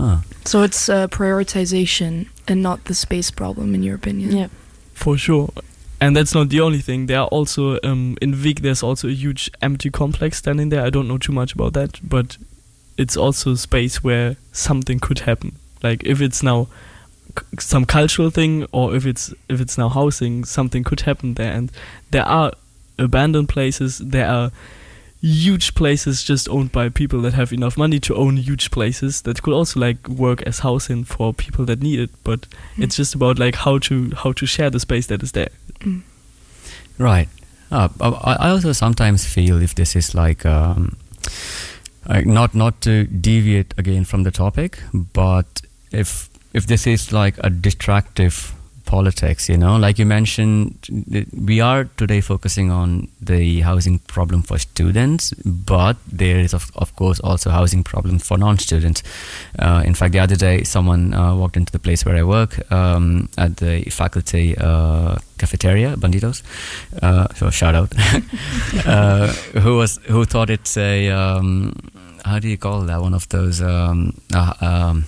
Huh. 0.00 0.16
so 0.44 0.62
it's 0.62 0.88
uh, 0.88 1.08
prioritization 1.08 2.28
and 2.48 2.62
not 2.62 2.84
the 2.84 2.94
space 2.94 3.30
problem 3.30 3.74
in 3.74 3.82
your 3.82 3.94
opinion? 3.96 4.36
Yeah. 4.36 4.48
for 4.94 5.16
sure. 5.18 5.50
And 6.02 6.16
that's 6.16 6.34
not 6.34 6.48
the 6.48 6.60
only 6.60 6.80
thing. 6.80 7.06
There 7.06 7.20
are 7.20 7.26
also 7.28 7.78
um, 7.84 8.16
in 8.22 8.34
Vic 8.34 8.60
there's 8.60 8.82
also 8.82 9.08
a 9.08 9.12
huge 9.12 9.50
empty 9.60 9.90
complex 9.90 10.38
standing 10.38 10.70
there. 10.70 10.82
I 10.86 10.90
don't 10.90 11.06
know 11.06 11.18
too 11.18 11.32
much 11.32 11.52
about 11.54 11.74
that 11.74 12.00
but 12.02 12.38
it's 12.96 13.16
also 13.16 13.52
a 13.52 13.56
space 13.56 14.02
where 14.02 14.36
something 14.52 14.98
could 15.00 15.20
happen. 15.20 15.56
Like 15.82 16.02
if 16.04 16.20
it's 16.22 16.42
now 16.42 16.68
c- 17.38 17.44
some 17.58 17.84
cultural 17.84 18.30
thing 18.30 18.66
or 18.72 18.94
if 18.96 19.04
it's 19.04 19.34
if 19.48 19.60
it's 19.60 19.76
now 19.76 19.88
housing 19.90 20.44
something 20.44 20.84
could 20.84 21.02
happen 21.02 21.34
there. 21.34 21.52
And 21.52 21.70
there 22.10 22.24
are 22.26 22.52
abandoned 22.98 23.48
places. 23.48 23.98
There 23.98 24.28
are 24.28 24.50
huge 25.22 25.74
places 25.74 26.22
just 26.24 26.48
owned 26.48 26.72
by 26.72 26.88
people 26.88 27.20
that 27.20 27.34
have 27.34 27.52
enough 27.52 27.76
money 27.76 28.00
to 28.00 28.14
own 28.14 28.36
huge 28.38 28.70
places 28.70 29.22
that 29.22 29.42
could 29.42 29.52
also 29.52 29.78
like 29.80 30.08
work 30.08 30.40
as 30.42 30.60
housing 30.60 31.04
for 31.04 31.34
people 31.34 31.64
that 31.66 31.82
need 31.82 32.00
it 32.00 32.10
but 32.24 32.40
Mm. 32.76 32.84
it's 32.84 32.96
just 32.96 33.14
about 33.14 33.38
like 33.38 33.54
how 33.56 33.78
to 33.78 34.10
how 34.16 34.32
to 34.32 34.46
share 34.46 34.70
the 34.70 34.80
space 34.80 35.06
that 35.08 35.22
is 35.22 35.32
there 35.32 35.50
Mm. 35.80 36.02
Right. 36.98 37.28
Uh, 37.70 37.88
I 38.00 38.48
I 38.48 38.50
also 38.50 38.72
sometimes 38.72 39.24
feel 39.24 39.62
if 39.62 39.74
this 39.74 39.96
is 39.96 40.14
like 40.14 40.44
um, 40.44 40.96
not 42.24 42.54
not 42.54 42.80
to 42.82 43.04
deviate 43.04 43.74
again 43.78 44.04
from 44.04 44.24
the 44.24 44.30
topic, 44.30 44.82
but 45.14 45.46
if 45.92 46.28
if 46.52 46.66
this 46.66 46.86
is 46.86 47.12
like 47.12 47.38
a 47.44 47.48
distractive 47.50 48.52
politics, 48.90 49.48
you 49.48 49.56
know, 49.56 49.76
like 49.76 50.00
you 50.00 50.06
mentioned, 50.06 50.74
we 51.50 51.60
are 51.60 51.84
today 51.96 52.20
focusing 52.20 52.72
on 52.72 53.06
the 53.22 53.60
housing 53.60 54.00
problem 54.00 54.42
for 54.42 54.58
students, 54.58 55.32
but 55.44 55.96
there 56.10 56.40
is 56.40 56.52
of, 56.52 56.72
of 56.74 56.94
course 56.96 57.20
also 57.20 57.50
housing 57.50 57.84
problem 57.84 58.18
for 58.18 58.36
non-students. 58.36 59.04
Uh, 59.60 59.82
in 59.86 59.94
fact, 59.94 60.12
the 60.12 60.18
other 60.18 60.34
day, 60.34 60.64
someone 60.64 61.14
uh, 61.14 61.36
walked 61.36 61.56
into 61.56 61.70
the 61.70 61.78
place 61.78 62.04
where 62.04 62.16
I 62.16 62.24
work 62.24 62.52
um, 62.72 63.28
at 63.38 63.58
the 63.58 63.82
faculty 63.90 64.56
uh, 64.58 65.18
cafeteria, 65.38 65.94
Banditos. 65.96 66.42
Uh, 67.00 67.28
so 67.34 67.48
shout 67.50 67.76
out. 67.76 67.92
uh, 68.86 69.28
who 69.62 69.76
was 69.76 70.00
who 70.08 70.24
thought 70.24 70.50
it's 70.50 70.76
a 70.76 71.10
um, 71.10 71.72
how 72.24 72.40
do 72.40 72.48
you 72.48 72.58
call 72.58 72.80
that 72.80 73.00
one 73.00 73.14
of 73.14 73.28
those 73.28 73.62
um, 73.62 74.14
uh, 74.34 74.54
um, 74.60 75.04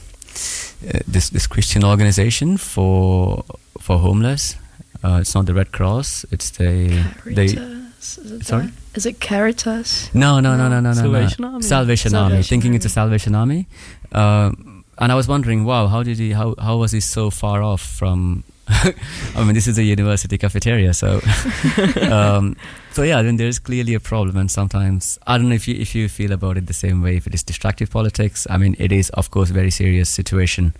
this 1.08 1.30
this 1.30 1.48
Christian 1.48 1.84
organization 1.84 2.56
for 2.56 3.44
for 3.82 3.98
homeless. 3.98 4.56
Uh, 5.04 5.18
it's 5.20 5.34
not 5.34 5.46
the 5.46 5.54
Red 5.54 5.72
Cross. 5.72 6.24
It's 6.30 6.50
the 6.50 7.04
they. 7.24 7.48
Caritas, 7.48 8.18
is 8.18 8.32
it 8.32 8.46
Sorry? 8.46 8.66
that? 8.66 8.72
is 8.94 9.06
it 9.06 9.20
Caritas 9.20 10.14
No, 10.14 10.40
no, 10.40 10.56
no, 10.56 10.68
no, 10.68 10.80
no, 10.80 10.92
no. 10.92 10.94
Salvation 10.94 11.42
no. 11.42 11.48
Army. 11.48 11.62
Salvation 11.62 12.14
Army. 12.14 12.30
Salvation 12.30 12.48
Thinking 12.48 12.74
it's 12.74 12.86
a 12.86 12.88
Salvation 12.88 13.34
Army. 13.34 13.66
Uh, 14.12 14.52
and 14.98 15.10
I 15.10 15.14
was 15.14 15.26
wondering, 15.26 15.64
wow, 15.64 15.86
how 15.88 16.02
did 16.02 16.18
he? 16.18 16.32
How 16.32 16.54
how 16.58 16.76
was 16.76 16.92
he 16.92 17.00
so 17.00 17.30
far 17.30 17.62
off 17.62 17.80
from? 17.80 18.44
I 18.68 19.44
mean, 19.44 19.54
this 19.54 19.66
is 19.66 19.76
a 19.76 19.82
university 19.82 20.38
cafeteria, 20.38 20.94
so 20.94 21.20
um, 22.10 22.56
so 22.92 23.02
yeah. 23.02 23.22
Then 23.22 23.36
there 23.36 23.48
is 23.48 23.58
clearly 23.58 23.94
a 23.94 24.00
problem, 24.00 24.36
and 24.36 24.50
sometimes 24.50 25.18
I 25.26 25.38
don't 25.38 25.48
know 25.48 25.56
if 25.56 25.66
you 25.66 25.74
if 25.74 25.94
you 25.94 26.08
feel 26.08 26.30
about 26.32 26.56
it 26.56 26.66
the 26.66 26.74
same 26.74 27.02
way. 27.02 27.16
If 27.16 27.26
it 27.26 27.34
is 27.34 27.42
distractive 27.42 27.90
politics, 27.90 28.46
I 28.48 28.58
mean, 28.58 28.76
it 28.78 28.92
is 28.92 29.10
of 29.10 29.30
course 29.30 29.50
a 29.50 29.54
very 29.54 29.70
serious 29.70 30.08
situation 30.08 30.74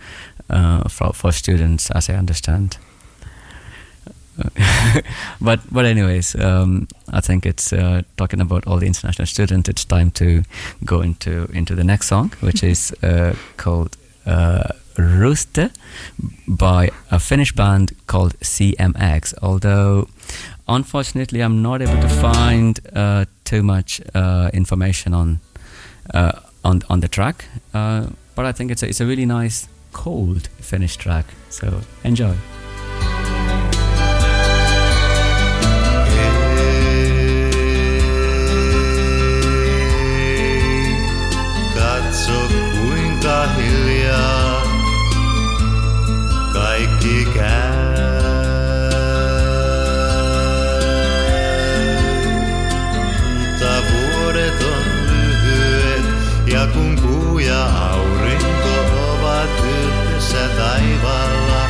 uh, 0.50 0.88
for 0.88 1.12
for 1.12 1.32
students, 1.32 1.90
as 1.90 2.08
I 2.08 2.14
understand. 2.14 2.78
but 5.40 5.60
but 5.70 5.84
anyways, 5.84 6.34
um, 6.36 6.88
I 7.12 7.20
think 7.20 7.46
it's 7.46 7.72
uh, 7.72 8.02
talking 8.16 8.40
about 8.40 8.66
all 8.66 8.78
the 8.78 8.86
international 8.86 9.26
students. 9.26 9.68
It's 9.68 9.84
time 9.84 10.10
to 10.12 10.42
go 10.84 11.02
into 11.02 11.48
into 11.52 11.74
the 11.74 11.84
next 11.84 12.08
song, 12.08 12.32
which 12.40 12.62
is 12.62 12.94
uh, 13.02 13.34
called 13.56 13.96
uh, 14.26 14.68
"Rooster" 14.96 15.70
by 16.46 16.90
a 17.10 17.18
Finnish 17.18 17.52
band 17.54 17.92
called 18.06 18.38
CMX. 18.40 19.34
Although, 19.42 20.08
unfortunately, 20.66 21.40
I'm 21.40 21.60
not 21.62 21.82
able 21.82 22.00
to 22.00 22.08
find 22.08 22.80
uh, 22.96 23.24
too 23.44 23.62
much 23.62 24.00
uh, 24.14 24.50
information 24.52 25.14
on 25.14 25.40
uh, 26.14 26.32
on 26.64 26.82
on 26.88 27.00
the 27.00 27.08
track. 27.08 27.44
Uh, 27.74 28.06
but 28.34 28.46
I 28.46 28.52
think 28.52 28.70
it's 28.70 28.82
a, 28.82 28.88
it's 28.88 29.00
a 29.00 29.06
really 29.06 29.26
nice 29.26 29.68
cold 29.92 30.48
Finnish 30.60 30.96
track. 30.96 31.26
So 31.50 31.82
enjoy. 32.02 32.34
Taivaalla, 60.56 61.62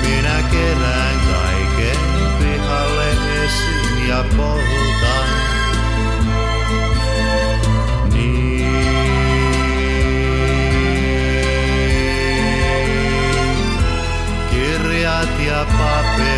minä 0.00 0.42
kerään 0.52 1.20
kaiken 1.32 2.00
pihalle 2.38 3.10
esiin 3.44 4.08
ja 4.08 4.24
poltan. 4.36 5.28
Niin. 8.12 8.66
Kirjat 14.50 15.40
ja 15.46 15.66
paperit, 15.78 16.35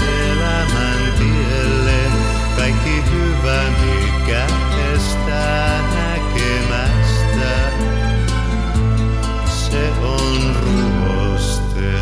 tulevat 0.00 0.30
elämän 0.30 1.12
tielle, 1.18 2.00
kaikki 2.56 3.02
hyvä, 3.10 3.62
mikä 3.80 4.46
estää 4.94 5.80
näkemästä, 5.94 7.70
se 9.46 9.90
on 10.02 10.56
ruoste. 10.62 11.94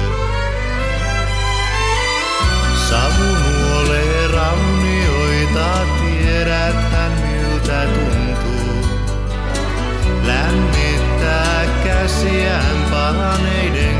Savu 2.88 3.31
nuolee 3.35 4.28
raunioita, 4.28 5.87
tiedäthän 6.00 7.12
miltä 7.12 7.87
tuntuu. 7.87 8.87
Lämmittää 10.26 11.66
käsiään 11.85 12.76
palaneiden 12.90 13.91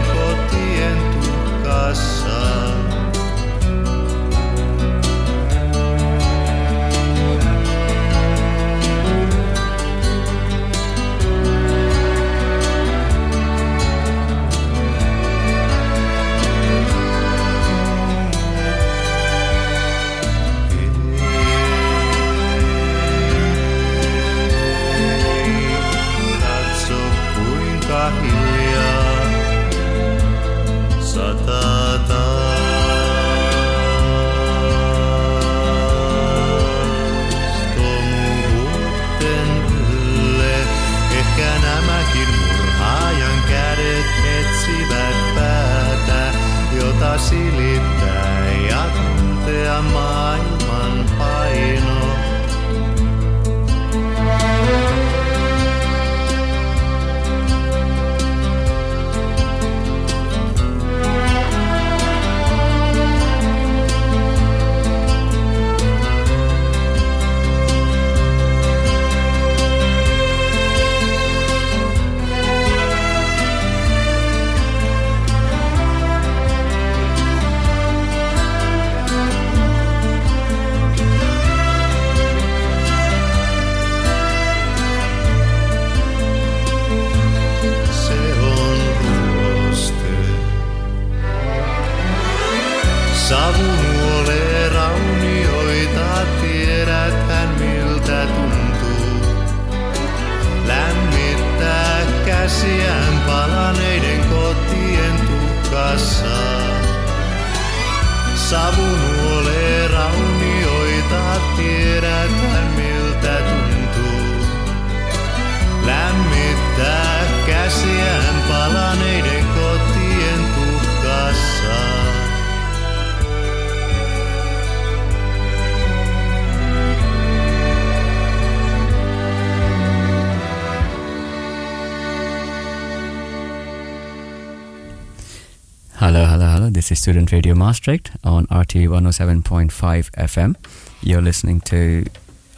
This 136.83 136.91
is 136.91 136.99
Student 136.99 137.31
Radio 137.31 137.55
Maastricht 137.55 138.11
on 138.25 138.43
RT 138.51 138.75
107.5 138.91 140.11
FM. 140.19 140.57
You're 141.01 141.23
listening 141.23 141.61
to 141.61 142.05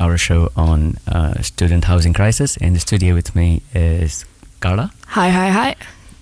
our 0.01 0.17
show 0.17 0.49
on 0.57 0.95
uh, 1.07 1.43
student 1.43 1.85
housing 1.85 2.15
crisis. 2.15 2.57
In 2.57 2.73
the 2.73 2.81
studio 2.81 3.15
with 3.15 3.37
me 3.37 3.61
is 3.75 4.25
Carla, 4.61 4.91
Hi, 5.09 5.29
hi, 5.29 5.51
hi. 5.51 5.77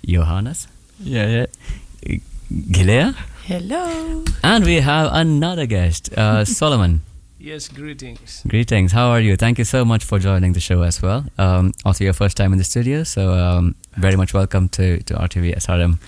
Johannes, 0.04 0.66
Yeah, 0.98 1.28
yeah. 1.28 2.18
Gilea, 2.50 3.14
Hello. 3.44 4.24
and 4.42 4.64
we 4.64 4.80
have 4.80 5.08
another 5.12 5.66
guest, 5.66 6.12
uh, 6.18 6.44
Solomon. 6.44 7.02
Yes, 7.44 7.66
greetings. 7.66 8.44
Greetings. 8.46 8.92
How 8.92 9.08
are 9.10 9.18
you? 9.20 9.36
Thank 9.36 9.58
you 9.58 9.64
so 9.64 9.84
much 9.84 10.04
for 10.04 10.20
joining 10.20 10.52
the 10.52 10.60
show 10.60 10.82
as 10.82 11.02
well. 11.02 11.24
Um, 11.38 11.72
also, 11.84 12.04
your 12.04 12.12
first 12.12 12.36
time 12.36 12.52
in 12.52 12.58
the 12.58 12.64
studio, 12.64 13.02
so 13.02 13.32
um, 13.32 13.74
very 13.96 14.14
much 14.14 14.32
welcome 14.32 14.68
to, 14.68 15.02
to 15.02 15.14
RTV 15.14 15.56
SRM 15.56 15.98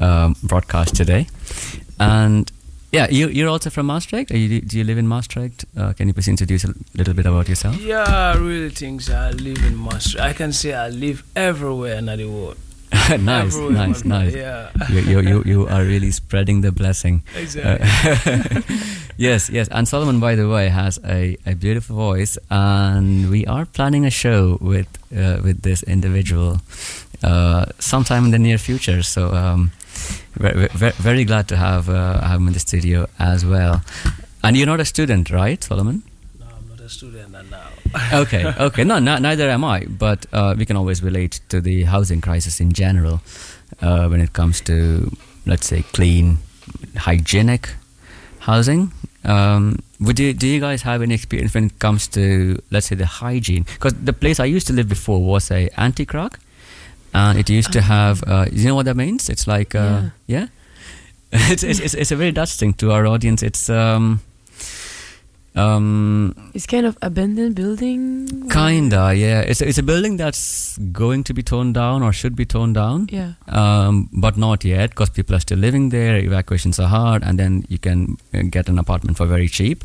um, 0.00 0.36
broadcast 0.44 0.94
today. 0.94 1.26
And 1.98 2.52
yeah, 2.92 3.08
you, 3.10 3.26
you're 3.28 3.48
also 3.48 3.70
from 3.70 3.86
Maastricht? 3.86 4.30
Are 4.30 4.36
you, 4.36 4.60
do 4.60 4.78
you 4.78 4.84
live 4.84 4.98
in 4.98 5.08
Maastricht? 5.08 5.64
Uh, 5.76 5.94
can 5.94 6.06
you 6.06 6.14
please 6.14 6.28
introduce 6.28 6.62
a 6.62 6.72
little 6.94 7.12
bit 7.14 7.26
about 7.26 7.48
yourself? 7.48 7.76
Yeah, 7.80 8.38
really 8.38 8.70
things 8.70 9.10
I 9.10 9.32
live 9.32 9.64
in 9.64 9.74
Maastricht. 9.74 10.20
I 10.20 10.32
can 10.32 10.52
say 10.52 10.74
I 10.74 10.90
live 10.90 11.24
everywhere 11.34 11.96
in 11.98 12.06
the 12.06 12.24
world. 12.26 12.56
nice, 13.20 13.56
nice, 13.56 14.04
nice. 14.04 14.32
Yeah, 14.32 14.70
You, 14.90 15.00
you, 15.00 15.20
you, 15.20 15.42
you 15.44 15.66
are 15.70 15.82
really 15.82 16.12
spreading 16.12 16.60
the 16.60 16.70
blessing. 16.70 17.24
exactly. 17.36 17.88
Uh, 18.30 18.60
yes, 19.18 19.50
yes. 19.50 19.68
And 19.68 19.86
Solomon, 19.86 20.20
by 20.20 20.34
the 20.34 20.48
way, 20.48 20.68
has 20.68 20.98
a, 21.04 21.36
a 21.44 21.54
beautiful 21.54 21.96
voice, 21.96 22.38
and 22.50 23.30
we 23.30 23.44
are 23.46 23.66
planning 23.66 24.06
a 24.06 24.10
show 24.10 24.58
with 24.60 24.88
uh, 25.12 25.40
with 25.44 25.62
this 25.62 25.82
individual 25.82 26.60
uh, 27.22 27.66
sometime 27.78 28.24
in 28.24 28.30
the 28.30 28.38
near 28.38 28.58
future. 28.58 29.02
So, 29.02 29.34
um, 29.34 29.70
very, 30.34 30.68
very, 30.68 30.92
very 30.92 31.24
glad 31.24 31.48
to 31.48 31.56
have 31.56 31.88
uh, 31.90 32.20
have 32.20 32.40
him 32.40 32.46
in 32.46 32.52
the 32.54 32.60
studio 32.60 33.06
as 33.18 33.44
well. 33.44 33.82
And 34.42 34.56
you're 34.56 34.66
not 34.66 34.80
a 34.80 34.84
student, 34.84 35.30
right, 35.30 35.62
Solomon? 35.62 36.02
no, 36.38 36.46
I'm 36.46 36.68
not 36.68 36.80
a 36.80 36.88
a 36.88 36.90
student 36.90 37.32
now. 37.50 37.68
okay, 38.22 38.46
okay. 38.60 38.84
No, 38.84 38.98
no, 38.98 39.18
neither 39.18 39.50
am 39.50 39.64
I. 39.64 39.84
But 39.86 40.26
uh, 40.32 40.54
we 40.58 40.64
can 40.64 40.76
always 40.76 41.02
relate 41.02 41.40
to 41.48 41.60
the 41.60 41.84
housing 41.84 42.20
crisis 42.20 42.60
in 42.60 42.72
general 42.72 43.20
uh, 43.82 44.08
when 44.08 44.20
it 44.20 44.32
comes 44.32 44.60
to, 44.62 45.10
let's 45.46 45.66
say, 45.66 45.82
clean, 45.92 46.38
hygienic 46.96 47.68
housing. 48.40 48.92
Um, 49.24 49.80
would 50.00 50.18
you, 50.18 50.32
do 50.32 50.46
you 50.46 50.60
guys 50.60 50.82
have 50.82 51.02
any 51.02 51.14
experience 51.14 51.54
when 51.54 51.66
it 51.66 51.78
comes 51.78 52.06
to, 52.08 52.60
let's 52.70 52.86
say, 52.86 52.94
the 52.94 53.06
hygiene? 53.06 53.64
Because 53.64 53.94
the 53.94 54.12
place 54.12 54.38
I 54.38 54.44
used 54.44 54.66
to 54.68 54.72
live 54.72 54.88
before 54.88 55.20
was 55.20 55.50
a 55.50 55.68
anti-kraak, 55.76 56.34
and 57.14 57.38
it 57.38 57.50
used 57.50 57.72
to 57.72 57.80
have. 57.80 58.22
Uh, 58.26 58.46
you 58.52 58.66
know 58.68 58.74
what 58.74 58.86
that 58.86 58.96
means? 58.96 59.28
It's 59.28 59.46
like, 59.46 59.74
uh, 59.74 60.10
yeah. 60.26 60.46
it's, 61.32 61.62
it's, 61.62 61.80
it's 61.80 61.94
it's 61.94 62.10
a 62.10 62.16
very 62.16 62.32
Dutch 62.32 62.54
thing 62.56 62.72
to 62.74 62.92
our 62.92 63.06
audience. 63.06 63.42
It's 63.42 63.68
um, 63.68 64.20
um, 65.58 66.34
It's 66.54 66.66
kind 66.66 66.86
of 66.86 66.96
abandoned 67.02 67.54
building. 67.54 68.28
kinda, 68.50 69.14
yeah. 69.14 69.40
It's 69.40 69.60
a, 69.60 69.68
it's 69.68 69.78
a 69.78 69.82
building 69.82 70.16
that's 70.16 70.78
going 70.92 71.24
to 71.24 71.34
be 71.34 71.42
torn 71.42 71.72
down 71.72 72.02
or 72.02 72.12
should 72.12 72.36
be 72.36 72.46
torn 72.46 72.72
down, 72.72 73.08
Yeah. 73.10 73.32
um, 73.48 74.08
but 74.12 74.36
not 74.36 74.64
yet 74.64 74.90
because 74.90 75.10
people 75.10 75.34
are 75.36 75.40
still 75.40 75.58
living 75.58 75.90
there. 75.90 76.16
Evacuations 76.18 76.78
are 76.78 76.88
hard, 76.88 77.22
and 77.22 77.38
then 77.38 77.64
you 77.68 77.78
can 77.78 78.16
uh, 78.34 78.42
get 78.50 78.68
an 78.68 78.78
apartment 78.78 79.16
for 79.16 79.26
very 79.26 79.48
cheap. 79.48 79.84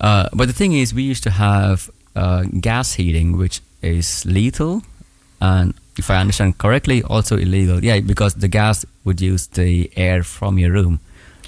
Uh, 0.00 0.28
but 0.32 0.46
the 0.48 0.54
thing 0.54 0.72
is, 0.72 0.94
we 0.94 1.02
used 1.02 1.22
to 1.24 1.30
have 1.30 1.90
uh, 2.16 2.44
gas 2.60 2.94
heating, 2.94 3.36
which 3.36 3.60
is 3.82 4.24
lethal, 4.26 4.82
and 5.40 5.74
if 5.98 6.10
I 6.10 6.16
understand 6.16 6.58
correctly, 6.58 7.02
also 7.02 7.36
illegal. 7.36 7.84
Yeah, 7.84 8.00
because 8.00 8.34
the 8.34 8.48
gas 8.48 8.84
would 9.04 9.20
use 9.20 9.46
the 9.48 9.90
air 9.96 10.22
from 10.22 10.58
your 10.58 10.72
room 10.72 11.00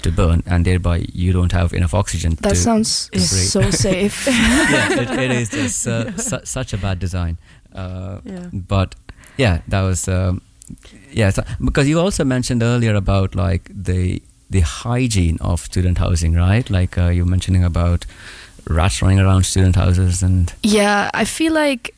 to 0.03 0.11
burn, 0.11 0.43
and 0.45 0.65
thereby 0.65 1.05
you 1.13 1.33
don't 1.33 1.51
have 1.51 1.73
enough 1.73 1.93
oxygen. 1.93 2.35
That 2.41 2.49
to, 2.49 2.55
sounds 2.55 3.09
to 3.09 3.19
so 3.19 3.71
safe. 3.87 4.27
yeah, 4.27 5.01
it, 5.01 5.09
it 5.19 5.31
is 5.31 5.49
just 5.49 5.87
uh, 5.87 6.15
su- 6.29 6.45
such 6.45 6.73
a 6.73 6.77
bad 6.77 6.99
design. 6.99 7.37
Uh, 7.75 8.19
Yeah. 8.25 8.49
But 8.53 8.95
yeah, 9.37 9.61
that 9.67 9.81
was 9.81 10.07
um, 10.07 10.41
yeah. 11.11 11.31
So, 11.31 11.43
because 11.65 11.87
you 11.89 11.99
also 11.99 12.23
mentioned 12.23 12.61
earlier 12.63 12.95
about 12.95 13.35
like 13.35 13.69
the 13.69 14.21
the 14.49 14.61
hygiene 14.61 15.37
of 15.41 15.59
student 15.61 15.97
housing, 15.97 16.33
right? 16.35 16.69
Like 16.69 16.97
uh, 16.97 17.09
you 17.09 17.23
were 17.25 17.29
mentioning 17.31 17.63
about 17.63 18.05
rats 18.69 19.01
running 19.01 19.19
around 19.19 19.45
student 19.45 19.75
houses 19.75 20.23
and 20.23 20.53
Yeah, 20.63 21.09
I 21.13 21.25
feel 21.25 21.53
like 21.53 21.92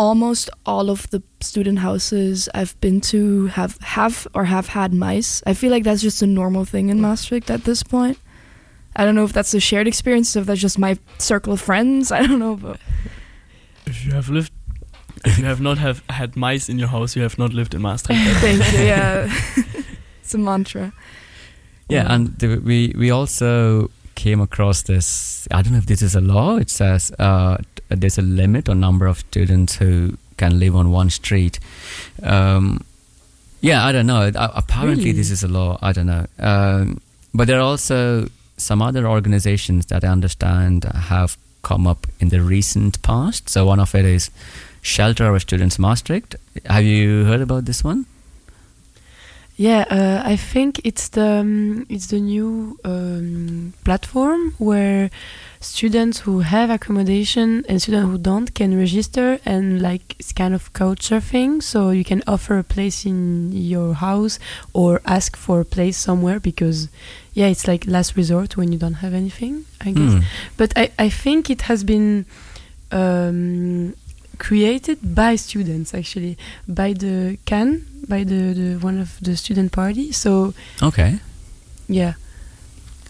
almost 0.00 0.48
all 0.64 0.88
of 0.90 1.08
the 1.10 1.20
student 1.40 1.78
houses 1.78 2.48
I've 2.54 2.74
been 2.80 3.00
to 3.12 3.46
have 3.48 3.76
have 3.82 4.26
or 4.34 4.44
have 4.46 4.68
had 4.68 4.92
mice. 4.94 5.42
I 5.46 5.54
feel 5.54 5.70
like 5.70 5.84
that's 5.84 6.00
just 6.02 6.22
a 6.22 6.26
normal 6.26 6.64
thing 6.64 6.88
in 6.90 7.00
Maastricht 7.00 7.50
at 7.50 7.64
this 7.64 7.82
point. 7.82 8.16
I 8.96 9.04
don't 9.04 9.14
know 9.14 9.24
if 9.24 9.32
that's 9.32 9.54
a 9.54 9.60
shared 9.60 9.86
experience, 9.86 10.34
if 10.40 10.46
that's 10.46 10.60
just 10.60 10.78
my 10.78 10.96
circle 11.18 11.52
of 11.52 11.60
friends. 11.60 12.10
I 12.18 12.26
don't 12.26 12.38
know, 12.40 12.56
but 12.56 12.80
If 13.86 14.04
you 14.06 14.12
have 14.12 14.28
lived, 14.32 14.52
if 15.24 15.38
you 15.38 15.44
have 15.44 15.60
not 15.60 15.78
have 15.78 16.02
had 16.08 16.34
mice 16.36 16.68
in 16.72 16.78
your 16.78 16.88
house, 16.88 17.16
you 17.16 17.22
have 17.22 17.38
not 17.38 17.52
lived 17.52 17.74
in 17.74 17.82
Maastricht. 17.82 18.20
thank 18.40 18.72
you. 18.72 18.84
Yeah, 18.86 19.28
it's 20.22 20.34
a 20.34 20.38
mantra. 20.38 20.92
yeah, 21.88 22.02
Yeah. 22.04 22.14
and 22.14 22.38
the, 22.38 22.58
we 22.64 22.94
we 22.96 23.10
also 23.12 23.90
came 24.20 24.40
across 24.42 24.82
this. 24.82 25.06
I 25.50 25.62
don't 25.62 25.72
know 25.72 25.78
if 25.78 25.86
this 25.86 26.02
is 26.02 26.14
a 26.14 26.20
law. 26.20 26.58
It 26.64 26.70
says 26.70 27.10
uh, 27.18 27.56
there's 27.88 28.18
a 28.18 28.26
limit 28.40 28.68
on 28.68 28.78
number 28.78 29.06
of 29.06 29.18
students 29.18 29.76
who 29.80 29.92
can 30.36 30.58
live 30.58 30.74
on 30.76 30.90
one 31.00 31.10
street. 31.10 31.58
Um, 32.22 32.84
yeah, 33.62 33.88
I 33.88 33.92
don't 33.92 34.06
know. 34.06 34.22
Uh, 34.44 34.52
apparently, 34.54 35.04
Really? 35.04 35.18
this 35.20 35.30
is 35.30 35.42
a 35.42 35.48
law. 35.48 35.78
I 35.88 35.92
don't 35.92 36.06
know. 36.06 36.26
Um, 36.38 37.00
but 37.32 37.46
there 37.46 37.58
are 37.58 37.68
also 37.72 38.28
some 38.56 38.82
other 38.88 39.06
organizations 39.06 39.86
that 39.86 40.04
I 40.04 40.08
understand 40.08 40.84
have 40.84 41.36
come 41.62 41.86
up 41.90 42.06
in 42.20 42.28
the 42.28 42.40
recent 42.40 43.00
past. 43.02 43.48
So 43.48 43.64
one 43.72 43.80
of 43.80 43.94
it 43.94 44.04
is 44.04 44.30
Shelter 44.82 45.24
Our 45.30 45.40
Students 45.40 45.78
Maastricht. 45.78 46.36
Have 46.66 46.84
you 46.84 47.24
heard 47.24 47.40
about 47.40 47.64
this 47.64 47.82
one? 47.84 48.04
Yeah, 49.60 49.84
uh, 49.90 50.32
I 50.32 50.36
think 50.52 50.80
it's 50.84 51.08
the 51.10 51.40
um, 51.40 51.84
it's 51.90 52.06
the 52.06 52.18
new 52.18 52.78
um, 52.82 53.49
platform 53.90 54.40
where 54.58 55.10
students 55.60 56.16
who 56.24 56.34
have 56.54 56.68
accommodation 56.70 57.48
and 57.68 57.82
students 57.82 58.08
who 58.10 58.18
don't 58.30 58.48
can 58.54 58.70
register 58.86 59.28
and 59.44 59.64
like 59.88 60.04
it's 60.20 60.32
kind 60.32 60.54
of 60.58 60.62
couch 60.80 61.00
surfing. 61.08 61.52
So 61.72 61.90
you 61.98 62.04
can 62.04 62.22
offer 62.34 62.54
a 62.58 62.66
place 62.74 62.98
in 63.04 63.18
your 63.74 63.94
house 64.06 64.34
or 64.72 64.90
ask 65.16 65.30
for 65.44 65.56
a 65.60 65.68
place 65.76 65.96
somewhere 66.08 66.38
because 66.50 66.78
yeah, 67.38 67.48
it's 67.52 67.66
like 67.66 67.82
last 67.96 68.10
resort 68.16 68.56
when 68.56 68.68
you 68.72 68.78
don't 68.84 69.00
have 69.04 69.12
anything. 69.22 69.54
I 69.86 69.90
guess. 69.98 70.12
Hmm. 70.12 70.20
But 70.56 70.70
I, 70.82 70.84
I 71.06 71.08
think 71.22 71.50
it 71.50 71.62
has 71.62 71.80
been 71.92 72.26
um, 72.92 73.94
created 74.38 74.98
by 75.22 75.32
students 75.36 75.88
actually 76.00 76.34
by 76.80 76.90
the 76.92 77.38
can 77.44 77.68
by 78.08 78.24
the, 78.24 78.40
the 78.60 78.68
one 78.88 78.98
of 79.04 79.10
the 79.20 79.34
student 79.36 79.72
party. 79.72 80.12
So 80.12 80.54
Okay, 80.80 81.18
yeah, 81.88 82.14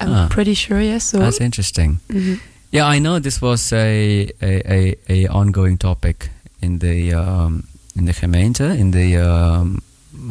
I'm 0.00 0.12
Ah. 0.12 0.28
pretty 0.30 0.54
sure. 0.54 0.80
Yes. 0.80 1.04
so 1.10 1.18
that's 1.18 1.40
interesting. 1.40 1.98
mhm. 2.08 2.38
Yeah, 2.72 2.86
I 2.96 2.98
know 3.00 3.18
this 3.20 3.40
was 3.42 3.72
a 3.72 4.30
a, 4.42 4.52
a, 4.72 4.96
a 5.08 5.26
ongoing 5.28 5.78
topic 5.78 6.30
in 6.62 6.78
the 6.78 7.14
um, 7.14 7.64
in 7.96 8.04
the 8.06 8.12
gemeente, 8.12 8.64
in 8.78 8.90
the 8.92 9.16
um, 9.18 9.82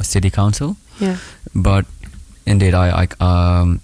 city 0.01 0.30
council, 0.30 0.76
yeah, 1.01 1.17
but 1.53 1.86
indeed, 2.45 2.74
I 2.74 3.03
I, 3.03 3.07
um, 3.20 3.80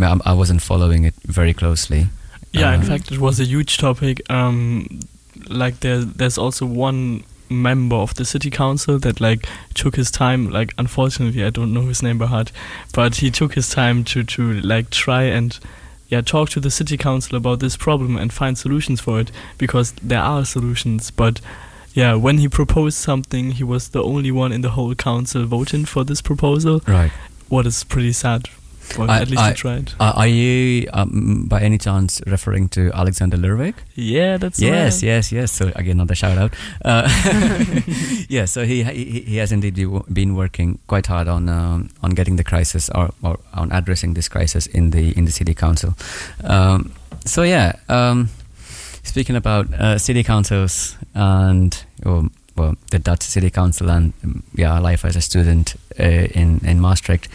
I 0.00 0.16
I 0.24 0.32
wasn't 0.32 0.62
following 0.62 1.04
it 1.04 1.14
very 1.28 1.52
closely. 1.54 2.06
Yeah, 2.54 2.74
in 2.74 2.80
Uh, 2.80 2.86
fact, 2.86 3.10
it 3.12 3.18
was 3.18 3.40
a 3.40 3.44
huge 3.44 3.76
topic. 3.76 4.20
Um, 4.30 4.86
like 5.48 5.76
there, 5.80 6.04
there's 6.16 6.38
also 6.38 6.64
one 6.66 7.22
member 7.52 7.96
of 7.96 8.14
the 8.14 8.24
city 8.24 8.50
council 8.50 8.98
that 9.00 9.20
like 9.20 9.46
took 9.74 9.96
his 9.96 10.10
time. 10.10 10.50
Like, 10.50 10.74
unfortunately, 10.78 11.44
I 11.44 11.50
don't 11.50 11.72
know 11.72 11.82
his 11.82 12.02
name 12.02 12.18
by 12.18 12.26
heart, 12.26 12.52
but 12.92 13.16
he 13.16 13.30
took 13.30 13.54
his 13.54 13.70
time 13.70 14.04
to 14.04 14.24
to 14.24 14.60
like 14.60 14.90
try 14.90 15.22
and 15.22 15.58
yeah 16.08 16.20
talk 16.20 16.50
to 16.50 16.60
the 16.60 16.70
city 16.70 16.96
council 16.96 17.36
about 17.36 17.60
this 17.60 17.76
problem 17.76 18.16
and 18.16 18.32
find 18.32 18.58
solutions 18.58 19.00
for 19.00 19.20
it 19.20 19.30
because 19.58 19.92
there 20.02 20.22
are 20.22 20.44
solutions, 20.44 21.10
but. 21.10 21.40
Yeah, 21.94 22.14
when 22.14 22.38
he 22.38 22.48
proposed 22.48 22.96
something, 22.96 23.50
he 23.50 23.64
was 23.64 23.90
the 23.90 24.02
only 24.02 24.30
one 24.30 24.50
in 24.50 24.62
the 24.62 24.70
whole 24.70 24.94
council 24.94 25.44
voting 25.44 25.84
for 25.84 26.04
this 26.04 26.22
proposal. 26.22 26.80
Right. 26.88 27.12
What 27.50 27.66
is 27.66 27.84
pretty 27.84 28.12
sad. 28.12 28.48
Well, 28.98 29.10
I- 29.10 29.20
at 29.22 29.28
least 29.30 29.42
I- 29.42 29.48
he 29.50 29.54
tried. 29.54 29.92
Are, 30.00 30.12
are 30.14 30.26
you 30.26 30.88
um, 30.92 31.46
by 31.48 31.60
any 31.60 31.78
chance 31.78 32.20
referring 32.26 32.68
to 32.70 32.90
Alexander 32.92 33.36
Lurvik? 33.38 33.74
Yeah, 33.94 34.36
that's 34.38 34.60
Yes, 34.60 34.96
right. 35.02 35.08
yes, 35.08 35.32
yes. 35.32 35.52
So 35.52 35.70
again, 35.76 35.96
another 35.96 36.14
shout 36.14 36.36
out. 36.38 36.52
Uh, 36.84 37.08
yeah, 38.28 38.44
so 38.46 38.64
he, 38.64 38.82
he 38.84 39.20
he 39.20 39.36
has 39.38 39.52
indeed 39.52 39.76
been 40.12 40.34
working 40.34 40.78
quite 40.86 41.06
hard 41.06 41.28
on 41.28 41.48
um, 41.48 41.88
on 42.02 42.10
getting 42.10 42.36
the 42.36 42.44
crisis 42.44 42.90
or, 42.94 43.10
or 43.22 43.38
on 43.54 43.70
addressing 43.72 44.14
this 44.14 44.28
crisis 44.28 44.66
in 44.66 44.90
the 44.90 45.12
in 45.16 45.24
the 45.24 45.32
city 45.32 45.54
council. 45.54 45.94
Um, 46.44 46.92
so 47.24 47.42
yeah, 47.42 47.72
um, 47.88 48.28
speaking 49.04 49.36
about 49.36 49.72
uh, 49.74 49.98
city 49.98 50.22
councils 50.22 50.96
and 51.14 51.84
well, 52.04 52.28
well, 52.56 52.74
the 52.90 52.98
Dutch 52.98 53.22
city 53.22 53.50
council 53.50 53.90
and 53.90 54.12
um, 54.24 54.42
yeah, 54.54 54.78
life 54.78 55.04
as 55.04 55.16
a 55.16 55.20
student 55.20 55.76
uh, 55.98 56.02
in 56.34 56.60
in 56.64 56.80
Maastricht, 56.80 57.28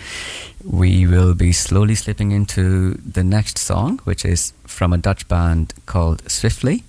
we 0.69 1.07
will 1.07 1.33
be 1.33 1.51
slowly 1.53 1.95
slipping 1.95 2.31
into 2.31 2.95
the 2.95 3.23
next 3.23 3.57
song, 3.57 3.99
which 4.03 4.25
is 4.25 4.53
from 4.65 4.93
a 4.93 4.97
Dutch 4.97 5.27
band 5.27 5.73
called 5.85 6.29
Swiftly. 6.29 6.83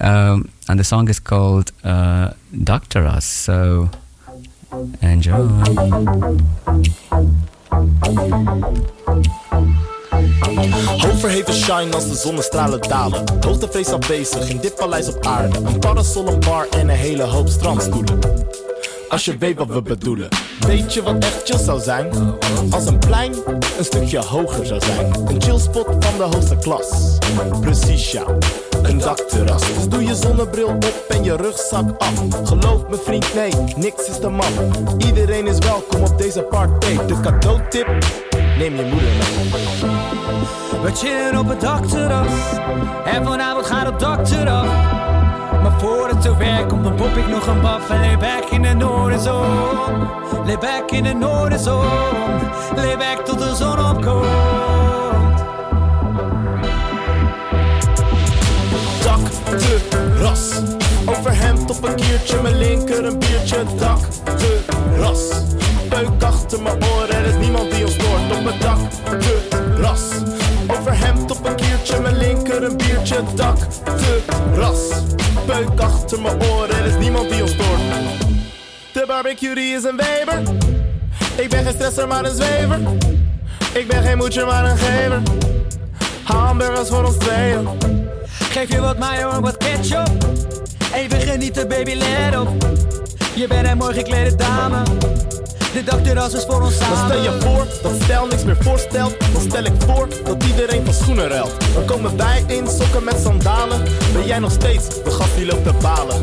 Um, 0.00 0.50
and 0.68 0.78
the 0.78 0.84
song 0.84 1.08
is 1.08 1.20
called 1.20 1.70
uh, 1.84 2.32
Doctor 2.64 3.06
Us. 3.06 3.24
So 3.24 3.90
enjoy. 5.00 5.48
Overheven 11.04 11.54
shine 11.54 11.94
als 11.94 12.08
de 12.08 12.14
zonnestralen 12.14 12.80
dalen. 12.80 13.24
Hoogtevrees 13.40 13.88
afwezig 13.88 14.48
in 14.48 14.60
dit 14.60 14.74
paleis 14.74 15.08
op 15.08 15.26
aarde. 15.26 15.58
Een 15.58 15.78
parasol, 15.78 16.28
een 16.28 16.40
bar 16.40 16.66
en 16.68 16.88
een 16.88 16.96
hele 16.96 17.22
hoop 17.22 17.48
strandstoelen. 17.48 18.18
Als 19.08 19.24
je 19.24 19.36
weet 19.38 19.58
wat 19.58 19.68
we 19.68 19.82
bedoelen. 19.82 20.28
Weet 20.66 20.94
je 20.94 21.02
wat 21.02 21.24
echt 21.24 21.42
chill 21.44 21.58
zou 21.58 21.80
zijn? 21.80 22.10
Als 22.70 22.86
een 22.86 22.98
plein 22.98 23.32
een 23.78 23.84
stukje 23.84 24.18
hoger 24.18 24.66
zou 24.66 24.80
zijn. 24.80 25.14
Een 25.26 25.42
chillspot 25.42 25.86
van 25.86 26.16
de 26.16 26.22
hoogste 26.22 26.56
klas. 26.56 27.18
Precies 27.60 28.12
ja, 28.12 28.24
een 28.82 28.98
dakterras. 28.98 29.88
Doe 29.88 30.04
je 30.04 30.14
zonnebril 30.14 30.68
op 30.68 31.04
en 31.08 31.24
je 31.24 31.36
rugzak 31.36 31.98
af. 31.98 32.22
Geloof 32.44 32.88
me 32.88 32.96
vriend, 32.96 33.34
nee, 33.34 33.52
niks 33.76 34.08
is 34.08 34.18
te 34.18 34.28
maf. 34.28 34.52
Iedereen 34.98 35.46
is 35.46 35.58
welkom 35.58 36.02
op 36.02 36.18
deze 36.18 36.42
party. 36.42 36.96
De 37.06 37.20
cadeautip, 37.20 37.86
neem 38.58 38.76
je 38.76 38.82
moeder 38.82 39.10
mee. 39.10 39.62
We 40.82 40.90
chillen 40.94 41.38
op 41.38 41.48
het 41.48 41.60
dakterras 41.60 42.32
En 43.04 43.24
vanavond 43.24 43.66
gaat 43.66 43.86
het 43.86 44.00
dak 44.00 44.28
eraf 44.30 45.03
Maar 45.64 45.80
voor 45.80 46.08
het 46.08 46.22
zover 46.22 46.66
komt 46.66 46.84
dan 46.84 46.94
pop 46.94 47.16
ik 47.16 47.28
nog 47.28 47.46
een 47.46 47.60
baf 47.60 47.90
En 47.90 48.00
lay 48.00 48.18
back 48.18 48.44
in 48.50 48.62
de 48.62 48.74
noordenzon 48.74 50.08
Lay 50.46 50.58
back 50.58 50.90
in 50.90 51.02
de 51.02 51.14
noordenzon 51.14 51.84
Lay 52.76 52.96
back 52.96 53.24
tot 53.24 53.38
de 53.38 53.54
zon 53.56 53.78
opkomt. 53.78 54.26
Dak 59.02 59.34
op 61.68 61.84
een 61.84 61.94
kiertje, 61.94 62.42
mijn 62.42 62.58
linker 62.58 63.04
een 63.04 63.18
biertje, 63.18 63.64
dak, 63.78 63.98
de 64.24 64.60
ras. 64.98 65.28
Peuk 65.88 66.22
achter 66.22 66.62
mijn 66.62 66.76
oren, 66.84 67.16
er 67.16 67.24
is 67.24 67.36
niemand 67.36 67.70
die 67.70 67.84
ons 67.84 67.94
stoort 67.94 68.38
op 68.38 68.44
het 68.44 68.60
dak, 68.60 68.78
de 69.20 69.63
ras. 69.84 70.02
Overhemd 70.78 71.30
op 71.30 71.46
een 71.46 71.56
kiertje, 71.56 72.00
mijn 72.00 72.16
linker 72.16 72.62
een 72.62 72.76
biertje, 72.76 73.22
dak, 73.34 73.56
de 73.84 74.22
ras. 74.54 74.88
Peuk 75.46 75.80
achter 75.80 76.20
mijn 76.20 76.42
oren, 76.42 76.78
er 76.78 76.84
is 76.84 76.96
niemand 76.98 77.30
die 77.30 77.42
ons 77.42 77.50
stoort. 77.52 77.80
De 78.92 79.04
barbecue 79.06 79.54
die 79.54 79.74
is 79.74 79.84
een 79.84 79.96
weber. 79.96 80.42
Ik 81.36 81.48
ben 81.48 81.64
geen 81.64 81.72
stresser, 81.72 82.08
maar 82.08 82.24
een 82.24 82.34
zwever. 82.34 82.78
Ik 83.72 83.88
ben 83.88 84.02
geen 84.02 84.16
moedje, 84.16 84.44
maar 84.44 84.64
een 84.64 84.78
gever. 84.78 85.22
Hamburgers 86.24 86.88
voor 86.88 87.04
ons 87.04 87.16
tweeën. 87.16 87.68
Geef 88.28 88.72
je 88.72 88.80
wat 88.80 88.98
mayo 88.98 89.30
en 89.30 89.40
wat 89.40 89.56
ketchup. 89.56 90.08
Even 90.94 91.20
genieten, 91.20 91.68
baby, 91.68 91.94
let 91.94 92.38
op. 92.38 92.48
Je 93.34 93.46
bent 93.46 93.66
een 93.66 93.78
mooi 93.78 93.94
geklede 93.94 94.34
dame. 94.36 94.82
De 95.74 95.84
dakterras 95.84 96.32
is 96.32 96.44
voor 96.48 96.62
ons 96.62 96.78
Dan 96.78 96.88
samen. 96.88 97.10
stel 97.10 97.22
je 97.22 97.40
voor 97.40 97.66
dat 97.82 98.02
stijl 98.02 98.26
niks 98.26 98.44
meer 98.44 98.56
voorstelt. 98.60 99.14
Dan 99.32 99.42
stel 99.42 99.64
ik 99.64 99.72
voor 99.86 100.08
dat 100.24 100.44
iedereen 100.44 100.84
van 100.84 100.94
schoenen 100.94 101.28
ruilt. 101.28 101.54
Dan 101.74 101.84
komen 101.84 102.16
wij 102.16 102.44
in 102.46 102.66
sokken 102.68 103.04
met 103.04 103.20
sandalen. 103.22 103.82
Ben 104.12 104.26
jij 104.26 104.38
nog 104.38 104.50
steeds 104.52 104.88
de 104.88 105.10
gast 105.10 105.34
die 105.36 105.46
loopt 105.46 105.64
te 105.64 105.72
balen? 105.82 106.22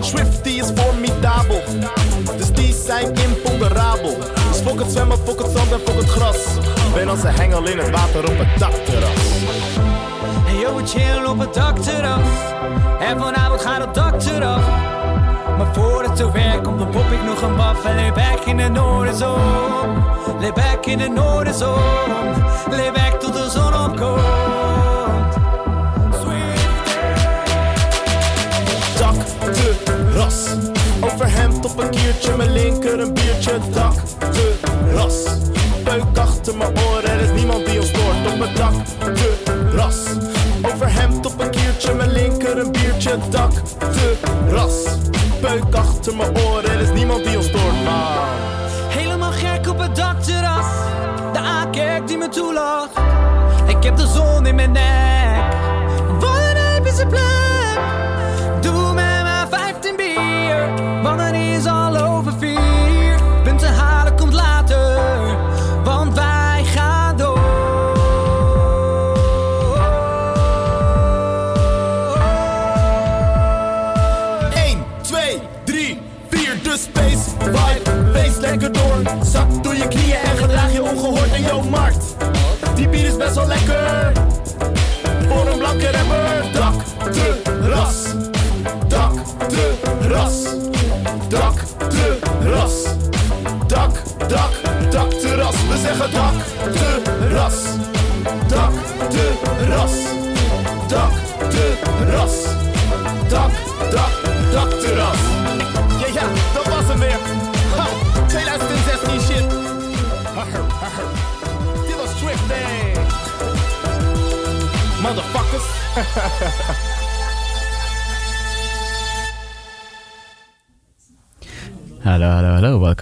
Swifty 0.00 0.48
is 0.48 0.66
formidabel. 0.74 1.62
Dus 2.36 2.52
die 2.52 2.74
zijn 2.86 3.14
imponderabel. 3.14 4.16
Dus 4.50 4.60
fok 4.64 4.78
het 4.78 4.90
zwemmen, 4.90 5.18
fok 5.24 5.42
het 5.42 5.50
zand 5.56 5.72
en 5.72 5.80
fok 5.84 5.96
het 6.00 6.08
gras. 6.08 6.38
Ben 6.94 7.08
als 7.08 7.22
een 7.22 7.34
hengel 7.34 7.66
in 7.66 7.78
het 7.78 7.90
water 7.90 8.30
op 8.30 8.38
het 8.38 8.58
dakterras. 8.58 9.26
En 10.46 10.58
yo, 10.58 10.76
we 10.76 10.86
chillen 10.86 11.28
op 11.28 11.38
het 11.38 11.54
dakterras. 11.54 12.28
En 13.00 13.18
vanavond 13.18 13.60
gaat 13.60 13.84
het 13.84 13.94
dak 13.94 14.22
eraf. 14.24 14.64
Maar 15.60 15.74
voor 15.74 16.02
het 16.02 16.18
zover 16.18 16.60
komt, 16.62 16.78
dan 16.78 16.90
pop 16.90 17.10
ik 17.10 17.24
nog 17.24 17.42
een 17.42 17.56
baf. 17.56 17.84
En 17.84 17.94
lay 17.94 18.12
back 18.12 18.44
in 18.44 18.56
de 18.56 18.68
noordenzon. 18.68 19.40
Lay 20.40 20.52
back 20.52 20.86
in 20.86 20.98
de 20.98 21.08
noordenzon. 21.08 21.78
Lay 22.70 22.92
back 22.92 23.20
tot 23.20 23.32
de 23.32 23.50
zon 23.50 23.74
opkomt. 23.74 24.58
dak, 28.98 29.54
de 29.54 29.74
ras. 30.14 30.46
Overhemd 31.00 31.64
op 31.64 31.78
een 31.78 31.90
kiertje, 31.90 32.36
mijn 32.36 32.52
linker 32.52 33.00
een 33.00 33.14
biertje, 33.14 33.58
dak, 33.72 33.94
de 34.32 34.58
ras. 34.94 35.24
Peuk 35.84 36.18
achter 36.18 36.56
mijn 36.56 36.70
oren, 36.70 37.10
er 37.10 37.20
is 37.20 37.30
niemand 37.30 37.66
die 37.66 37.80
ons 37.80 37.88
stoort 37.88 38.32
op 38.32 38.40
het 38.40 38.56
dak, 38.56 38.74
de 39.14 39.36
ras. 39.74 39.96
Overhemd 40.72 41.26
op 41.26 41.40
een 41.40 41.50
kiertje, 41.50 41.94
mijn 41.94 42.12
linker 42.12 42.58
een 42.58 42.72
biertje, 42.72 43.18
dak, 43.30 43.52
mijn 46.20 46.46
oren, 46.46 46.70
er 46.70 46.80
is 46.80 46.92
niemand 46.92 47.24
die 47.24 47.36
ons 47.36 47.46
stoort. 47.46 47.74
Helemaal 48.88 49.32
gek 49.32 49.68
op 49.68 49.78
het 49.78 49.96
dakterras. 49.96 50.66
De 51.32 51.38
aankijk 51.38 52.06
die 52.06 52.16
me 52.16 52.28
toelacht. 52.28 52.99
Dak, 96.12 96.34
de 96.72 97.28
ras. 97.32 97.54
Dak, 98.48 98.72
de 99.10 99.26
ras. 99.68 99.92
Dak, 100.88 101.12
de 101.50 101.76
ras. 102.12 102.34
Dak, 103.28 103.50
dak, 103.90 104.12
dak, 104.52 104.70
terras. 104.80 105.18
Ja, 106.00 106.06
ja, 106.12 106.26
dat 106.54 106.66
was 106.74 106.86
hem 106.88 106.98
weer. 106.98 107.18
Ha, 107.76 107.86
2016 108.26 109.20
shit. 109.20 109.52
Haher, 110.34 110.64
haher. 110.80 111.06
Dit 111.86 111.96
was 111.96 112.18
Swift 112.18 112.48
Day. 112.48 112.92
Motherfuckers. 115.02 115.66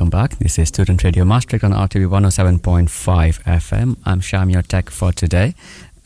Welcome 0.09 0.31
back. 0.31 0.39
This 0.39 0.59
is 0.59 0.69
Student 0.69 1.05
Radio 1.05 1.27
Maastricht 1.27 1.63
on 1.65 1.73
RTV 1.73 2.07
107.5 2.09 3.43
FM. 3.45 3.97
I'm 4.07 4.21
Sham, 4.21 4.49
your 4.49 4.63
tech 4.63 4.89
for 4.89 5.13
today. 5.13 5.55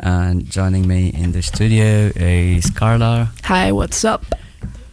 And 0.01 0.51
joining 0.51 0.89
me 0.89 1.11
in 1.11 1.31
the 1.31 1.41
studio 1.41 2.11
is 2.17 2.69
Carla, 2.71 3.31
Hi, 3.45 3.71
what's 3.71 4.05
up? 4.05 4.25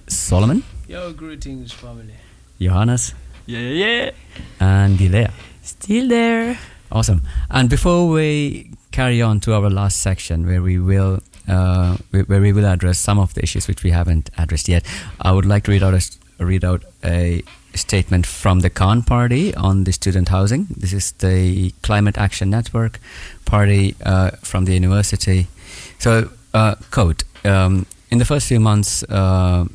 Solomon, 0.05 0.61
Yo, 0.87 1.11
greetings, 1.13 1.71
family. 1.71 2.13
Johannes, 2.59 3.15
Yeah, 3.47 3.59
yeah. 3.61 4.11
and 4.59 4.99
Gilea. 4.99 5.31
Still 5.63 6.07
there. 6.07 6.59
Awesome. 6.91 7.23
And 7.49 7.67
before 7.67 8.09
we 8.09 8.69
carry 8.91 9.23
on 9.23 9.39
to 9.39 9.53
our 9.55 9.71
last 9.71 10.01
section, 10.01 10.45
where 10.45 10.61
we 10.61 10.77
will 10.77 11.23
uh, 11.47 11.97
where 12.11 12.23
where 12.25 12.41
we 12.41 12.53
will 12.53 12.67
address 12.67 12.99
some 12.99 13.17
of 13.17 13.33
the 13.33 13.41
issues 13.41 13.67
which 13.67 13.81
we 13.83 13.89
haven't 13.89 14.29
addressed 14.37 14.67
yet, 14.69 14.85
I 15.19 15.31
would 15.31 15.45
like 15.47 15.63
to 15.63 15.71
read 15.71 15.81
out 15.81 15.93
a, 15.95 15.97
s- 15.97 16.19
read 16.37 16.63
out 16.63 16.83
a 17.03 17.41
statement 17.79 18.25
from 18.25 18.59
the 18.59 18.69
CAN 18.69 19.03
Party 19.03 19.55
on 19.55 19.83
the 19.83 19.91
student 19.91 20.29
housing. 20.29 20.67
This 20.69 20.93
is 20.93 21.11
the 21.13 21.73
Climate 21.81 22.17
Action 22.17 22.49
Network 22.49 22.99
party 23.45 23.95
uh, 24.05 24.31
from 24.43 24.65
the 24.65 24.73
university. 24.73 25.47
So, 25.97 26.29
uh, 26.53 26.75
quote: 26.91 27.23
um, 27.43 27.85
In 28.11 28.19
the 28.19 28.25
first 28.25 28.47
few 28.47 28.59
months. 28.59 29.03
Uh, 29.03 29.65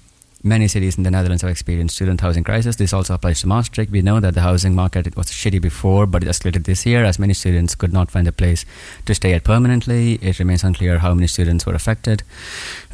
Many 0.47 0.69
cities 0.69 0.99
in 0.99 1.05
the 1.05 1.11
Netherlands 1.11 1.41
have 1.41 1.51
experienced 1.51 1.97
student 1.97 2.21
housing 2.21 2.45
crisis. 2.45 2.77
This 2.77 2.93
also 2.93 3.15
applies 3.15 3.41
to 3.41 3.47
Maastricht. 3.47 3.91
We 3.91 4.03
know 4.03 4.21
that 4.21 4.35
the 4.35 4.43
housing 4.43 4.75
market 4.75 5.17
was 5.17 5.29
shitty 5.29 5.59
before, 5.59 6.07
but 6.07 6.23
it 6.23 6.29
escalated 6.29 6.65
this 6.65 6.85
year 6.85 7.03
as 7.03 7.19
many 7.19 7.33
students 7.33 7.75
could 7.75 7.95
not 7.95 8.11
find 8.11 8.29
a 8.29 8.33
place 8.33 8.67
to 9.07 9.15
stay 9.15 9.33
at 9.33 9.43
permanently. 9.43 10.17
It 10.21 10.39
remains 10.39 10.63
unclear 10.63 10.99
how 10.99 11.15
many 11.15 11.29
students 11.29 11.65
were 11.65 11.73
affected, 11.75 12.25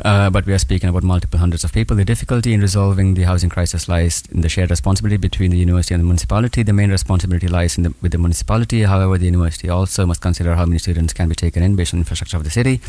uh, 0.05 0.31
but 0.31 0.47
we 0.47 0.53
are 0.53 0.59
speaking 0.59 0.89
about 0.89 1.03
multiple 1.03 1.41
hundreds 1.41 1.65
of 1.65 1.73
people. 1.73 1.97
The 1.97 2.05
difficulty 2.05 2.53
in 2.53 2.61
resolving 2.61 3.15
the 3.15 3.25
housing 3.25 3.51
crisis 3.51 3.89
lies 3.89 4.23
in 4.31 4.43
the 4.43 4.49
shared 4.49 4.71
responsibility 4.71 5.17
between 5.17 5.51
the 5.51 5.59
university 5.59 5.95
and 5.95 6.01
the 6.01 6.07
municipality. 6.07 6.63
The 6.63 6.73
main 6.73 6.93
responsibility 6.93 7.49
lies 7.49 7.75
the, 7.75 7.93
with 8.01 8.13
the 8.13 8.19
municipality. 8.19 8.83
However, 8.83 9.19
the 9.19 9.27
university 9.27 9.69
also 9.69 10.07
must 10.07 10.21
consider 10.21 10.55
how 10.55 10.67
many 10.67 10.79
students 10.79 11.13
can 11.13 11.29
be 11.29 11.35
taken 11.35 11.65
in 11.65 11.75
based 11.75 11.95
on 11.95 11.99
infrastructure 11.99 12.37
of 12.37 12.45
the 12.45 12.51
city. 12.51 12.81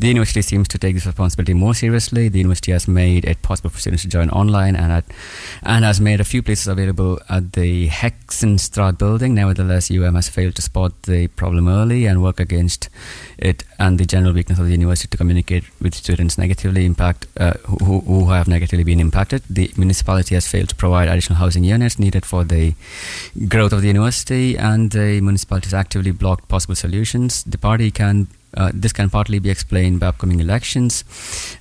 The 0.00 0.08
university 0.08 0.42
seems 0.42 0.66
to 0.68 0.78
take 0.78 0.96
this 0.96 1.06
responsibility 1.06 1.54
more 1.54 1.74
seriously. 1.74 2.28
The 2.28 2.38
university 2.38 2.72
has 2.72 2.88
made 2.88 3.24
it 3.24 3.42
possible 3.42 3.70
for 3.70 3.78
students 3.78 4.07
join 4.08 4.30
online 4.30 4.74
and 4.76 4.92
at, 4.92 5.04
and 5.62 5.84
has 5.84 6.00
made 6.00 6.20
a 6.20 6.24
few 6.24 6.42
places 6.42 6.66
available 6.66 7.18
at 7.28 7.52
the 7.52 7.88
Hexenstraat 7.88 8.98
building. 8.98 9.34
Nevertheless, 9.34 9.90
UM 9.90 10.14
has 10.14 10.28
failed 10.28 10.54
to 10.56 10.62
spot 10.62 11.02
the 11.02 11.28
problem 11.28 11.68
early 11.68 12.06
and 12.06 12.22
work 12.22 12.40
against 12.40 12.88
it 13.38 13.64
and 13.78 13.98
the 13.98 14.06
general 14.06 14.32
weakness 14.32 14.58
of 14.58 14.66
the 14.66 14.72
university 14.72 15.08
to 15.08 15.16
communicate 15.16 15.64
with 15.80 15.94
students 15.94 16.36
negatively 16.38 16.84
impact 16.84 17.26
uh, 17.38 17.54
who, 17.84 18.00
who 18.00 18.30
have 18.30 18.48
negatively 18.48 18.84
been 18.84 19.00
impacted. 19.00 19.42
The 19.48 19.70
municipality 19.76 20.34
has 20.34 20.46
failed 20.46 20.70
to 20.70 20.74
provide 20.74 21.08
additional 21.08 21.38
housing 21.38 21.64
units 21.64 21.98
needed 21.98 22.26
for 22.26 22.44
the 22.44 22.74
growth 23.48 23.72
of 23.72 23.82
the 23.82 23.88
university, 23.88 24.56
and 24.56 24.90
the 24.90 25.20
municipality 25.20 25.66
has 25.66 25.74
actively 25.74 26.10
blocked 26.10 26.48
possible 26.48 26.74
solutions. 26.74 27.42
The 27.44 27.58
party 27.58 27.90
can. 27.90 28.28
Uh, 28.58 28.72
this 28.74 28.92
can 28.92 29.08
partly 29.08 29.38
be 29.38 29.50
explained 29.50 30.00
by 30.00 30.08
upcoming 30.08 30.40
elections 30.40 31.04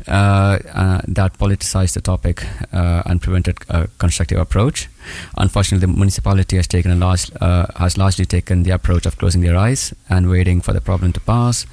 uh, 0.08 0.58
uh, 0.74 1.00
that 1.08 1.38
politicized 1.38 1.94
the 1.94 2.02
topic 2.02 2.44
uh, 2.74 3.04
and 3.06 3.22
prevented 3.22 3.56
a 3.70 3.88
constructive 4.00 4.40
approach. 4.40 4.90
Unfortunately, 5.38 5.86
the 5.86 5.94
municipality 5.94 6.56
has 6.56 6.68
taken 6.68 6.92
a 6.92 6.96
large 6.96 7.30
has 7.78 7.98
largely 7.98 8.26
taken 8.26 8.64
the 8.64 8.72
approach 8.72 9.06
of 9.06 9.18
closing 9.18 9.42
their 9.42 9.56
eyes 9.56 9.94
and 10.10 10.28
waiting 10.28 10.60
for 10.60 10.74
the 10.74 10.82
problem 10.82 11.14
to 11.14 11.20
pass. 11.20 11.66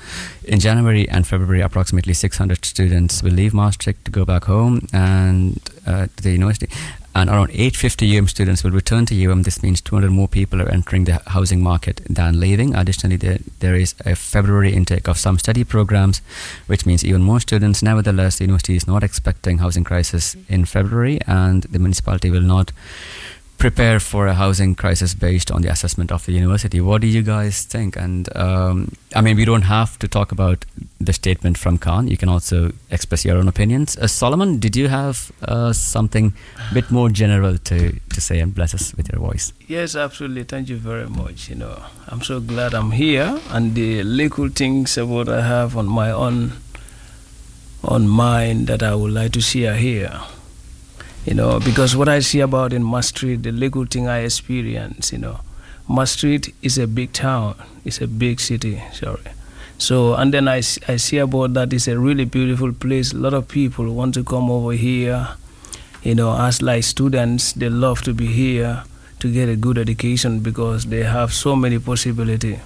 In 0.45 0.61
January 0.61 1.09
and 1.09 1.27
February, 1.27 1.63
approximately 1.63 2.13
600 2.13 2.65
students 2.65 3.23
will 3.23 3.33
leave 3.33 3.55
Maastricht 3.55 4.05
to 4.05 4.11
go 4.11 4.25
back 4.25 4.45
home 4.45 4.87
and 4.93 5.59
to 5.87 6.23
the 6.23 6.31
university. 6.31 6.69
And 7.15 7.31
around 7.31 7.51
850 7.51 8.19
UM 8.19 8.27
students 8.27 8.65
will 8.65 8.73
return 8.73 9.07
to 9.07 9.31
UM. 9.31 9.43
This 9.43 9.63
means 9.63 9.81
200 9.81 10.11
more 10.11 10.27
people 10.27 10.61
are 10.61 10.69
entering 10.69 11.05
the 11.05 11.23
housing 11.29 11.63
market 11.63 12.01
than 12.11 12.41
leaving. 12.41 12.75
Additionally, 12.75 13.17
there, 13.17 13.39
there 13.61 13.77
is 13.77 13.95
a 14.05 14.17
February 14.17 14.73
intake 14.73 15.07
of 15.07 15.17
some 15.19 15.39
study 15.39 15.63
programs, 15.63 16.21
which 16.67 16.87
means 16.87 17.05
even 17.05 17.23
more 17.23 17.41
students. 17.41 17.83
Nevertheless, 17.83 18.39
the 18.39 18.45
university 18.45 18.75
is 18.75 18.87
not 18.87 19.05
expecting 19.05 19.59
housing 19.59 19.85
crisis 19.85 20.37
in 20.49 20.65
February, 20.65 21.21
and 21.27 21.63
the 21.65 21.79
municipality 21.79 22.31
will 22.31 22.41
not 22.41 22.73
prepare 23.65 23.99
for 23.99 24.27
a 24.27 24.35
housing 24.35 24.75
crisis 24.75 25.15
based 25.15 25.51
on 25.51 25.63
the 25.63 25.71
assessment 25.71 26.13
of 26.13 26.27
the 26.27 26.33
university. 26.33 26.83
What 26.83 27.01
do 27.01 27.07
you 27.07 27.23
guys 27.23 27.65
think? 27.65 27.97
And 27.97 28.29
um, 28.37 28.93
I 29.17 29.23
mean, 29.23 29.39
we 29.39 29.47
don't 29.47 29.63
have 29.63 29.99
to 30.01 30.07
talk 30.07 30.33
about 30.33 30.67
the 31.01 31.15
statement 31.15 31.57
from 31.57 31.79
CAN. 31.79 32.09
You 32.09 32.19
can 32.19 32.29
also 32.29 32.73
express 32.91 33.25
your 33.25 33.39
own 33.39 33.49
opinions. 33.49 33.97
Uh, 33.97 34.07
Solomon, 34.07 34.59
did 34.59 34.77
you 34.77 34.89
have 34.89 35.33
uh, 35.49 35.73
something 35.73 36.35
a 36.71 36.75
bit 36.75 36.91
more 36.91 37.09
general 37.09 37.57
to, 37.57 37.99
to 38.13 38.21
say 38.21 38.39
and 38.41 38.55
bless 38.55 38.75
us 38.75 38.95
with 38.97 39.11
your 39.11 39.19
voice? 39.19 39.55
Yes, 39.67 39.97
absolutely. 39.97 40.45
Thank 40.45 40.69
you 40.69 40.77
very 40.77 41.09
much. 41.09 41.49
You 41.49 41.55
know, 41.55 41.85
I'm 42.09 42.21
so 42.21 42.41
glad 42.41 42.75
I'm 42.75 42.91
here, 42.91 43.41
and 43.49 43.75
the 43.75 44.03
little 44.03 44.51
things 44.51 44.99
about 44.99 45.31
I 45.31 45.41
have 45.41 45.75
on 45.75 45.87
my 45.87 46.11
own 46.11 46.53
on 47.83 48.09
mind 48.09 48.67
that 48.67 48.83
I 48.83 48.95
would 48.95 49.13
like 49.13 49.33
to 49.33 49.41
share 49.41 49.77
here 49.77 50.21
you 51.25 51.35
know, 51.35 51.61
because 51.61 51.97
what 51.97 52.09
I 52.09 52.21
see 52.21 52.41
about 52.41 52.73
in 52.73 52.83
Maastricht, 52.83 53.43
the 53.43 53.53
legal 53.53 53.85
thing 53.87 54.09
I 54.09 54.19
experience, 54.21 55.13
you 55.13 55.19
know, 55.19 55.41
Maastricht 55.89 56.51
is 56.63 56.79
a 56.79 56.87
big 56.87 57.13
town, 57.13 57.57
it's 57.85 58.01
a 58.01 58.07
big 58.07 58.41
city, 58.41 58.83
sorry. 58.93 59.21
So, 59.79 60.15
and 60.15 60.33
then 60.33 60.49
I, 60.49 60.59
I 60.89 60.97
see 60.97 61.19
about 61.19 61.55
that 61.55 61.73
it's 61.73 61.89
a 61.89 61.99
really 61.99 62.25
beautiful 62.25 62.73
place. 62.73 63.13
A 63.13 63.17
lot 63.17 63.35
of 63.35 63.49
people 63.49 63.93
want 63.93 64.15
to 64.15 64.25
come 64.25 64.51
over 64.51 64.73
here, 64.73 65.29
you 66.03 66.15
know, 66.15 66.37
as 66.39 66.63
like 66.63 66.85
students, 66.85 67.53
they 67.53 67.69
love 67.69 68.03
to 68.03 68.15
be 68.15 68.27
here 68.27 68.85
to 69.21 69.33
get 69.33 69.49
a 69.49 69.57
good 69.57 69.79
education 69.79 70.41
because 70.41 70.87
they 70.87 71.03
have 71.03 71.33
so 71.33 71.57
many 71.57 71.79
possibility. 71.79 72.61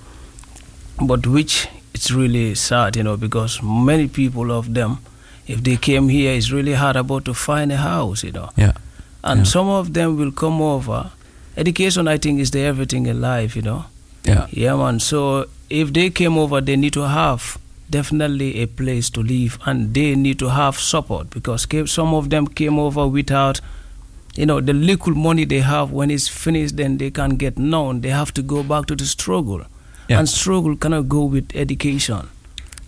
But 1.01 1.27
which 1.27 1.69
it's 1.95 2.11
really 2.11 2.55
sad, 2.55 2.97
you 2.97 3.03
know, 3.03 3.17
because 3.17 3.63
many 3.63 4.09
people 4.09 4.53
of 4.53 4.75
them, 4.75 4.99
if 5.49 5.63
they 5.65 5.77
came 5.77 6.09
here, 6.09 6.33
it's 6.33 6.51
really 6.53 6.75
hard 6.75 6.97
about 6.97 7.25
to 7.25 7.35
find 7.35 7.73
a 7.73 7.77
house, 7.77 8.23
you 8.25 8.33
know. 8.33 8.51
Yeah. 8.57 8.73
And 9.25 9.41
Yeah. 9.41 9.45
some 9.45 9.69
of 9.69 9.93
them 9.95 10.17
will 10.17 10.31
come 10.33 10.61
over. 10.63 11.11
Education, 11.57 12.07
I 12.07 12.19
think, 12.19 12.39
is 12.41 12.51
the 12.51 12.61
everything 12.61 13.07
in 13.07 13.21
life, 13.21 13.57
you 13.57 13.63
know. 13.63 13.85
Yeah. 14.25 14.47
Yeah, 14.51 14.77
man. 14.77 15.01
So 15.01 15.47
if 15.71 15.93
they 15.93 16.11
came 16.11 16.39
over, 16.39 16.61
they 16.61 16.77
need 16.77 16.93
to 16.93 17.09
have 17.09 17.59
definitely 17.91 18.61
a 18.63 18.67
place 18.67 19.09
to 19.11 19.23
live, 19.23 19.59
and 19.65 19.95
they 19.95 20.15
need 20.15 20.39
to 20.39 20.51
have 20.51 20.79
support 20.79 21.31
because 21.31 21.67
some 21.91 22.15
of 22.15 22.29
them 22.31 22.47
came 22.47 22.79
over 22.79 23.07
without, 23.09 23.61
you 24.37 24.45
know, 24.47 24.61
the 24.61 24.73
little 24.75 25.15
money 25.15 25.45
they 25.47 25.61
have. 25.61 25.91
When 25.91 26.11
it's 26.11 26.29
finished, 26.29 26.77
then 26.77 26.99
they 26.99 27.11
can't 27.11 27.39
get 27.39 27.59
known. 27.59 28.03
They 28.03 28.11
have 28.11 28.33
to 28.35 28.43
go 28.43 28.63
back 28.63 28.87
to 28.87 28.95
the 28.95 29.07
struggle, 29.07 29.63
Yeah. 30.09 30.19
and 30.19 30.29
struggle 30.29 30.77
cannot 30.77 31.09
go 31.09 31.25
with 31.25 31.51
education. 31.55 32.29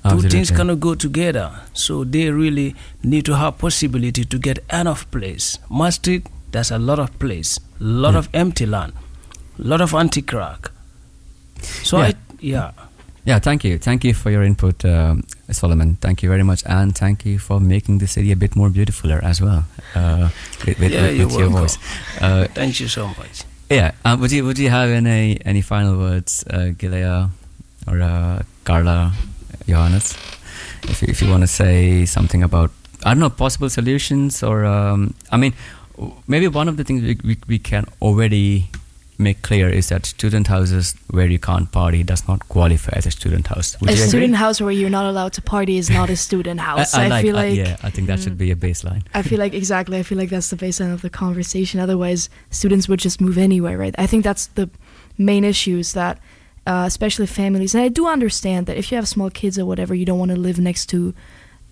Two 0.09 0.23
things 0.29 0.51
cannot 0.51 0.81
go 0.81 0.95
together. 0.95 1.51
So 1.75 2.05
they 2.05 2.31
really 2.31 2.75
need 3.03 3.25
to 3.27 3.37
have 3.37 3.59
possibility 3.59 4.25
to 4.25 4.39
get 4.39 4.59
enough 4.73 5.05
place. 5.11 5.59
Maastricht, 5.69 6.27
there's 6.53 6.71
a 6.71 6.79
lot 6.79 6.99
of 6.99 7.11
place, 7.19 7.61
a 7.81 7.85
lot 7.85 8.13
Yeah. 8.13 8.19
of 8.21 8.29
empty 8.33 8.67
land, 8.67 8.93
a 9.59 9.63
lot 9.69 9.81
of 9.81 9.95
anti-kraak. 9.95 10.71
So 11.85 11.99
Yeah. 11.99 12.05
I, 12.07 12.15
yeah. 12.41 12.71
Yeah, 13.27 13.39
thank 13.39 13.63
you. 13.65 13.77
Thank 13.79 14.03
you 14.05 14.15
for 14.15 14.31
your 14.31 14.43
input, 14.43 14.83
um, 14.85 15.23
Solomon. 15.53 15.97
Thank 16.01 16.23
you 16.23 16.31
very 16.31 16.43
much. 16.43 16.63
And 16.65 16.97
thank 16.97 17.27
you 17.27 17.39
for 17.39 17.61
making 17.61 17.99
the 17.99 18.07
city 18.07 18.33
a 18.33 18.37
bit 18.37 18.57
more 18.57 18.71
beautifuler 18.71 19.23
as 19.23 19.41
well 19.43 19.65
uh, 19.95 20.31
with, 20.67 20.79
with, 20.81 20.91
Yeah, 20.93 21.03
with, 21.03 21.19
with 21.19 21.19
your 21.39 21.51
welcome. 21.51 21.53
voice. 21.53 21.79
Uh, 22.21 22.47
Thank 22.55 22.81
you 22.81 22.89
so 22.89 23.09
much. 23.09 23.45
yeah, 23.69 23.93
uh, 24.07 24.17
would, 24.19 24.33
you, 24.33 24.45
would 24.47 24.59
you 24.59 24.71
have 24.71 24.89
any, 24.89 25.39
any 25.45 25.61
final 25.61 25.99
words, 25.99 26.43
uh, 26.49 26.73
Gilea 26.79 27.29
or 27.87 28.01
uh, 28.01 28.43
Carla, 28.65 29.13
Johannes? 29.71 30.15
If 30.85 31.03
you, 31.03 31.09
if 31.09 31.23
you 31.23 31.31
want 31.31 31.43
to 31.43 31.47
say 31.47 32.05
something 32.07 32.43
about, 32.43 32.71
I 33.05 33.11
don't 33.15 33.21
know, 33.21 33.31
possible 33.31 33.71
solutions 33.71 34.43
or, 34.43 34.65
um, 34.65 35.15
I 35.31 35.37
mean, 35.37 35.55
maybe 36.27 36.49
one 36.49 36.69
of 36.69 36.77
the 36.77 36.85
things 36.85 37.03
we, 37.03 37.19
we, 37.25 37.39
we 37.49 37.59
can 37.59 37.87
already 38.03 38.69
make 39.21 39.43
clear 39.43 39.69
is 39.69 39.91
that 39.91 40.07
student 40.07 40.47
houses 40.47 40.95
where 41.11 41.27
you 41.27 41.39
can't 41.39 41.71
party 41.71 42.03
does 42.03 42.27
not 42.27 42.49
qualify 42.49 42.93
as 42.97 43.07
a 43.07 43.11
student 43.11 43.47
house. 43.47 43.79
Would 43.81 43.91
a 43.91 43.93
you 43.93 43.99
agree? 43.99 44.09
student 44.09 44.35
house 44.37 44.61
where 44.61 44.71
you're 44.73 44.91
not 44.91 45.05
allowed 45.05 45.35
to 45.35 45.43
party 45.43 45.77
is 45.77 45.91
not 45.91 46.11
a 46.11 46.17
student 46.17 46.61
house. 46.71 46.95
I, 46.95 47.05
I 47.05 47.09
like, 47.09 47.25
feel 47.25 47.35
like 47.35 47.55
yeah, 47.55 47.77
I 47.83 47.91
think 47.91 48.09
that 48.09 48.21
should 48.21 48.39
be 48.39 48.51
a 48.51 48.57
baseline. 48.57 49.03
I 49.15 49.23
feel 49.23 49.39
like 49.39 49.55
exactly. 49.55 49.99
I 49.99 50.03
feel 50.03 50.19
like 50.19 50.31
that's 50.31 50.49
the 50.49 50.57
baseline 50.57 50.93
of 50.93 51.03
the 51.03 51.11
conversation. 51.11 51.79
Otherwise, 51.79 52.31
students 52.51 52.89
would 52.89 52.99
just 53.01 53.21
move 53.21 53.39
anywhere, 53.39 53.77
right? 53.77 53.95
I 53.99 54.07
think 54.07 54.25
that's 54.25 54.47
the 54.47 54.71
main 55.19 55.45
issues 55.45 55.93
that, 55.93 56.19
uh, 56.67 56.85
especially 56.87 57.27
families. 57.27 57.75
And 57.75 57.83
I 57.83 57.89
do 57.89 58.07
understand 58.07 58.67
that 58.67 58.77
if 58.77 58.91
you 58.91 58.97
have 58.97 59.09
small 59.09 59.31
kids 59.31 59.59
or 59.59 59.67
whatever, 59.67 59.95
you 59.95 60.05
don't 60.05 60.19
want 60.19 60.31
to 60.31 60.37
live 60.37 60.59
next 60.59 60.87
to 60.87 61.15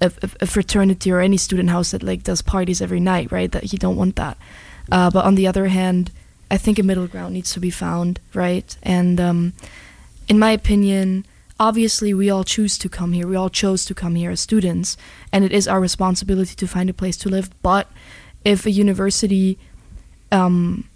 a, 0.01 0.11
a, 0.41 0.47
fraternity 0.47 1.11
or 1.11 1.21
any 1.21 1.37
student 1.37 1.71
house 1.71 1.91
that 1.91 2.03
like 2.03 2.23
does 2.23 2.43
parties 2.43 2.81
every 2.81 3.01
night, 3.01 3.31
right? 3.33 3.51
That 3.51 3.73
you 3.73 3.79
don't 3.79 3.97
want 3.97 4.17
that. 4.17 4.39
Uh, 4.91 5.11
but 5.11 5.25
on 5.25 5.35
the 5.35 5.47
other 5.47 5.67
hand, 5.67 6.11
I 6.51 6.57
think 6.57 6.79
a 6.79 6.83
middle 6.83 7.07
ground 7.07 7.35
needs 7.35 7.53
to 7.53 7.61
be 7.61 7.71
found, 7.71 8.21
right? 8.33 8.77
And 8.83 9.21
um, 9.21 9.53
in 10.29 10.39
my 10.39 10.53
opinion, 10.53 11.27
obviously 11.61 12.15
we 12.15 12.31
all 12.31 12.45
choose 12.45 12.79
to 12.79 12.89
come 12.89 13.13
here. 13.13 13.27
We 13.27 13.37
all 13.37 13.51
chose 13.51 13.85
to 13.87 13.95
come 13.95 14.15
here 14.15 14.31
as 14.31 14.41
students, 14.41 14.97
and 15.33 15.45
it 15.45 15.53
is 15.53 15.69
our 15.69 15.81
responsibility 15.81 16.55
to 16.55 16.67
find 16.67 16.89
a 16.89 16.95
place 16.95 17.17
to 17.19 17.29
live. 17.29 17.51
But 17.63 17.91
if 18.45 18.65
a 18.65 18.71
university 18.71 19.59
um, 20.33 20.89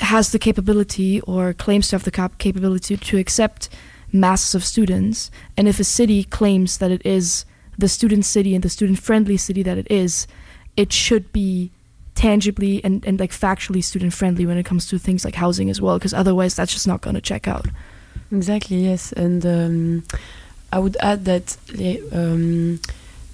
has 0.00 0.32
the 0.32 0.38
capability 0.38 1.20
or 1.22 1.52
claims 1.52 1.88
to 1.88 1.96
have 1.96 2.04
the 2.04 2.10
cap- 2.10 2.38
capability 2.38 2.96
to 2.96 3.18
accept 3.18 3.68
masses 4.12 4.54
of 4.54 4.64
students, 4.64 5.30
and 5.56 5.68
if 5.68 5.78
a 5.78 5.84
city 5.84 6.24
claims 6.24 6.78
that 6.78 6.90
it 6.90 7.04
is 7.04 7.44
the 7.76 7.88
student 7.88 8.24
city 8.24 8.54
and 8.54 8.64
the 8.64 8.68
student 8.68 8.98
friendly 8.98 9.36
city 9.36 9.62
that 9.62 9.78
it 9.78 9.86
is, 9.90 10.26
it 10.76 10.92
should 10.92 11.32
be 11.32 11.70
tangibly 12.14 12.82
and, 12.82 13.04
and 13.06 13.20
like 13.20 13.30
factually 13.30 13.82
student 13.82 14.12
friendly 14.12 14.44
when 14.44 14.58
it 14.58 14.64
comes 14.64 14.88
to 14.88 14.98
things 14.98 15.24
like 15.24 15.36
housing 15.36 15.70
as 15.70 15.80
well, 15.80 15.98
because 15.98 16.14
otherwise 16.14 16.56
that's 16.56 16.72
just 16.72 16.86
not 16.86 17.00
going 17.00 17.14
to 17.14 17.20
check 17.20 17.46
out. 17.46 17.66
Exactly, 18.32 18.78
yes. 18.78 19.12
And 19.12 19.46
um, 19.46 20.04
I 20.72 20.78
would 20.80 20.96
add 21.00 21.24
that 21.26 21.56
um, 22.12 22.80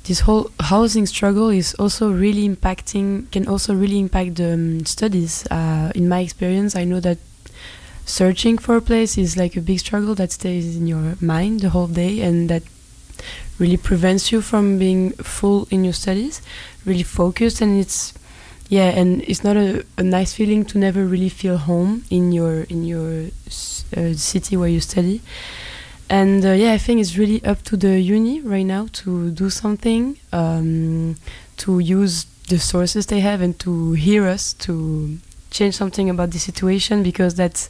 this 0.05 0.20
whole 0.20 0.50
housing 0.61 1.07
struggle 1.07 1.48
is 1.48 1.74
also 1.74 2.11
really 2.12 2.48
impacting, 2.48 3.30
can 3.32 3.48
also 3.48 3.74
really 3.74 3.98
impact 3.98 4.36
the 4.36 4.52
um, 4.52 4.84
studies. 4.84 5.46
Uh, 5.50 5.92
in 5.94 6.09
my 6.09 6.20
experience, 6.20 6.76
I 6.76 6.84
know 6.84 7.00
that 7.00 7.18
searching 8.05 8.59
for 8.59 8.76
a 8.76 8.82
place 8.82 9.16
is 9.16 9.36
like 9.36 9.57
a 9.57 9.62
big 9.62 9.78
struggle 9.78 10.14
that 10.16 10.30
stays 10.30 10.76
in 10.76 10.86
your 10.86 11.16
mind 11.20 11.61
the 11.61 11.70
whole 11.70 11.86
day 11.86 12.20
and 12.20 12.50
that 12.50 12.62
really 13.59 13.78
prevents 13.78 14.30
you 14.30 14.42
from 14.42 14.78
being 14.78 15.12
full 15.12 15.66
in 15.70 15.84
your 15.84 15.94
studies, 15.94 16.42
really 16.84 17.02
focused. 17.02 17.62
And 17.62 17.80
it's 17.80 18.12
yeah 18.68 18.88
and 18.88 19.22
it's 19.22 19.44
not 19.44 19.57
a, 19.57 19.84
a 19.98 20.02
nice 20.02 20.32
feeling 20.32 20.64
to 20.64 20.78
never 20.78 21.05
really 21.05 21.28
feel 21.28 21.59
home 21.59 22.02
in 22.11 22.32
your 22.32 22.62
in 22.62 22.84
your 22.84 23.26
uh, 23.96 24.14
city 24.14 24.57
where 24.57 24.68
you 24.68 24.80
study 24.80 25.20
and 26.18 26.44
uh, 26.44 26.52
yeah 26.62 26.72
i 26.72 26.78
think 26.78 27.00
it's 27.00 27.16
really 27.20 27.40
up 27.44 27.60
to 27.62 27.74
the 27.76 27.94
uni 28.14 28.40
right 28.40 28.66
now 28.76 28.86
to 28.92 29.30
do 29.30 29.48
something 29.50 30.02
um, 30.32 31.16
to 31.56 31.70
use 31.78 32.26
the 32.48 32.58
sources 32.58 33.06
they 33.06 33.20
have 33.20 33.40
and 33.40 33.58
to 33.58 33.92
hear 34.06 34.22
us 34.34 34.52
to 34.54 35.18
change 35.50 35.74
something 35.74 36.08
about 36.10 36.30
the 36.30 36.38
situation 36.38 37.02
because 37.02 37.34
that's 37.34 37.68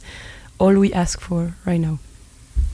all 0.59 0.73
we 0.83 0.93
ask 0.93 1.19
for 1.19 1.55
right 1.65 1.81
now 1.81 1.97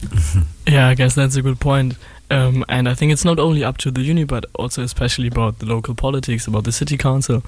Yeah, 0.68 0.88
I 0.88 0.96
guess 0.96 1.16
that's 1.16 1.36
a 1.36 1.42
good 1.42 1.60
point. 1.60 1.96
Um, 2.30 2.64
and 2.70 2.88
I 2.88 2.94
think 2.94 3.12
it's 3.12 3.26
not 3.26 3.40
only 3.40 3.64
up 3.64 3.78
to 3.80 3.92
the 3.92 4.02
uni, 4.02 4.24
but 4.24 4.46
also 4.56 4.84
especially 4.84 5.28
about 5.28 5.60
the 5.60 5.66
local 5.66 5.96
politics, 5.96 6.48
about 6.48 6.64
the 6.64 6.72
city 6.72 6.98
council. 6.98 7.44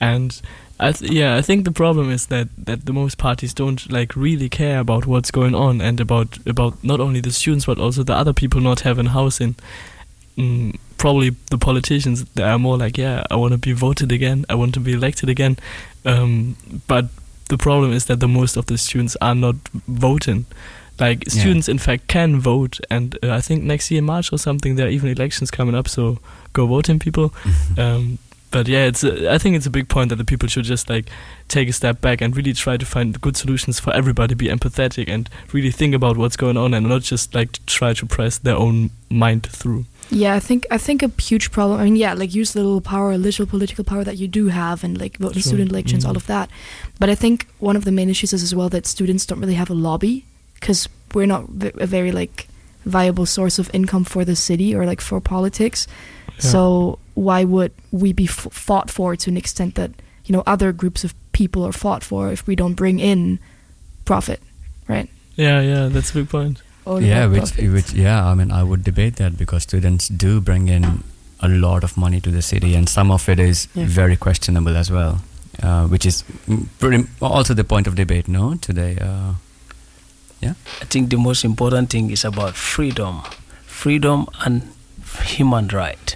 And 0.00 0.38
I 0.78 0.92
th- 0.92 1.10
yeah, 1.10 1.36
I 1.36 1.42
think 1.42 1.64
the 1.64 1.72
problem 1.72 2.10
is 2.10 2.26
that, 2.26 2.48
that 2.66 2.84
the 2.84 2.92
most 2.92 3.16
parties 3.16 3.54
don't 3.54 3.90
like 3.90 4.14
really 4.14 4.48
care 4.48 4.78
about 4.78 5.06
what's 5.06 5.30
going 5.30 5.54
on 5.54 5.80
and 5.80 6.00
about 6.00 6.38
about 6.46 6.82
not 6.84 7.00
only 7.00 7.20
the 7.20 7.30
students 7.32 7.64
but 7.66 7.78
also 7.78 8.02
the 8.02 8.12
other 8.14 8.32
people 8.34 8.60
not 8.60 8.80
having 8.80 9.06
housing. 9.06 9.54
Mm, 10.36 10.76
probably 10.98 11.30
the 11.50 11.56
politicians 11.58 12.24
they 12.34 12.42
are 12.42 12.58
more 12.58 12.76
like, 12.76 12.98
yeah, 12.98 13.24
I 13.30 13.36
want 13.36 13.52
to 13.52 13.58
be 13.58 13.72
voted 13.72 14.12
again, 14.12 14.44
I 14.50 14.54
want 14.54 14.74
to 14.74 14.80
be 14.80 14.92
elected 14.92 15.28
again. 15.30 15.56
Um, 16.04 16.56
but 16.86 17.06
the 17.48 17.56
problem 17.56 17.92
is 17.92 18.04
that 18.06 18.20
the 18.20 18.28
most 18.28 18.56
of 18.56 18.66
the 18.66 18.76
students 18.76 19.16
are 19.22 19.34
not 19.34 19.56
voting. 19.88 20.44
Like 21.00 21.24
Yeah. 21.26 21.40
students, 21.40 21.68
in 21.68 21.78
fact, 21.78 22.06
can 22.08 22.40
vote, 22.40 22.80
and 22.90 23.18
uh, 23.22 23.30
I 23.30 23.40
think 23.42 23.62
next 23.62 23.90
year 23.90 24.02
March 24.02 24.32
or 24.32 24.38
something 24.38 24.76
there 24.76 24.86
are 24.86 24.90
even 24.90 25.10
elections 25.10 25.50
coming 25.50 25.74
up. 25.74 25.88
So 25.88 26.18
go 26.52 26.66
voting, 26.66 26.98
people. 26.98 27.32
um, 27.78 28.18
but 28.50 28.68
yeah, 28.68 28.84
it's 28.86 29.02
a, 29.04 29.32
I 29.32 29.38
think 29.38 29.56
it's 29.56 29.66
a 29.66 29.70
big 29.70 29.88
point 29.88 30.08
that 30.10 30.16
the 30.16 30.24
people 30.24 30.48
should 30.48 30.64
just 30.64 30.88
like 30.88 31.06
take 31.48 31.68
a 31.68 31.72
step 31.72 32.00
back 32.00 32.20
and 32.20 32.36
really 32.36 32.52
try 32.52 32.76
to 32.76 32.86
find 32.86 33.20
good 33.20 33.36
solutions 33.36 33.78
for 33.80 33.92
everybody. 33.94 34.34
Be 34.34 34.46
empathetic 34.48 35.08
and 35.08 35.28
really 35.52 35.70
think 35.70 35.94
about 35.94 36.16
what's 36.16 36.36
going 36.36 36.56
on, 36.56 36.74
and 36.74 36.88
not 36.88 37.02
just 37.02 37.34
like 37.34 37.58
try 37.66 37.92
to 37.94 38.06
press 38.06 38.38
their 38.38 38.56
own 38.56 38.90
mind 39.10 39.44
through. 39.46 39.84
Yeah, 40.10 40.34
I 40.34 40.40
think 40.40 40.66
I 40.70 40.78
think 40.78 41.02
a 41.02 41.10
huge 41.20 41.50
problem. 41.50 41.80
I 41.80 41.84
mean, 41.84 41.96
yeah, 41.96 42.14
like 42.14 42.34
use 42.34 42.52
the 42.52 42.60
little 42.62 42.80
power, 42.80 43.12
a 43.12 43.18
little 43.18 43.46
political 43.46 43.82
power 43.84 44.04
that 44.04 44.16
you 44.18 44.28
do 44.28 44.48
have, 44.48 44.84
and 44.84 44.98
like 45.00 45.18
vote 45.18 45.34
in 45.36 45.42
Sure. 45.42 45.50
student 45.50 45.70
elections, 45.70 46.04
Mhm. 46.04 46.08
all 46.08 46.16
of 46.16 46.26
that. 46.26 46.48
But 47.00 47.10
I 47.10 47.14
think 47.16 47.46
one 47.58 47.76
of 47.76 47.84
the 47.84 47.92
main 47.92 48.08
issues 48.08 48.32
is 48.32 48.42
as 48.42 48.54
well 48.54 48.68
that 48.68 48.86
students 48.86 49.26
don't 49.26 49.40
really 49.40 49.54
have 49.54 49.70
a 49.70 49.74
lobby 49.74 50.24
because 50.54 50.88
we're 51.14 51.26
not 51.26 51.48
v- 51.48 51.72
a 51.80 51.86
very 51.86 52.12
like 52.12 52.46
viable 52.84 53.26
source 53.26 53.58
of 53.58 53.68
income 53.74 54.04
for 54.04 54.24
the 54.24 54.36
city 54.36 54.72
or 54.74 54.86
like 54.86 55.00
for 55.00 55.20
politics. 55.20 55.88
Yeah. 56.36 56.50
So 56.50 56.98
why 57.14 57.44
would 57.44 57.72
we 57.90 58.12
be 58.12 58.24
f- 58.24 58.48
fought 58.52 58.90
for 58.90 59.16
to 59.16 59.30
an 59.30 59.36
extent 59.36 59.74
that 59.74 59.90
you 60.26 60.32
know 60.36 60.42
other 60.46 60.72
groups 60.72 61.04
of 61.04 61.14
people 61.32 61.64
are 61.66 61.72
fought 61.72 62.04
for 62.04 62.32
if 62.32 62.46
we 62.46 62.54
don't 62.56 62.74
bring 62.74 62.98
in 63.00 63.38
profit, 64.04 64.40
right? 64.88 65.08
Yeah, 65.36 65.60
yeah, 65.60 65.88
that's 65.88 66.10
a 66.10 66.14
big 66.14 66.28
point. 66.28 66.62
All 66.86 67.00
yeah, 67.02 67.26
which, 67.26 67.38
profit. 67.52 67.72
which, 67.72 67.92
yeah, 67.92 68.24
I 68.24 68.34
mean, 68.34 68.50
I 68.52 68.62
would 68.62 68.84
debate 68.84 69.16
that 69.16 69.36
because 69.36 69.62
students 69.64 70.08
do 70.08 70.40
bring 70.40 70.68
in 70.68 71.02
a 71.40 71.48
lot 71.48 71.84
of 71.84 71.96
money 71.96 72.20
to 72.20 72.30
the 72.30 72.40
city, 72.42 72.74
and 72.76 72.88
some 72.88 73.10
of 73.10 73.28
it 73.28 73.38
is 73.38 73.68
Yeah. 73.74 73.84
very 73.88 74.16
questionable 74.16 74.76
as 74.76 74.90
well, 74.90 75.20
uh, 75.62 75.86
which 75.88 76.06
is 76.06 76.24
pretty 76.78 77.04
also 77.20 77.54
the 77.54 77.64
point 77.64 77.86
of 77.86 77.94
debate, 77.96 78.28
no, 78.28 78.54
today. 78.54 78.96
Uh, 79.00 79.34
I 80.42 80.84
think 80.84 81.10
the 81.10 81.16
most 81.16 81.44
important 81.44 81.90
thing 81.90 82.10
is 82.10 82.24
about 82.24 82.54
freedom, 82.54 83.22
freedom 83.66 84.26
and 84.44 84.62
human 85.24 85.68
right. 85.68 86.14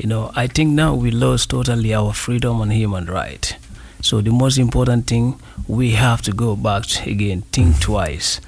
You 0.00 0.08
know, 0.08 0.30
I 0.34 0.46
think 0.46 0.70
now 0.70 0.94
we 0.94 1.10
lost 1.10 1.50
totally 1.50 1.92
our 1.94 2.12
freedom 2.14 2.60
and 2.62 2.72
human 2.72 3.04
right. 3.06 3.54
So 4.02 4.22
the 4.22 4.30
most 4.32 4.56
important 4.58 5.06
thing 5.06 5.38
we 5.68 5.90
have 5.92 6.22
to 6.22 6.32
go 6.32 6.56
back 6.56 6.84
to 6.86 7.10
again, 7.10 7.42
think 7.52 7.80
twice. 7.88 8.40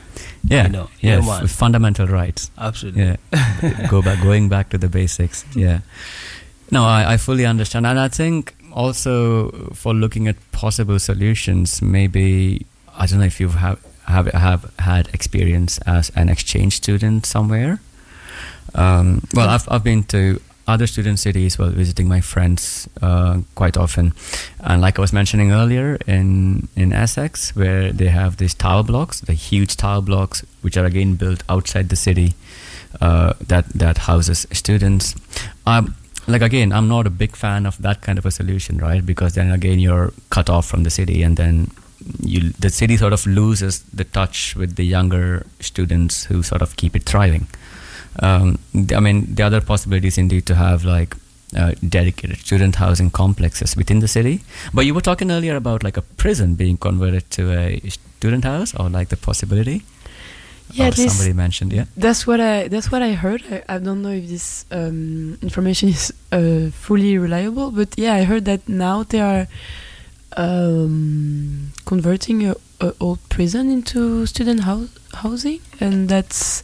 yeah, 0.44 0.64
You 0.64 0.68
know, 0.70 0.88
yeah, 1.00 1.20
yeah, 1.20 1.40
f- 1.42 1.50
fundamental 1.50 2.06
rights. 2.06 2.50
Absolutely. 2.56 3.02
Yeah, 3.02 3.88
go 3.90 4.00
back, 4.00 4.22
going 4.22 4.48
back 4.48 4.70
to 4.70 4.78
the 4.78 4.88
basics. 4.88 5.44
Yeah. 5.54 5.80
No, 6.70 6.84
I, 6.84 7.12
I 7.12 7.16
fully 7.18 7.44
understand, 7.44 7.86
and 7.86 7.98
I 8.00 8.08
think 8.08 8.54
also 8.72 9.50
for 9.74 9.92
looking 9.92 10.28
at 10.28 10.36
possible 10.52 10.98
solutions, 10.98 11.82
maybe 11.82 12.64
I 12.96 13.04
don't 13.06 13.18
know 13.18 13.26
if 13.26 13.40
you 13.40 13.48
have 13.50 13.78
have 14.06 14.26
have 14.32 14.72
had 14.78 15.08
experience 15.12 15.78
as 15.86 16.10
an 16.16 16.28
exchange 16.30 16.72
student 16.76 17.26
somewhere. 17.26 17.78
Um, 18.74 19.20
well, 19.34 19.50
I've 19.50 19.68
I've 19.68 19.84
been 19.84 20.02
to 20.04 20.40
other 20.66 20.86
student 20.86 21.18
cities 21.18 21.58
while 21.58 21.70
visiting 21.70 22.08
my 22.08 22.20
friends 22.20 22.88
uh, 23.00 23.40
quite 23.54 23.76
often, 23.76 24.12
and 24.60 24.80
like 24.80 24.98
I 24.98 25.02
was 25.02 25.12
mentioning 25.12 25.52
earlier, 25.52 25.98
in 26.06 26.68
in 26.76 26.92
Essex, 26.92 27.54
where 27.56 27.92
they 27.92 28.08
have 28.08 28.36
these 28.36 28.54
tower 28.54 28.82
blocks, 28.82 29.20
the 29.20 29.34
huge 29.34 29.76
tower 29.76 30.02
blocks, 30.02 30.44
which 30.62 30.76
are 30.76 30.84
again 30.84 31.16
built 31.16 31.42
outside 31.48 31.88
the 31.88 31.96
city, 31.96 32.34
uh, 33.00 33.32
that 33.48 33.66
that 33.74 33.98
houses 33.98 34.46
students. 34.52 35.14
Um, 35.66 35.94
like 36.28 36.42
again, 36.42 36.72
I'm 36.72 36.88
not 36.88 37.06
a 37.06 37.10
big 37.10 37.34
fan 37.36 37.66
of 37.66 37.76
that 37.82 38.00
kind 38.02 38.18
of 38.18 38.26
a 38.26 38.30
solution, 38.30 38.78
right? 38.78 39.04
Because 39.04 39.34
then 39.34 39.50
again, 39.50 39.80
you're 39.80 40.12
cut 40.30 40.48
off 40.48 40.66
from 40.66 40.84
the 40.84 40.90
city, 40.90 41.22
and 41.22 41.36
then 41.36 41.70
you 42.20 42.50
the 42.58 42.70
city 42.70 42.96
sort 42.96 43.12
of 43.12 43.26
loses 43.26 43.82
the 43.94 44.04
touch 44.04 44.54
with 44.56 44.76
the 44.76 44.84
younger 44.84 45.46
students 45.60 46.24
who 46.24 46.42
sort 46.42 46.62
of 46.62 46.76
keep 46.76 46.96
it 46.96 47.04
thriving. 47.04 47.46
Um, 48.20 48.58
I 48.94 49.00
mean, 49.00 49.34
the 49.34 49.42
other 49.44 49.60
possibility 49.60 50.08
is 50.08 50.18
indeed 50.18 50.44
to 50.46 50.54
have 50.54 50.84
like 50.84 51.16
uh, 51.56 51.72
dedicated 51.88 52.38
student 52.38 52.76
housing 52.76 53.10
complexes 53.10 53.76
within 53.76 54.00
the 54.00 54.08
city. 54.08 54.40
But 54.74 54.84
you 54.86 54.94
were 54.94 55.00
talking 55.02 55.30
earlier 55.30 55.56
about 55.56 55.82
like 55.82 55.96
a 55.96 56.02
prison 56.02 56.54
being 56.54 56.76
converted 56.76 57.30
to 57.30 57.52
a 57.52 57.80
student 57.90 58.44
house, 58.44 58.74
or 58.74 58.88
like 58.90 59.08
the 59.08 59.16
possibility. 59.16 59.82
Yeah, 60.74 60.90
this- 60.90 61.12
somebody 61.12 61.32
mentioned, 61.34 61.72
yeah. 61.72 61.84
That's 61.96 62.26
what 62.26 62.40
I 62.40 62.68
that's 62.68 62.90
what 62.90 63.02
I 63.02 63.12
heard. 63.12 63.42
I, 63.50 63.76
I 63.76 63.78
don't 63.78 64.00
know 64.02 64.10
if 64.12 64.28
this 64.28 64.64
um, 64.70 65.38
information 65.42 65.88
is 65.90 66.12
uh, 66.32 66.70
fully 66.70 67.18
reliable, 67.18 67.70
but 67.70 67.88
yeah, 67.98 68.14
I 68.14 68.24
heard 68.24 68.44
that 68.46 68.68
now 68.68 69.02
they 69.04 69.20
are 69.20 69.46
um, 70.36 71.72
converting 71.84 72.46
a, 72.46 72.54
a 72.80 72.92
old 73.00 73.18
prison 73.28 73.70
into 73.70 74.26
student 74.26 74.60
hou- 74.60 74.88
housing, 75.14 75.60
and 75.80 76.08
that's 76.08 76.62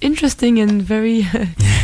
interesting 0.00 0.58
and 0.58 0.82
very. 0.82 1.26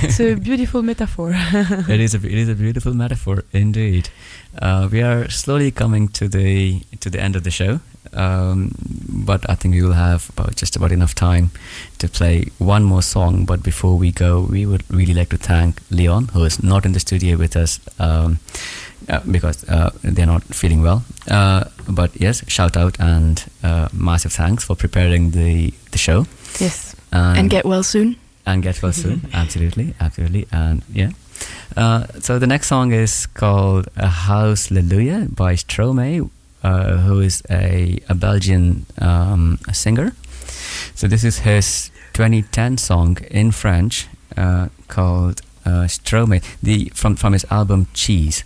it's 0.02 0.20
a 0.20 0.34
beautiful 0.48 0.82
metaphor. 0.82 1.32
it 1.88 2.00
is 2.00 2.14
a 2.14 2.18
it 2.18 2.38
is 2.38 2.48
a 2.48 2.54
beautiful 2.54 2.94
metaphor 2.94 3.44
indeed. 3.52 4.08
Uh, 4.58 4.88
we 4.90 5.02
are 5.02 5.28
slowly 5.28 5.70
coming 5.70 6.08
to 6.08 6.28
the 6.28 6.80
to 7.00 7.10
the 7.10 7.20
end 7.20 7.36
of 7.36 7.42
the 7.42 7.50
show, 7.50 7.80
um, 8.12 8.72
but 9.26 9.48
I 9.48 9.54
think 9.54 9.74
we 9.74 9.82
will 9.82 9.92
have 9.92 10.30
about 10.30 10.56
just 10.56 10.76
about 10.76 10.92
enough 10.92 11.14
time 11.14 11.50
to 11.98 12.08
play 12.08 12.46
one 12.58 12.84
more 12.84 13.02
song. 13.02 13.44
But 13.44 13.62
before 13.62 13.96
we 13.98 14.12
go, 14.12 14.46
we 14.50 14.66
would 14.66 14.84
really 14.90 15.14
like 15.14 15.30
to 15.30 15.38
thank 15.38 15.80
Leon, 15.90 16.28
who 16.28 16.44
is 16.44 16.62
not 16.62 16.84
in 16.84 16.92
the 16.92 17.00
studio 17.00 17.36
with 17.36 17.56
us. 17.56 17.80
Um, 17.98 18.38
uh, 19.08 19.20
because 19.30 19.62
uh, 19.68 19.90
they're 20.02 20.26
not 20.26 20.42
feeling 20.42 20.82
well. 20.82 21.04
Uh, 21.28 21.64
but 21.88 22.10
yes, 22.20 22.42
shout 22.48 22.76
out 22.76 22.98
and 22.98 23.44
uh, 23.62 23.88
massive 23.92 24.32
thanks 24.32 24.64
for 24.64 24.74
preparing 24.74 25.30
the, 25.30 25.72
the 25.92 25.98
show. 25.98 26.26
yes. 26.58 26.85
And 27.12 27.50
get 27.50 27.64
well 27.64 27.82
soon. 27.82 28.16
and 28.44 28.62
get 28.62 28.82
well 28.82 28.92
soon. 28.92 29.20
absolutely, 29.32 29.94
absolutely, 30.00 30.46
and 30.52 30.82
yeah. 30.92 31.10
Uh, 31.76 32.06
so 32.20 32.38
the 32.38 32.46
next 32.46 32.68
song 32.68 32.92
is 32.92 33.26
called 33.26 33.88
"A 33.96 34.08
House 34.08 34.68
Hallelujah" 34.68 35.26
by 35.30 35.54
Stromae, 35.56 36.28
uh, 36.62 36.96
who 36.98 37.20
is 37.20 37.42
a, 37.50 37.98
a 38.08 38.14
Belgian 38.14 38.86
um, 39.00 39.58
singer. 39.72 40.12
So 40.94 41.06
this 41.08 41.24
is 41.24 41.40
his 41.40 41.90
2010 42.14 42.78
song 42.78 43.18
in 43.30 43.50
French 43.50 44.08
uh, 44.36 44.68
called 44.88 45.42
uh, 45.66 45.86
Stromae, 45.88 46.42
the 46.62 46.90
from 46.94 47.16
from 47.16 47.32
his 47.32 47.44
album 47.50 47.86
Cheese. 47.92 48.44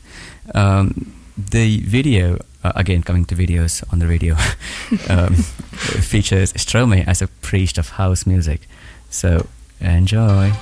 Um, 0.55 1.13
the 1.51 1.81
video, 1.81 2.39
uh, 2.63 2.73
again 2.77 3.03
coming 3.03 3.25
to 3.27 3.35
videos 3.35 3.85
on 3.93 3.99
the 3.99 4.07
radio, 4.07 4.35
um, 5.09 5.35
features 5.35 6.53
Stromae 6.55 7.07
as 7.07 7.23
a 7.23 7.29
priest 7.29 7.79
of 7.79 7.91
house 7.91 8.27
music. 8.27 8.69
So 9.11 9.47
enjoy. 9.81 10.53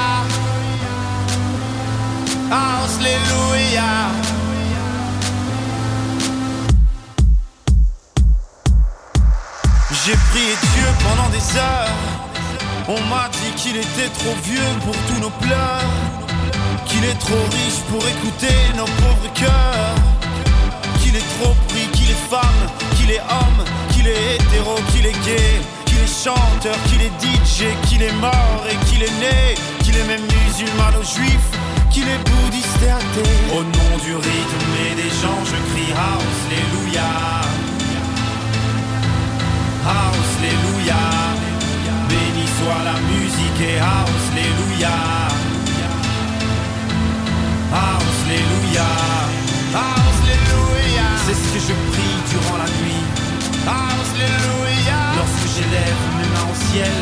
J'ai 10.06 10.14
prié 10.30 10.56
Dieu 10.62 10.86
pendant 11.04 11.30
des 11.30 11.58
heures. 11.58 11.90
On 12.88 13.02
m'a 13.10 13.28
dit 13.30 13.52
qu'il 13.56 13.76
était 13.76 14.10
trop 14.20 14.36
vieux 14.44 14.62
pour 14.86 14.96
tous 15.08 15.20
nos 15.20 15.32
pleurs. 15.32 15.82
Qu'il 16.86 17.04
est 17.04 17.20
trop 17.20 17.44
riche 17.52 17.82
pour 17.90 18.08
écouter 18.08 18.56
nos 18.76 18.86
pauvres 18.86 19.34
cœurs. 19.34 19.96
Qu'il 21.00 21.16
est 21.16 21.30
trop 21.40 21.56
pris, 21.70 21.88
qu'il 21.92 22.12
est 22.12 22.30
femme, 22.30 22.87
qu'il 23.08 23.16
est 23.16 23.22
homme, 23.22 23.64
qu'il 23.92 24.08
est 24.08 24.36
hétéro, 24.36 24.76
qu'il 24.92 25.06
est 25.06 25.20
gay. 25.24 25.62
Qu'il 25.86 25.98
est 25.98 26.24
chanteur, 26.24 26.76
qu'il 26.88 27.02
est 27.02 27.14
DJ, 27.24 27.72
qu'il 27.88 28.04
est 28.04 28.12
mort 28.20 28.64
et 28.70 28.76
qu'il 28.86 29.02
est 29.02 29.18
né. 29.20 29.56
Qu'il 29.84 29.96
est 29.96 30.04
même 30.04 30.22
musulman 30.22 30.92
ou 31.00 31.04
juif, 31.04 31.46
qu'il 31.90 32.04
est 32.04 32.22
bouddhiste 32.30 32.82
et 32.84 32.92
athée. 32.92 33.38
Au 33.54 33.64
nom 33.64 33.98
du 34.04 34.14
rythme 34.14 34.74
et 34.84 34.96
des 34.96 35.10
gens, 35.22 35.40
je 35.46 35.58
crie 35.72 35.94
House, 35.94 36.40
Alléluia. 36.48 37.10
House, 39.88 40.32
Alléluia. 40.40 41.04
Béni 42.10 42.46
soit 42.60 42.84
la 42.84 42.98
musique 43.12 43.62
et 43.62 43.80
House, 43.80 44.28
Alléluia. 44.34 44.96
House, 47.72 48.20
Alléluia. 48.26 48.90
House, 49.74 50.20
Alléluia. 50.24 51.08
C'est 51.26 51.36
ce 51.36 51.54
que 51.54 51.60
je 51.60 51.92
prie 51.92 52.18
durant 52.32 52.58
la 52.58 52.66
nuit. 52.66 52.87
Alléluia. 53.68 55.00
Lorsque 55.18 55.48
j'élève 55.56 56.02
mes 56.18 56.30
mains 56.34 56.48
au 56.52 56.58
ciel. 56.72 56.98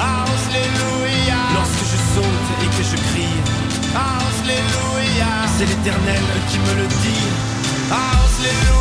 Alléluia. 0.00 1.40
Lorsque 1.54 1.84
je 1.92 1.98
saute 2.14 2.48
et 2.62 2.68
que 2.76 2.82
je 2.82 2.96
crie. 3.08 3.38
Alléluia. 3.94 5.30
C'est 5.56 5.66
l'éternel 5.66 6.22
qui 6.48 6.58
me 6.58 6.82
le 6.82 6.86
dit. 6.88 7.26
Alléluia. 7.90 8.80